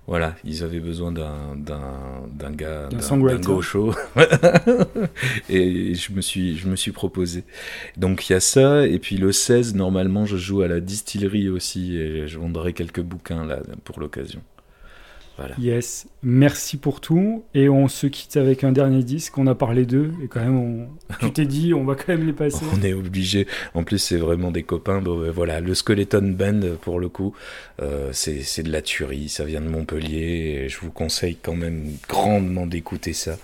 Voilà, 0.09 0.35
ils 0.43 0.63
avaient 0.63 0.79
besoin 0.79 1.11
d'un 1.11 1.55
d'un 1.55 2.25
d'un 2.33 2.49
gars 2.49 2.87
D'un 2.87 2.97
d'un 2.97 3.37
gaucho 3.37 3.93
et 5.49 5.93
je 5.93 6.11
me 6.13 6.21
suis 6.21 6.57
je 6.57 6.67
me 6.67 6.75
suis 6.75 6.91
proposé. 6.91 7.43
Donc 7.95 8.27
il 8.27 8.33
y 8.33 8.35
a 8.35 8.39
ça 8.39 8.87
et 8.87 8.97
puis 8.97 9.17
le 9.17 9.31
16 9.31 9.75
normalement 9.75 10.25
je 10.25 10.35
joue 10.35 10.63
à 10.63 10.67
la 10.67 10.79
distillerie 10.79 11.47
aussi 11.47 11.95
et 11.95 12.27
je 12.27 12.39
vendrai 12.39 12.73
quelques 12.73 13.01
bouquins 13.01 13.45
là 13.45 13.59
pour 13.83 13.99
l'occasion. 13.99 14.41
Voilà. 15.39 15.55
Yes, 15.57 16.05
merci 16.21 16.75
pour 16.75 16.99
tout. 16.99 17.45
Et 17.53 17.69
on 17.69 17.87
se 17.87 18.07
quitte 18.07 18.35
avec 18.35 18.65
un 18.65 18.73
dernier 18.73 19.03
disque. 19.03 19.37
On 19.37 19.47
a 19.47 19.55
parlé 19.55 19.85
d'eux 19.85 20.11
et 20.21 20.27
quand 20.27 20.41
même, 20.41 20.57
on... 20.57 20.87
tu 21.21 21.31
t'es 21.31 21.45
dit, 21.45 21.73
on 21.73 21.85
va 21.85 21.95
quand 21.95 22.09
même 22.09 22.25
les 22.25 22.33
passer. 22.33 22.65
On 22.73 22.83
est 22.83 22.91
obligé. 22.91 23.47
En 23.73 23.83
plus, 23.83 23.99
c'est 23.99 24.17
vraiment 24.17 24.51
des 24.51 24.63
copains. 24.63 24.99
Bon, 24.99 25.21
euh, 25.21 25.31
voilà, 25.31 25.61
le 25.61 25.73
Skeleton 25.73 26.35
Band, 26.37 26.59
pour 26.81 26.99
le 26.99 27.07
coup, 27.07 27.33
euh, 27.81 28.09
c'est 28.11 28.41
c'est 28.41 28.63
de 28.63 28.71
la 28.71 28.81
tuerie. 28.81 29.29
Ça 29.29 29.45
vient 29.45 29.61
de 29.61 29.69
Montpellier. 29.69 30.63
Et 30.65 30.69
je 30.69 30.77
vous 30.81 30.91
conseille 30.91 31.37
quand 31.41 31.55
même 31.55 31.85
grandement 32.09 32.67
d'écouter 32.67 33.13
ça. 33.13 33.37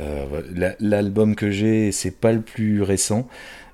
Euh, 0.00 0.74
L'album 0.80 1.34
que 1.34 1.50
j'ai, 1.50 1.92
c'est 1.92 2.10
pas 2.10 2.32
le 2.32 2.40
plus 2.42 2.82
récent, 2.82 3.26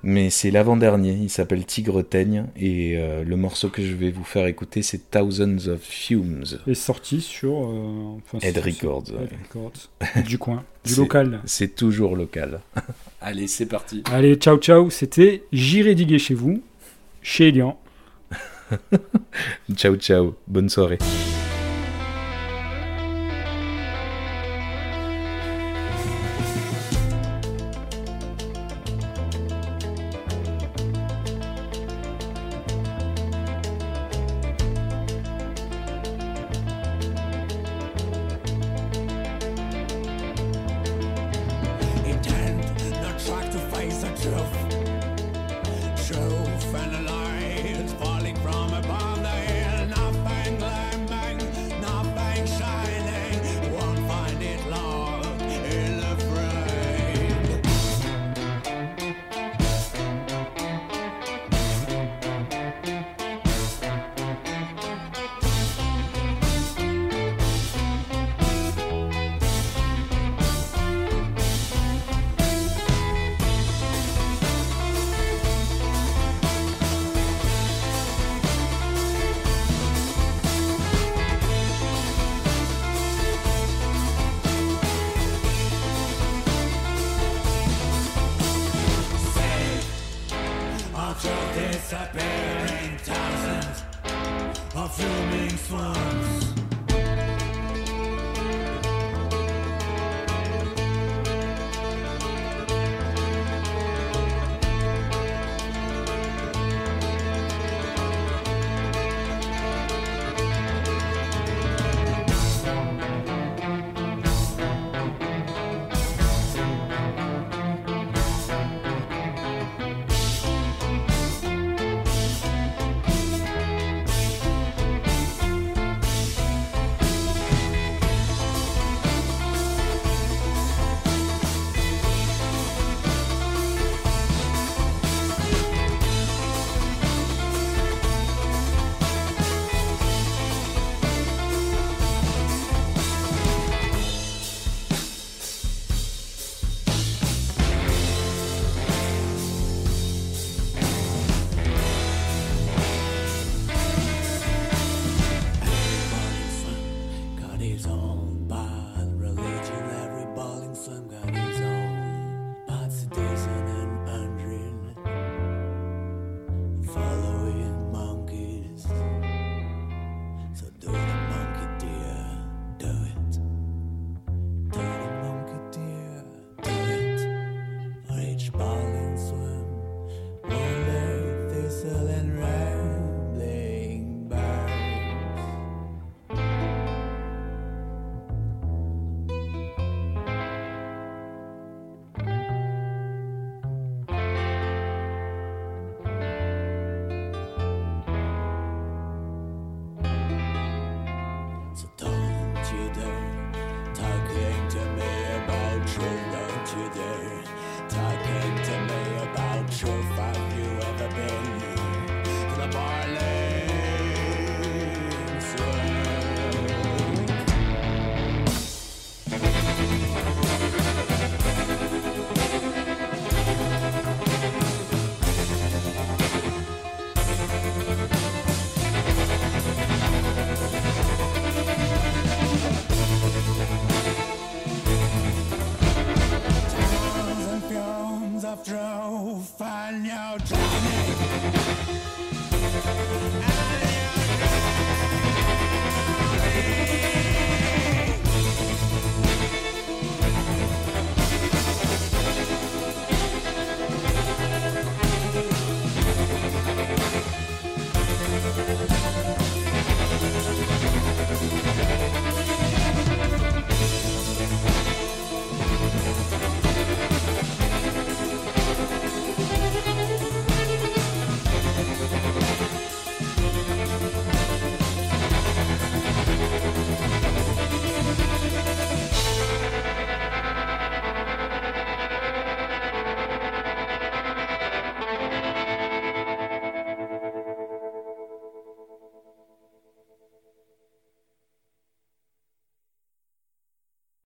mais 0.03 0.29
c'est 0.29 0.51
l'avant-dernier. 0.51 1.11
Il 1.21 1.29
s'appelle 1.29 1.65
Tigre 1.65 2.01
Teigne. 2.01 2.45
Et 2.57 2.95
euh, 2.97 3.23
le 3.23 3.35
morceau 3.35 3.69
que 3.69 3.81
je 3.81 3.93
vais 3.93 4.09
vous 4.11 4.23
faire 4.23 4.45
écouter, 4.47 4.81
c'est 4.81 5.11
Thousands 5.11 5.67
of 5.67 5.81
Fumes. 5.81 6.45
Et 6.67 6.75
sorti 6.75 7.19
sur 7.21 7.65
euh, 7.65 8.17
enfin, 8.33 8.39
sur- 8.39 8.63
Records, 8.63 9.07
sur- 9.07 9.15
ouais. 9.17 9.23
Head 9.23 9.31
Records. 9.43 10.23
du 10.25 10.37
coin, 10.37 10.63
du 10.85 10.95
local. 10.95 11.41
C'est 11.45 11.75
toujours 11.75 12.15
local. 12.15 12.61
Allez, 13.21 13.47
c'est 13.47 13.65
parti. 13.65 14.03
Allez, 14.11 14.35
ciao 14.35 14.57
ciao. 14.57 14.89
C'était 14.89 15.43
J'irai 15.51 15.95
diguer 15.95 16.19
chez 16.19 16.33
vous, 16.33 16.61
chez 17.21 17.49
Elian. 17.49 17.77
Ciao, 19.75 19.95
ciao. 19.97 20.35
Bonne 20.47 20.69
soirée. 20.69 20.97